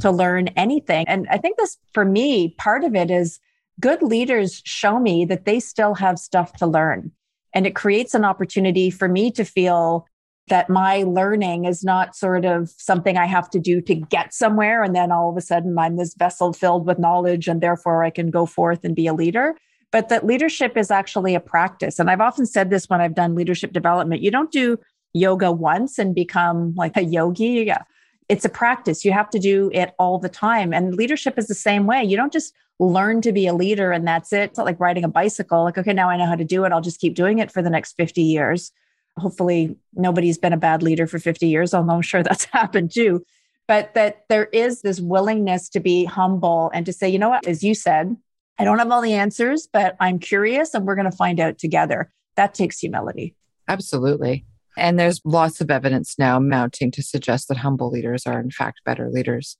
to 0.00 0.10
learn 0.10 0.48
anything. 0.48 1.06
And 1.08 1.26
I 1.30 1.38
think 1.38 1.58
this, 1.58 1.78
for 1.92 2.04
me, 2.04 2.54
part 2.58 2.84
of 2.84 2.94
it 2.94 3.10
is 3.10 3.38
good 3.80 4.02
leaders 4.02 4.62
show 4.64 4.98
me 4.98 5.24
that 5.26 5.44
they 5.44 5.60
still 5.60 5.94
have 5.94 6.18
stuff 6.18 6.54
to 6.54 6.66
learn. 6.66 7.10
And 7.54 7.66
it 7.66 7.74
creates 7.74 8.14
an 8.14 8.24
opportunity 8.24 8.90
for 8.90 9.08
me 9.08 9.30
to 9.32 9.44
feel 9.44 10.06
that 10.48 10.68
my 10.68 11.04
learning 11.04 11.66
is 11.66 11.84
not 11.84 12.16
sort 12.16 12.44
of 12.44 12.70
something 12.76 13.16
I 13.16 13.26
have 13.26 13.48
to 13.50 13.60
do 13.60 13.80
to 13.82 13.94
get 13.94 14.34
somewhere. 14.34 14.82
And 14.82 14.94
then 14.94 15.12
all 15.12 15.30
of 15.30 15.36
a 15.36 15.40
sudden 15.40 15.78
I'm 15.78 15.96
this 15.96 16.14
vessel 16.14 16.52
filled 16.52 16.86
with 16.86 16.98
knowledge 16.98 17.46
and 17.46 17.60
therefore 17.60 18.02
I 18.02 18.10
can 18.10 18.30
go 18.30 18.46
forth 18.46 18.84
and 18.84 18.96
be 18.96 19.06
a 19.06 19.14
leader. 19.14 19.54
But 19.92 20.08
that 20.08 20.26
leadership 20.26 20.76
is 20.76 20.90
actually 20.90 21.34
a 21.34 21.40
practice. 21.40 21.98
And 21.98 22.10
I've 22.10 22.20
often 22.20 22.46
said 22.46 22.70
this 22.70 22.88
when 22.88 23.00
I've 23.00 23.14
done 23.14 23.34
leadership 23.34 23.72
development. 23.72 24.22
You 24.22 24.30
don't 24.30 24.50
do 24.50 24.78
yoga 25.12 25.52
once 25.52 25.98
and 25.98 26.14
become 26.14 26.74
like 26.76 26.96
a 26.96 27.04
yogi. 27.04 27.64
Yeah 27.66 27.82
it's 28.28 28.44
a 28.44 28.48
practice. 28.48 29.04
You 29.04 29.12
have 29.12 29.30
to 29.30 29.38
do 29.38 29.70
it 29.72 29.94
all 29.98 30.18
the 30.18 30.28
time. 30.28 30.72
And 30.72 30.94
leadership 30.94 31.38
is 31.38 31.46
the 31.46 31.54
same 31.54 31.86
way. 31.86 32.04
You 32.04 32.16
don't 32.16 32.32
just 32.32 32.54
learn 32.78 33.20
to 33.22 33.32
be 33.32 33.46
a 33.46 33.54
leader 33.54 33.92
and 33.92 34.06
that's 34.06 34.32
it. 34.32 34.50
It's 34.50 34.58
not 34.58 34.66
like 34.66 34.80
riding 34.80 35.04
a 35.04 35.08
bicycle. 35.08 35.64
Like, 35.64 35.78
okay, 35.78 35.92
now 35.92 36.08
I 36.08 36.16
know 36.16 36.26
how 36.26 36.34
to 36.34 36.44
do 36.44 36.64
it. 36.64 36.72
I'll 36.72 36.80
just 36.80 37.00
keep 37.00 37.14
doing 37.14 37.38
it 37.38 37.50
for 37.50 37.62
the 37.62 37.70
next 37.70 37.94
50 37.96 38.22
years. 38.22 38.72
Hopefully, 39.18 39.76
nobody's 39.94 40.38
been 40.38 40.52
a 40.52 40.58
bad 40.58 40.82
leader 40.82 41.06
for 41.06 41.18
50 41.18 41.46
years, 41.46 41.74
although 41.74 41.94
I'm 41.94 42.02
sure 42.02 42.22
that's 42.24 42.44
happened 42.46 42.92
too. 42.92 43.24
But 43.68 43.94
that 43.94 44.24
there 44.28 44.46
is 44.46 44.82
this 44.82 45.00
willingness 45.00 45.68
to 45.70 45.80
be 45.80 46.04
humble 46.04 46.70
and 46.74 46.84
to 46.86 46.92
say, 46.92 47.08
you 47.08 47.18
know 47.18 47.28
what, 47.28 47.46
as 47.46 47.62
you 47.62 47.74
said, 47.74 48.16
I 48.58 48.64
don't 48.64 48.78
have 48.78 48.90
all 48.90 49.00
the 49.00 49.14
answers, 49.14 49.68
but 49.72 49.96
I'm 50.00 50.18
curious 50.18 50.74
and 50.74 50.86
we're 50.86 50.94
going 50.94 51.10
to 51.10 51.16
find 51.16 51.40
out 51.40 51.58
together. 51.58 52.12
That 52.36 52.54
takes 52.54 52.78
humility. 52.78 53.34
Absolutely. 53.68 54.44
And 54.76 54.98
there's 54.98 55.20
lots 55.24 55.60
of 55.60 55.70
evidence 55.70 56.18
now 56.18 56.38
mounting 56.38 56.90
to 56.92 57.02
suggest 57.02 57.48
that 57.48 57.58
humble 57.58 57.90
leaders 57.90 58.26
are, 58.26 58.40
in 58.40 58.50
fact, 58.50 58.80
better 58.84 59.10
leaders. 59.10 59.56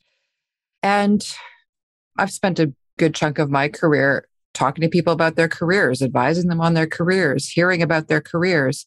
And 0.83 1.23
I've 2.19 2.33
spent 2.33 2.59
a 2.59 2.73
good 2.99 3.15
chunk 3.15 3.39
of 3.39 3.51
my 3.51 3.69
career 3.69 4.27
talking 4.55 4.83
to 4.83 4.89
people 4.89 5.13
about 5.13 5.37
their 5.37 5.49
careers, 5.49 6.03
advising 6.03 6.49
them 6.49 6.61
on 6.61 6.75
their 6.75 6.87
careers, 6.87 7.49
hearing 7.49 7.83
about 7.83 8.09
their 8.09 8.21
careers. 8.21 8.87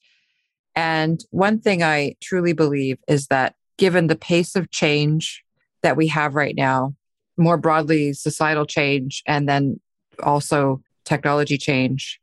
And 0.75 1.23
one 1.31 1.59
thing 1.59 1.83
I 1.83 2.15
truly 2.21 2.53
believe 2.53 2.97
is 3.07 3.27
that 3.27 3.55
given 3.77 4.07
the 4.07 4.15
pace 4.15 4.55
of 4.55 4.71
change 4.71 5.43
that 5.81 5.97
we 5.97 6.07
have 6.07 6.35
right 6.35 6.55
now, 6.55 6.95
more 7.37 7.57
broadly, 7.57 8.13
societal 8.13 8.65
change, 8.65 9.21
and 9.27 9.47
then 9.49 9.79
also 10.23 10.81
technology 11.03 11.57
change, 11.57 12.19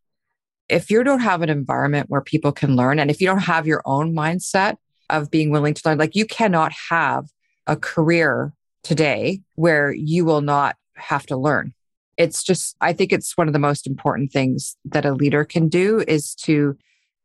if 0.72 0.90
you 0.90 1.04
don't 1.04 1.20
have 1.20 1.42
an 1.42 1.50
environment 1.50 2.08
where 2.08 2.22
people 2.22 2.50
can 2.50 2.76
learn, 2.76 2.98
and 2.98 3.10
if 3.10 3.20
you 3.20 3.26
don't 3.26 3.40
have 3.40 3.66
your 3.66 3.82
own 3.84 4.14
mindset 4.14 4.76
of 5.10 5.30
being 5.30 5.50
willing 5.50 5.74
to 5.74 5.82
learn, 5.84 5.98
like 5.98 6.16
you 6.16 6.24
cannot 6.24 6.72
have 6.88 7.26
a 7.66 7.76
career 7.76 8.52
today 8.82 9.42
where 9.54 9.92
you 9.92 10.24
will 10.24 10.40
not 10.40 10.76
have 10.94 11.26
to 11.26 11.36
learn. 11.36 11.74
It's 12.16 12.42
just, 12.42 12.76
I 12.80 12.92
think 12.92 13.12
it's 13.12 13.36
one 13.36 13.46
of 13.48 13.52
the 13.52 13.58
most 13.58 13.86
important 13.86 14.32
things 14.32 14.76
that 14.86 15.04
a 15.04 15.12
leader 15.12 15.44
can 15.44 15.68
do 15.68 16.02
is 16.08 16.34
to 16.36 16.76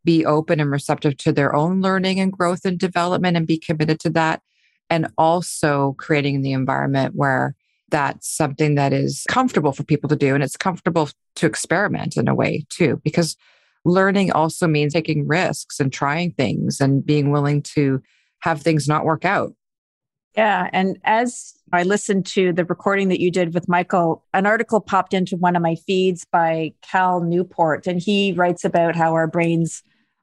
be 0.03 0.25
open 0.25 0.59
and 0.59 0.71
receptive 0.71 1.17
to 1.17 1.31
their 1.31 1.55
own 1.55 1.81
learning 1.81 2.19
and 2.19 2.31
growth 2.31 2.65
and 2.65 2.77
development 2.77 3.37
and 3.37 3.47
be 3.47 3.57
committed 3.57 3.99
to 4.01 4.09
that. 4.11 4.41
And 4.89 5.07
also 5.17 5.95
creating 5.97 6.41
the 6.41 6.53
environment 6.53 7.15
where 7.15 7.55
that's 7.89 8.27
something 8.27 8.75
that 8.75 8.93
is 8.93 9.23
comfortable 9.29 9.71
for 9.71 9.83
people 9.83 10.09
to 10.09 10.15
do 10.15 10.35
and 10.35 10.43
it's 10.43 10.57
comfortable 10.57 11.09
to 11.35 11.45
experiment 11.45 12.17
in 12.17 12.27
a 12.27 12.35
way 12.35 12.65
too 12.69 12.99
because 13.03 13.35
learning 13.85 14.31
also 14.31 14.67
means 14.67 14.93
taking 14.93 15.27
risks 15.27 15.79
and 15.79 15.93
trying 15.93 16.31
things 16.31 16.81
and 16.81 17.05
being 17.05 17.31
willing 17.31 17.61
to 17.61 18.01
have 18.39 18.61
things 18.61 18.88
not 18.88 19.05
work 19.05 19.23
out. 19.23 19.53
Yeah 20.35 20.69
and 20.73 20.99
as 21.03 21.53
i 21.73 21.83
listened 21.83 22.25
to 22.27 22.53
the 22.53 22.65
recording 22.65 23.09
that 23.09 23.19
you 23.19 23.31
did 23.31 23.53
with 23.53 23.67
michael 23.67 24.23
an 24.33 24.45
article 24.45 24.79
popped 24.79 25.13
into 25.13 25.35
one 25.35 25.55
of 25.55 25.61
my 25.61 25.75
feeds 25.75 26.25
by 26.31 26.73
cal 26.81 27.21
newport 27.21 27.88
and 27.88 28.01
he 28.01 28.33
writes 28.33 28.63
about 28.63 28.95
how 28.95 29.13
our 29.13 29.27
brains 29.27 29.81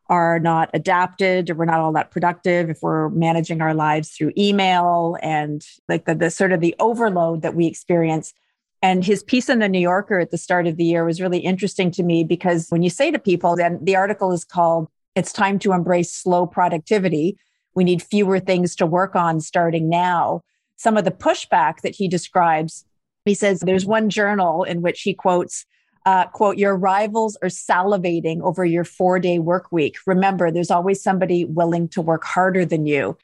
are 0.08 0.38
not 0.38 0.70
adapted 0.74 1.48
or 1.48 1.54
we're 1.54 1.64
not 1.64 1.80
all 1.80 1.92
that 1.92 2.10
productive 2.10 2.68
if 2.68 2.82
we're 2.82 3.08
managing 3.10 3.60
our 3.60 3.74
lives 3.74 4.10
through 4.10 4.32
email 4.36 5.16
and 5.22 5.64
like 5.88 6.04
the, 6.04 6.14
the 6.14 6.30
sort 6.30 6.52
of 6.52 6.60
the 6.60 6.74
overload 6.78 7.42
that 7.42 7.54
we 7.54 7.66
experience. 7.66 8.34
And 8.82 9.02
his 9.02 9.22
piece 9.22 9.48
in 9.48 9.60
the 9.60 9.68
new 9.68 9.78
yorker 9.80 10.18
at 10.20 10.30
the 10.30 10.38
start 10.38 10.66
of 10.66 10.76
the 10.76 10.84
year 10.84 11.04
was 11.04 11.20
really 11.20 11.38
interesting 11.38 11.90
to 11.92 12.02
me 12.02 12.22
because 12.22 12.68
when 12.68 12.82
you 12.82 12.90
say 12.90 13.10
to 13.10 13.18
people 13.18 13.56
then 13.56 13.78
the 13.82 13.96
article 13.96 14.32
is 14.32 14.44
called 14.44 14.88
it's 15.14 15.32
time 15.32 15.58
to 15.60 15.72
embrace 15.72 16.12
slow 16.12 16.44
productivity. 16.44 17.38
We 17.74 17.84
need 17.84 18.02
fewer 18.02 18.40
things 18.40 18.74
to 18.76 18.86
work 18.86 19.14
on 19.14 19.40
starting 19.40 19.88
now. 19.88 20.42
Some 20.76 20.96
of 20.96 21.04
the 21.04 21.12
pushback 21.12 21.82
that 21.82 21.94
he 21.94 22.08
describes 22.08 22.84
he 23.24 23.34
says 23.34 23.60
there's 23.60 23.86
one 23.86 24.10
journal 24.10 24.64
in 24.64 24.82
which 24.82 25.00
he 25.00 25.14
quotes 25.14 25.64
uh, 26.04 26.26
quote, 26.26 26.58
your 26.58 26.76
rivals 26.76 27.36
are 27.42 27.48
salivating 27.48 28.40
over 28.42 28.64
your 28.64 28.84
four 28.84 29.18
day 29.18 29.38
work 29.38 29.72
week. 29.72 29.96
Remember, 30.06 30.50
there's 30.50 30.70
always 30.70 31.02
somebody 31.02 31.44
willing 31.44 31.88
to 31.88 32.02
work 32.02 32.24
harder 32.24 32.64
than 32.64 32.86
you. 32.86 33.16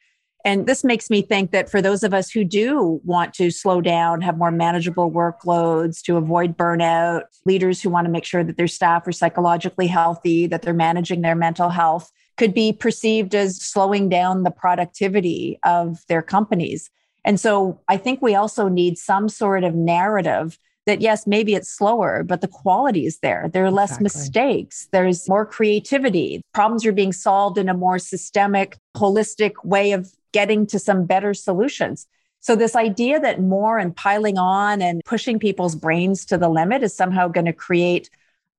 And 0.42 0.66
this 0.66 0.84
makes 0.84 1.10
me 1.10 1.20
think 1.20 1.50
that 1.50 1.70
for 1.70 1.82
those 1.82 2.02
of 2.02 2.14
us 2.14 2.30
who 2.30 2.44
do 2.44 3.00
want 3.04 3.34
to 3.34 3.50
slow 3.50 3.82
down, 3.82 4.22
have 4.22 4.38
more 4.38 4.50
manageable 4.50 5.10
workloads, 5.10 6.00
to 6.04 6.16
avoid 6.16 6.56
burnout, 6.56 7.24
leaders 7.44 7.82
who 7.82 7.90
want 7.90 8.06
to 8.06 8.10
make 8.10 8.24
sure 8.24 8.42
that 8.42 8.56
their 8.56 8.66
staff 8.66 9.06
are 9.06 9.12
psychologically 9.12 9.86
healthy, 9.86 10.46
that 10.46 10.62
they're 10.62 10.72
managing 10.72 11.20
their 11.20 11.34
mental 11.34 11.68
health, 11.68 12.10
could 12.38 12.54
be 12.54 12.72
perceived 12.72 13.34
as 13.34 13.60
slowing 13.60 14.08
down 14.08 14.42
the 14.42 14.50
productivity 14.50 15.58
of 15.62 15.98
their 16.08 16.22
companies. 16.22 16.88
And 17.22 17.38
so 17.38 17.78
I 17.86 17.98
think 17.98 18.22
we 18.22 18.34
also 18.34 18.68
need 18.68 18.96
some 18.96 19.28
sort 19.28 19.62
of 19.62 19.74
narrative 19.74 20.58
that 20.90 21.00
yes, 21.00 21.24
maybe 21.24 21.54
it's 21.54 21.68
slower, 21.68 22.24
but 22.24 22.40
the 22.40 22.48
quality 22.48 23.06
is 23.06 23.20
there. 23.20 23.48
There 23.52 23.64
are 23.64 23.70
less 23.70 23.92
exactly. 23.92 24.04
mistakes. 24.04 24.88
There's 24.90 25.28
more 25.28 25.46
creativity. 25.46 26.42
Problems 26.52 26.84
are 26.84 26.92
being 26.92 27.12
solved 27.12 27.58
in 27.58 27.68
a 27.68 27.74
more 27.74 28.00
systemic, 28.00 28.76
holistic 28.96 29.52
way 29.62 29.92
of 29.92 30.12
getting 30.32 30.66
to 30.66 30.80
some 30.80 31.06
better 31.06 31.32
solutions. 31.32 32.08
So, 32.40 32.56
this 32.56 32.74
idea 32.74 33.20
that 33.20 33.40
more 33.40 33.78
and 33.78 33.94
piling 33.94 34.36
on 34.36 34.82
and 34.82 35.00
pushing 35.04 35.38
people's 35.38 35.76
brains 35.76 36.24
to 36.26 36.36
the 36.36 36.48
limit 36.48 36.82
is 36.82 36.92
somehow 36.92 37.28
going 37.28 37.46
to 37.46 37.52
create 37.52 38.10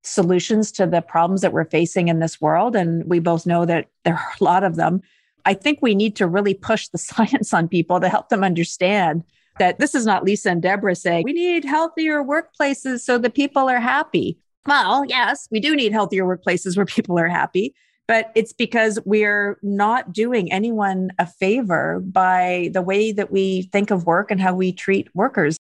solutions 0.04 0.72
to 0.72 0.88
the 0.88 1.02
problems 1.02 1.42
that 1.42 1.52
we're 1.52 1.66
facing 1.66 2.08
in 2.08 2.20
this 2.20 2.40
world. 2.40 2.78
And 2.78 3.04
we 3.10 3.20
both 3.20 3.46
know 3.46 3.66
that 3.66 3.88
there 4.06 4.16
are 4.16 4.32
a 4.40 4.44
lot 4.44 4.64
of 4.64 4.78
them. 4.78 5.02
I 5.44 5.54
think 5.54 5.80
we 5.82 5.96
need 5.96 6.16
to 6.16 6.28
really 6.28 6.54
push 6.54 6.88
the 6.88 6.98
science 7.10 7.54
on 7.54 7.68
people 7.68 8.00
to 8.00 8.08
help 8.08 8.30
them 8.30 8.46
understand 8.46 9.26
that 9.60 9.80
this 9.80 9.96
is 9.96 10.06
not 10.06 10.24
Lisa 10.24 10.50
and 10.52 10.62
Deborah 10.62 10.96
saying 10.96 11.24
we 11.26 11.34
need 11.34 11.66
healthier 11.66 12.24
workplaces 12.24 13.02
so 13.02 13.18
that 13.18 13.34
people 13.34 13.70
are 13.70 13.80
happy. 13.80 14.38
Well, 14.66 15.06
yes, 15.06 15.48
we 15.52 15.60
do 15.60 15.76
need 15.76 15.92
healthier 15.92 16.24
workplaces 16.24 16.78
where 16.78 16.86
people 16.86 17.18
are 17.20 17.28
happy, 17.28 17.74
but 18.08 18.32
it's 18.36 18.54
because 18.54 19.00
we're 19.06 19.58
not 19.64 20.14
doing 20.14 20.52
anyone 20.52 21.12
a 21.18 21.26
favor 21.26 22.00
by 22.06 22.70
the 22.74 22.82
way 22.82 23.12
that 23.12 23.32
we 23.32 23.64
think 23.72 23.92
of 23.92 24.06
work 24.06 24.32
and 24.32 24.40
how 24.40 24.54
we 24.54 24.72
treat 24.72 25.08
workers. 25.16 25.58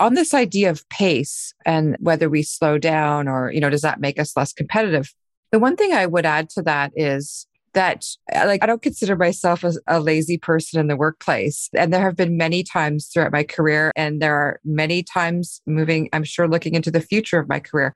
On 0.00 0.14
this 0.14 0.34
idea 0.34 0.70
of 0.70 0.88
pace 0.88 1.54
and 1.64 1.96
whether 2.00 2.28
we 2.28 2.42
slow 2.42 2.78
down 2.78 3.28
or, 3.28 3.50
you 3.52 3.60
know, 3.60 3.70
does 3.70 3.82
that 3.82 4.00
make 4.00 4.18
us 4.18 4.36
less 4.36 4.52
competitive? 4.52 5.14
The 5.50 5.58
one 5.58 5.76
thing 5.76 5.92
I 5.92 6.06
would 6.06 6.26
add 6.26 6.48
to 6.50 6.62
that 6.62 6.92
is 6.96 7.46
that 7.74 8.06
like 8.32 8.62
I 8.62 8.66
don't 8.66 8.82
consider 8.82 9.16
myself 9.16 9.64
a, 9.64 9.72
a, 9.86 10.00
lazy 10.00 10.36
person 10.36 10.80
in 10.80 10.88
the 10.88 10.96
workplace. 10.96 11.68
And 11.76 11.92
there 11.92 12.02
have 12.02 12.16
been 12.16 12.36
many 12.36 12.62
times 12.62 13.08
throughout 13.08 13.32
my 13.32 13.44
career, 13.44 13.92
and 13.96 14.20
there 14.20 14.36
are 14.36 14.60
many 14.64 15.02
times 15.02 15.60
moving, 15.66 16.08
I'm 16.12 16.24
sure, 16.24 16.48
looking 16.48 16.74
into 16.74 16.90
the 16.90 17.00
future 17.00 17.38
of 17.38 17.48
my 17.48 17.60
career, 17.60 17.94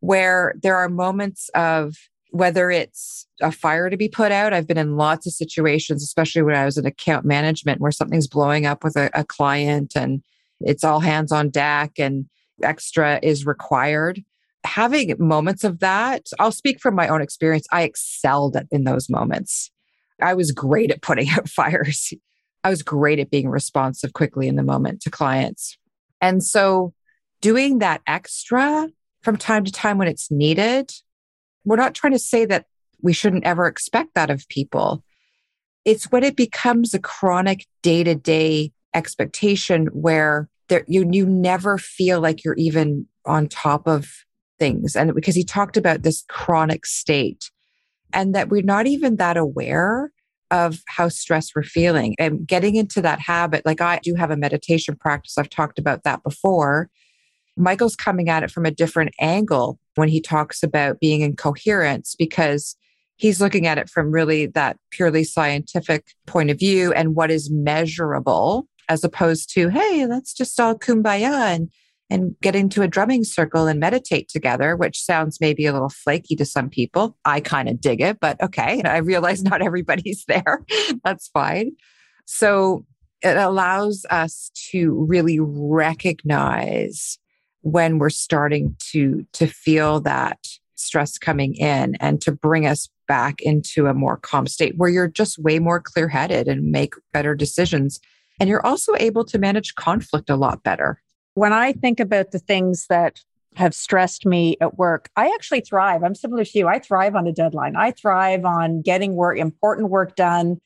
where 0.00 0.54
there 0.62 0.76
are 0.76 0.88
moments 0.88 1.50
of 1.54 1.94
whether 2.30 2.70
it's 2.70 3.26
a 3.42 3.50
fire 3.50 3.90
to 3.90 3.96
be 3.96 4.08
put 4.08 4.30
out. 4.30 4.52
I've 4.52 4.68
been 4.68 4.78
in 4.78 4.96
lots 4.96 5.26
of 5.26 5.32
situations, 5.32 6.02
especially 6.02 6.42
when 6.42 6.54
I 6.54 6.64
was 6.64 6.78
in 6.78 6.86
account 6.86 7.24
management, 7.24 7.80
where 7.80 7.90
something's 7.90 8.28
blowing 8.28 8.66
up 8.66 8.84
with 8.84 8.96
a, 8.96 9.10
a 9.14 9.24
client 9.24 9.96
and 9.96 10.22
it's 10.60 10.84
all 10.84 11.00
hands 11.00 11.32
on 11.32 11.50
deck 11.50 11.92
and 11.98 12.26
extra 12.62 13.18
is 13.22 13.46
required 13.46 14.22
having 14.64 15.14
moments 15.18 15.64
of 15.64 15.80
that, 15.80 16.26
I'll 16.38 16.52
speak 16.52 16.80
from 16.80 16.94
my 16.94 17.08
own 17.08 17.22
experience. 17.22 17.66
I 17.72 17.82
excelled 17.82 18.56
in 18.70 18.84
those 18.84 19.08
moments. 19.08 19.70
I 20.20 20.34
was 20.34 20.52
great 20.52 20.90
at 20.90 21.02
putting 21.02 21.28
out 21.30 21.48
fires. 21.48 22.12
I 22.62 22.70
was 22.70 22.82
great 22.82 23.18
at 23.18 23.30
being 23.30 23.48
responsive 23.48 24.12
quickly 24.12 24.46
in 24.46 24.56
the 24.56 24.62
moment 24.62 25.00
to 25.02 25.10
clients. 25.10 25.78
And 26.20 26.44
so 26.44 26.92
doing 27.40 27.78
that 27.78 28.02
extra 28.06 28.88
from 29.22 29.36
time 29.36 29.64
to 29.64 29.72
time 29.72 29.98
when 29.98 30.08
it's 30.08 30.30
needed, 30.30 30.92
we're 31.64 31.76
not 31.76 31.94
trying 31.94 32.12
to 32.12 32.18
say 32.18 32.44
that 32.46 32.66
we 33.02 33.12
shouldn't 33.12 33.44
ever 33.44 33.66
expect 33.66 34.14
that 34.14 34.30
of 34.30 34.46
people. 34.48 35.02
It's 35.84 36.04
when 36.04 36.22
it 36.22 36.36
becomes 36.36 36.92
a 36.92 36.98
chronic 36.98 37.66
day 37.82 38.04
to 38.04 38.14
day 38.14 38.72
expectation 38.94 39.86
where 39.86 40.48
there, 40.68 40.84
you, 40.86 41.08
you 41.10 41.26
never 41.26 41.78
feel 41.78 42.20
like 42.20 42.44
you're 42.44 42.54
even 42.54 43.06
on 43.24 43.48
top 43.48 43.88
of 43.88 44.24
things. 44.60 44.94
And 44.94 45.12
because 45.14 45.34
he 45.34 45.42
talked 45.42 45.76
about 45.76 46.02
this 46.02 46.24
chronic 46.28 46.86
state 46.86 47.50
and 48.12 48.34
that 48.36 48.48
we're 48.48 48.62
not 48.62 48.86
even 48.86 49.16
that 49.16 49.36
aware 49.36 50.12
of 50.50 50.80
how 50.86 51.08
stressed 51.08 51.52
we're 51.54 51.62
feeling 51.62 52.14
and 52.18 52.46
getting 52.46 52.76
into 52.76 53.00
that 53.02 53.20
habit. 53.20 53.64
Like 53.64 53.80
I 53.80 54.00
do 54.02 54.14
have 54.14 54.30
a 54.30 54.36
meditation 54.36 54.96
practice. 54.96 55.38
I've 55.38 55.50
talked 55.50 55.78
about 55.78 56.02
that 56.04 56.22
before. 56.22 56.88
Michael's 57.56 57.96
coming 57.96 58.28
at 58.28 58.42
it 58.42 58.50
from 58.50 58.66
a 58.66 58.70
different 58.70 59.12
angle 59.20 59.78
when 59.94 60.08
he 60.08 60.20
talks 60.20 60.62
about 60.62 61.00
being 61.00 61.20
in 61.20 61.36
coherence 61.36 62.14
because 62.18 62.76
he's 63.16 63.40
looking 63.40 63.66
at 63.66 63.78
it 63.78 63.88
from 63.88 64.10
really 64.10 64.46
that 64.46 64.76
purely 64.90 65.24
scientific 65.24 66.14
point 66.26 66.50
of 66.50 66.58
view 66.58 66.92
and 66.92 67.14
what 67.14 67.30
is 67.30 67.50
measurable 67.50 68.66
as 68.88 69.04
opposed 69.04 69.52
to, 69.54 69.68
hey, 69.68 70.06
let's 70.06 70.32
just 70.32 70.58
all 70.58 70.76
kumbaya 70.76 71.54
and 71.54 71.70
and 72.10 72.34
get 72.42 72.56
into 72.56 72.82
a 72.82 72.88
drumming 72.88 73.24
circle 73.24 73.66
and 73.66 73.78
meditate 73.78 74.28
together, 74.28 74.76
which 74.76 75.00
sounds 75.00 75.40
maybe 75.40 75.64
a 75.64 75.72
little 75.72 75.88
flaky 75.88 76.34
to 76.36 76.44
some 76.44 76.68
people. 76.68 77.16
I 77.24 77.40
kind 77.40 77.68
of 77.68 77.80
dig 77.80 78.00
it, 78.00 78.18
but 78.20 78.42
okay. 78.42 78.82
I 78.84 78.98
realize 78.98 79.42
not 79.42 79.62
everybody's 79.62 80.24
there. 80.28 80.64
That's 81.04 81.28
fine. 81.28 81.72
So 82.26 82.84
it 83.22 83.36
allows 83.36 84.04
us 84.10 84.50
to 84.70 85.04
really 85.08 85.38
recognize 85.40 87.18
when 87.62 87.98
we're 87.98 88.10
starting 88.10 88.74
to 88.78 89.26
to 89.32 89.46
feel 89.46 90.00
that 90.00 90.38
stress 90.76 91.18
coming 91.18 91.54
in 91.54 91.94
and 91.96 92.22
to 92.22 92.32
bring 92.32 92.66
us 92.66 92.88
back 93.06 93.42
into 93.42 93.86
a 93.86 93.92
more 93.92 94.16
calm 94.16 94.46
state 94.46 94.74
where 94.78 94.88
you're 94.88 95.08
just 95.08 95.38
way 95.38 95.58
more 95.58 95.78
clear-headed 95.80 96.48
and 96.48 96.70
make 96.70 96.94
better 97.12 97.34
decisions 97.34 98.00
and 98.38 98.48
you're 98.48 98.64
also 98.64 98.94
able 98.98 99.24
to 99.24 99.38
manage 99.38 99.74
conflict 99.74 100.30
a 100.30 100.36
lot 100.36 100.62
better 100.62 101.02
when 101.34 101.52
I 101.52 101.72
think 101.72 102.00
about 102.00 102.30
the 102.30 102.38
things 102.38 102.86
that 102.88 103.20
have 103.56 103.74
stressed 103.74 104.24
me 104.26 104.56
at 104.60 104.78
work, 104.78 105.10
I 105.16 105.26
actually 105.34 105.60
thrive. 105.60 106.02
I'm 106.02 106.14
similar 106.14 106.44
to 106.44 106.58
you. 106.58 106.68
I 106.68 106.78
thrive 106.78 107.14
on 107.14 107.26
a 107.26 107.32
deadline. 107.32 107.76
I 107.76 107.90
thrive 107.90 108.44
on 108.44 108.82
getting 108.82 109.14
work, 109.14 109.38
important 109.38 109.90
work 109.90 110.14
done 110.16 110.58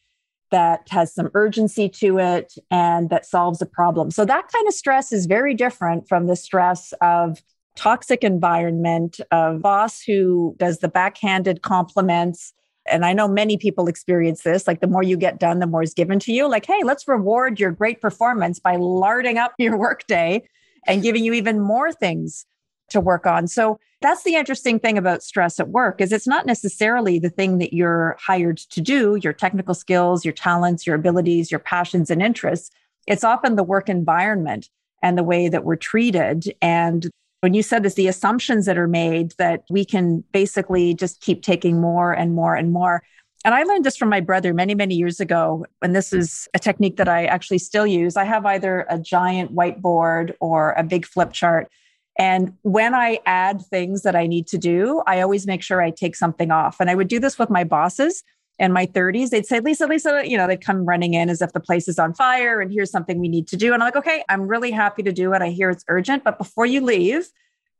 that 0.50 0.86
has 0.90 1.12
some 1.12 1.30
urgency 1.34 1.88
to 1.88 2.18
it 2.18 2.54
and 2.70 3.10
that 3.10 3.26
solves 3.26 3.60
a 3.60 3.66
problem. 3.66 4.10
So 4.10 4.24
that 4.24 4.48
kind 4.52 4.68
of 4.68 4.74
stress 4.74 5.12
is 5.12 5.26
very 5.26 5.54
different 5.54 6.08
from 6.08 6.26
the 6.26 6.36
stress 6.36 6.92
of 7.00 7.42
toxic 7.74 8.22
environment, 8.22 9.20
of 9.32 9.62
boss 9.62 10.00
who 10.00 10.54
does 10.58 10.78
the 10.78 10.88
backhanded 10.88 11.62
compliments. 11.62 12.52
And 12.86 13.04
I 13.04 13.12
know 13.12 13.28
many 13.28 13.56
people 13.56 13.88
experience 13.88 14.42
this. 14.42 14.66
Like 14.66 14.80
the 14.80 14.86
more 14.86 15.02
you 15.02 15.16
get 15.16 15.38
done, 15.38 15.58
the 15.58 15.66
more 15.66 15.82
is 15.82 15.94
given 15.94 16.18
to 16.20 16.32
you. 16.32 16.48
Like, 16.48 16.66
hey, 16.66 16.82
let's 16.82 17.08
reward 17.08 17.58
your 17.58 17.70
great 17.70 18.00
performance 18.00 18.58
by 18.58 18.76
larding 18.76 19.38
up 19.38 19.54
your 19.58 19.76
workday 19.76 20.46
and 20.86 21.02
giving 21.02 21.24
you 21.24 21.32
even 21.32 21.60
more 21.60 21.92
things 21.92 22.46
to 22.90 23.00
work 23.00 23.26
on. 23.26 23.48
So 23.48 23.78
that's 24.02 24.24
the 24.24 24.34
interesting 24.34 24.78
thing 24.78 24.98
about 24.98 25.22
stress 25.22 25.58
at 25.58 25.70
work 25.70 26.00
is 26.00 26.12
it's 26.12 26.26
not 26.26 26.44
necessarily 26.44 27.18
the 27.18 27.30
thing 27.30 27.56
that 27.58 27.72
you're 27.72 28.16
hired 28.20 28.58
to 28.58 28.82
do, 28.82 29.18
your 29.22 29.32
technical 29.32 29.74
skills, 29.74 30.24
your 30.24 30.34
talents, 30.34 30.86
your 30.86 30.96
abilities, 30.96 31.50
your 31.50 31.60
passions 31.60 32.10
and 32.10 32.22
interests. 32.22 32.70
It's 33.06 33.24
often 33.24 33.56
the 33.56 33.62
work 33.62 33.88
environment 33.88 34.68
and 35.02 35.16
the 35.16 35.24
way 35.24 35.48
that 35.48 35.64
we're 35.64 35.76
treated 35.76 36.52
and 36.60 37.08
when 37.44 37.52
you 37.52 37.62
said 37.62 37.82
this, 37.82 37.92
the 37.92 38.08
assumptions 38.08 38.64
that 38.64 38.78
are 38.78 38.88
made 38.88 39.32
that 39.32 39.64
we 39.68 39.84
can 39.84 40.24
basically 40.32 40.94
just 40.94 41.20
keep 41.20 41.42
taking 41.42 41.78
more 41.78 42.10
and 42.10 42.34
more 42.34 42.54
and 42.54 42.72
more. 42.72 43.02
And 43.44 43.54
I 43.54 43.64
learned 43.64 43.84
this 43.84 43.98
from 43.98 44.08
my 44.08 44.20
brother 44.20 44.54
many, 44.54 44.74
many 44.74 44.94
years 44.94 45.20
ago. 45.20 45.66
And 45.82 45.94
this 45.94 46.14
is 46.14 46.48
a 46.54 46.58
technique 46.58 46.96
that 46.96 47.06
I 47.06 47.26
actually 47.26 47.58
still 47.58 47.86
use. 47.86 48.16
I 48.16 48.24
have 48.24 48.46
either 48.46 48.86
a 48.88 48.98
giant 48.98 49.54
whiteboard 49.54 50.32
or 50.40 50.72
a 50.72 50.82
big 50.82 51.04
flip 51.04 51.34
chart. 51.34 51.70
And 52.18 52.54
when 52.62 52.94
I 52.94 53.18
add 53.26 53.60
things 53.60 54.04
that 54.04 54.16
I 54.16 54.26
need 54.26 54.46
to 54.46 54.56
do, 54.56 55.02
I 55.06 55.20
always 55.20 55.46
make 55.46 55.60
sure 55.60 55.82
I 55.82 55.90
take 55.90 56.16
something 56.16 56.50
off. 56.50 56.80
And 56.80 56.88
I 56.88 56.94
would 56.94 57.08
do 57.08 57.20
this 57.20 57.38
with 57.38 57.50
my 57.50 57.62
bosses 57.62 58.24
in 58.58 58.72
my 58.72 58.86
30s. 58.86 59.30
They'd 59.30 59.46
say, 59.46 59.60
Lisa, 59.60 59.86
Lisa, 59.86 60.22
you 60.24 60.36
know, 60.36 60.46
they'd 60.46 60.64
come 60.64 60.84
running 60.84 61.14
in 61.14 61.28
as 61.28 61.42
if 61.42 61.52
the 61.52 61.60
place 61.60 61.88
is 61.88 61.98
on 61.98 62.14
fire 62.14 62.60
and 62.60 62.72
here's 62.72 62.90
something 62.90 63.18
we 63.18 63.28
need 63.28 63.48
to 63.48 63.56
do. 63.56 63.72
And 63.72 63.82
I'm 63.82 63.88
like, 63.88 63.96
okay, 63.96 64.24
I'm 64.28 64.42
really 64.42 64.70
happy 64.70 65.02
to 65.02 65.12
do 65.12 65.32
it. 65.32 65.42
I 65.42 65.48
hear 65.48 65.70
it's 65.70 65.84
urgent. 65.88 66.24
But 66.24 66.38
before 66.38 66.66
you 66.66 66.80
leave, 66.80 67.28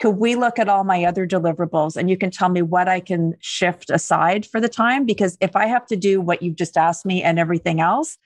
could 0.01 0.17
we 0.17 0.35
look 0.35 0.59
at 0.59 0.69
all 0.69 0.83
my 0.83 1.05
other 1.05 1.27
deliverables 1.27 1.97
and 1.97 2.11
you 2.11 2.17
can 2.17 2.31
tell 2.31 2.49
me 2.49 2.63
what 2.63 2.89
I 2.89 2.99
can 2.99 3.35
shift 3.41 3.91
aside 3.91 4.45
for 4.45 4.61
the 4.61 4.69
time? 4.69 5.07
Because 5.07 5.39
if 5.41 5.55
I 5.55 5.67
have 5.67 5.87
to 5.87 5.97
do 5.97 6.21
what 6.21 6.43
you've 6.43 6.57
just 6.57 6.77
asked 6.77 7.07
me 7.07 7.23
and 7.23 7.39
everything 7.39 7.81
else, 7.81 8.19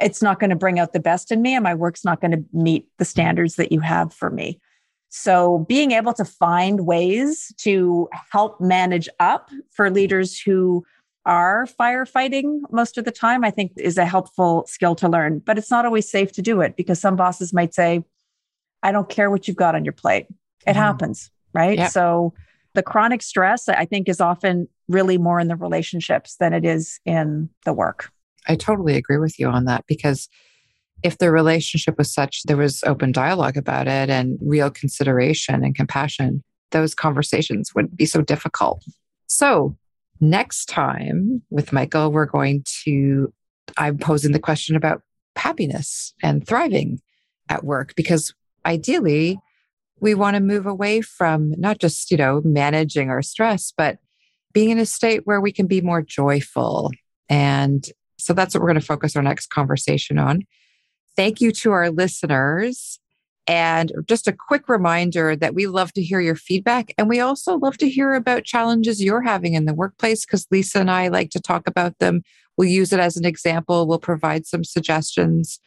it's 0.00 0.22
not 0.22 0.38
going 0.38 0.50
to 0.50 0.56
bring 0.56 0.78
out 0.78 0.92
the 0.92 1.00
best 1.00 1.32
in 1.32 1.42
me 1.42 1.54
and 1.54 1.64
my 1.64 1.74
work's 1.74 2.04
not 2.04 2.20
going 2.20 2.30
to 2.30 2.44
meet 2.52 2.86
the 2.98 3.04
standards 3.04 3.56
that 3.56 3.72
you 3.72 3.80
have 3.80 4.14
for 4.14 4.30
me. 4.30 4.60
So, 5.10 5.64
being 5.68 5.92
able 5.92 6.12
to 6.12 6.24
find 6.24 6.86
ways 6.86 7.52
to 7.58 8.10
help 8.30 8.60
manage 8.60 9.08
up 9.18 9.50
for 9.70 9.90
leaders 9.90 10.38
who 10.38 10.84
are 11.28 11.66
firefighting 11.78 12.62
most 12.72 12.96
of 12.96 13.04
the 13.04 13.12
time, 13.12 13.44
I 13.44 13.50
think 13.50 13.72
is 13.76 13.98
a 13.98 14.06
helpful 14.06 14.64
skill 14.66 14.94
to 14.96 15.08
learn. 15.08 15.40
But 15.40 15.58
it's 15.58 15.70
not 15.70 15.84
always 15.84 16.10
safe 16.10 16.32
to 16.32 16.42
do 16.42 16.62
it 16.62 16.74
because 16.74 16.98
some 16.98 17.16
bosses 17.16 17.52
might 17.52 17.74
say, 17.74 18.02
I 18.82 18.90
don't 18.92 19.08
care 19.08 19.30
what 19.30 19.46
you've 19.46 19.56
got 19.56 19.74
on 19.74 19.84
your 19.84 19.92
plate. 19.92 20.26
It 20.66 20.72
mm 20.72 20.76
happens, 20.76 21.30
right? 21.52 21.78
Yep. 21.78 21.90
So 21.90 22.32
the 22.74 22.82
chronic 22.82 23.22
stress, 23.22 23.68
I 23.68 23.84
think, 23.84 24.08
is 24.08 24.20
often 24.20 24.68
really 24.88 25.18
more 25.18 25.38
in 25.38 25.48
the 25.48 25.56
relationships 25.56 26.36
than 26.40 26.52
it 26.52 26.64
is 26.64 26.98
in 27.04 27.50
the 27.64 27.72
work. 27.72 28.10
I 28.46 28.56
totally 28.56 28.96
agree 28.96 29.18
with 29.18 29.38
you 29.38 29.48
on 29.48 29.66
that 29.66 29.84
because 29.86 30.28
if 31.02 31.18
the 31.18 31.30
relationship 31.30 31.98
was 31.98 32.12
such 32.12 32.42
there 32.44 32.56
was 32.56 32.82
open 32.84 33.12
dialogue 33.12 33.56
about 33.56 33.86
it 33.86 34.08
and 34.08 34.38
real 34.40 34.70
consideration 34.70 35.62
and 35.62 35.74
compassion, 35.74 36.42
those 36.70 36.94
conversations 36.94 37.74
wouldn't 37.74 37.96
be 37.96 38.06
so 38.06 38.22
difficult. 38.22 38.82
So, 39.26 39.76
next 40.20 40.66
time 40.66 41.42
with 41.50 41.72
Michael, 41.72 42.10
we're 42.12 42.26
going 42.26 42.64
to, 42.84 43.32
I'm 43.76 43.98
posing 43.98 44.32
the 44.32 44.38
question 44.38 44.76
about 44.76 45.02
happiness 45.36 46.14
and 46.22 46.46
thriving 46.46 47.00
at 47.48 47.64
work 47.64 47.94
because 47.94 48.34
ideally 48.66 49.38
we 50.00 50.14
want 50.14 50.34
to 50.34 50.40
move 50.40 50.66
away 50.66 51.00
from 51.00 51.52
not 51.56 51.78
just, 51.78 52.10
you 52.10 52.16
know, 52.16 52.40
managing 52.44 53.10
our 53.10 53.22
stress, 53.22 53.72
but 53.76 53.98
being 54.52 54.70
in 54.70 54.78
a 54.78 54.86
state 54.86 55.22
where 55.24 55.40
we 55.40 55.52
can 55.52 55.66
be 55.66 55.80
more 55.80 56.02
joyful. 56.02 56.90
And 57.28 57.86
so 58.18 58.32
that's 58.32 58.54
what 58.54 58.62
we're 58.62 58.68
going 58.68 58.80
to 58.80 58.86
focus 58.86 59.16
our 59.16 59.22
next 59.22 59.48
conversation 59.48 60.18
on. 60.18 60.42
Thank 61.16 61.40
you 61.40 61.52
to 61.52 61.72
our 61.72 61.90
listeners. 61.90 62.98
And 63.48 63.92
just 64.06 64.28
a 64.28 64.32
quick 64.32 64.68
reminder 64.68 65.34
that 65.34 65.54
we 65.54 65.66
love 65.66 65.94
to 65.94 66.02
hear 66.02 66.20
your 66.20 66.36
feedback. 66.36 66.92
And 66.98 67.08
we 67.08 67.18
also 67.18 67.56
love 67.56 67.78
to 67.78 67.88
hear 67.88 68.12
about 68.12 68.44
challenges 68.44 69.02
you're 69.02 69.22
having 69.22 69.54
in 69.54 69.64
the 69.64 69.72
workplace 69.72 70.26
because 70.26 70.46
Lisa 70.50 70.80
and 70.80 70.90
I 70.90 71.08
like 71.08 71.30
to 71.30 71.40
talk 71.40 71.66
about 71.66 71.98
them. 71.98 72.20
We'll 72.58 72.68
use 72.68 72.92
it 72.92 73.00
as 73.00 73.16
an 73.16 73.24
example, 73.24 73.86
we'll 73.86 73.98
provide 73.98 74.46
some 74.46 74.64
suggestions. 74.64 75.60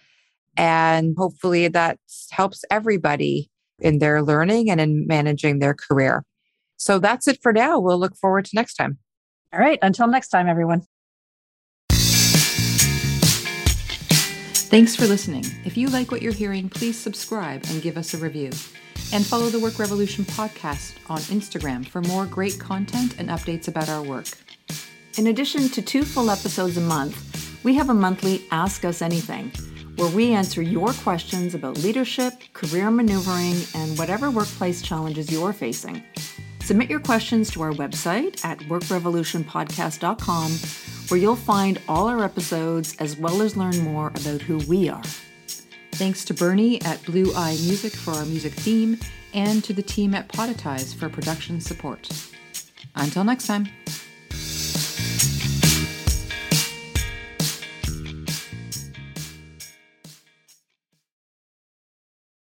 And 0.55 1.15
hopefully 1.17 1.69
that 1.69 1.97
helps 2.29 2.63
everybody 2.69 3.49
in 3.79 3.97
their 3.97 4.21
learning 4.21 4.69
and 4.69 4.79
in 4.79 5.07
managing 5.07 5.57
their 5.57 5.73
career. 5.73 6.23
So 6.77 6.99
that's 6.99 7.27
it 7.27 7.39
for 7.41 7.51
now. 7.51 7.79
We'll 7.79 7.99
look 7.99 8.15
forward 8.15 8.45
to 8.45 8.51
next 8.53 8.75
time. 8.75 8.99
All 9.53 9.59
right. 9.59 9.79
Until 9.81 10.07
next 10.07 10.29
time, 10.29 10.47
everyone. 10.47 10.83
Thanks 14.71 14.95
for 14.95 15.05
listening. 15.05 15.43
If 15.65 15.75
you 15.75 15.89
like 15.89 16.11
what 16.11 16.21
you're 16.21 16.31
hearing, 16.31 16.69
please 16.69 16.97
subscribe 16.97 17.65
and 17.67 17.81
give 17.81 17.97
us 17.97 18.13
a 18.13 18.17
review. 18.17 18.51
And 19.11 19.25
follow 19.25 19.49
the 19.49 19.59
Work 19.59 19.79
Revolution 19.79 20.23
podcast 20.23 20.95
on 21.09 21.19
Instagram 21.23 21.85
for 21.85 21.99
more 21.99 22.25
great 22.25 22.57
content 22.57 23.15
and 23.19 23.27
updates 23.27 23.67
about 23.67 23.89
our 23.89 24.01
work. 24.01 24.27
In 25.17 25.27
addition 25.27 25.67
to 25.67 25.81
two 25.81 26.05
full 26.05 26.31
episodes 26.31 26.77
a 26.77 26.81
month, 26.81 27.63
we 27.65 27.75
have 27.75 27.89
a 27.89 27.93
monthly 27.93 28.45
Ask 28.49 28.85
Us 28.85 29.01
Anything, 29.01 29.51
where 29.97 30.09
we 30.09 30.31
answer 30.31 30.61
your 30.61 30.93
questions 30.93 31.53
about 31.53 31.77
leadership, 31.79 32.31
career 32.53 32.89
maneuvering, 32.89 33.57
and 33.75 33.99
whatever 33.99 34.31
workplace 34.31 34.81
challenges 34.81 35.29
you're 35.29 35.51
facing. 35.51 36.01
Submit 36.63 36.89
your 36.89 36.99
questions 36.99 37.51
to 37.51 37.61
our 37.61 37.71
website 37.73 38.43
at 38.45 38.59
workrevolutionpodcast.com 38.59 40.51
where 41.09 41.19
you'll 41.19 41.35
find 41.35 41.81
all 41.89 42.07
our 42.07 42.23
episodes 42.23 42.95
as 42.99 43.17
well 43.17 43.41
as 43.41 43.57
learn 43.57 43.77
more 43.79 44.07
about 44.07 44.41
who 44.41 44.59
we 44.59 44.87
are. 44.87 45.03
Thanks 45.93 46.23
to 46.25 46.33
Bernie 46.33 46.81
at 46.83 47.03
Blue 47.03 47.33
Eye 47.35 47.57
Music 47.65 47.93
for 47.93 48.11
our 48.11 48.25
music 48.25 48.53
theme 48.53 48.97
and 49.33 49.61
to 49.65 49.73
the 49.73 49.81
team 49.83 50.15
at 50.15 50.29
Podetize 50.29 50.95
for 50.95 51.09
production 51.09 51.59
support. 51.59 52.09
Until 52.95 53.25
next 53.25 53.47
time. 53.47 53.67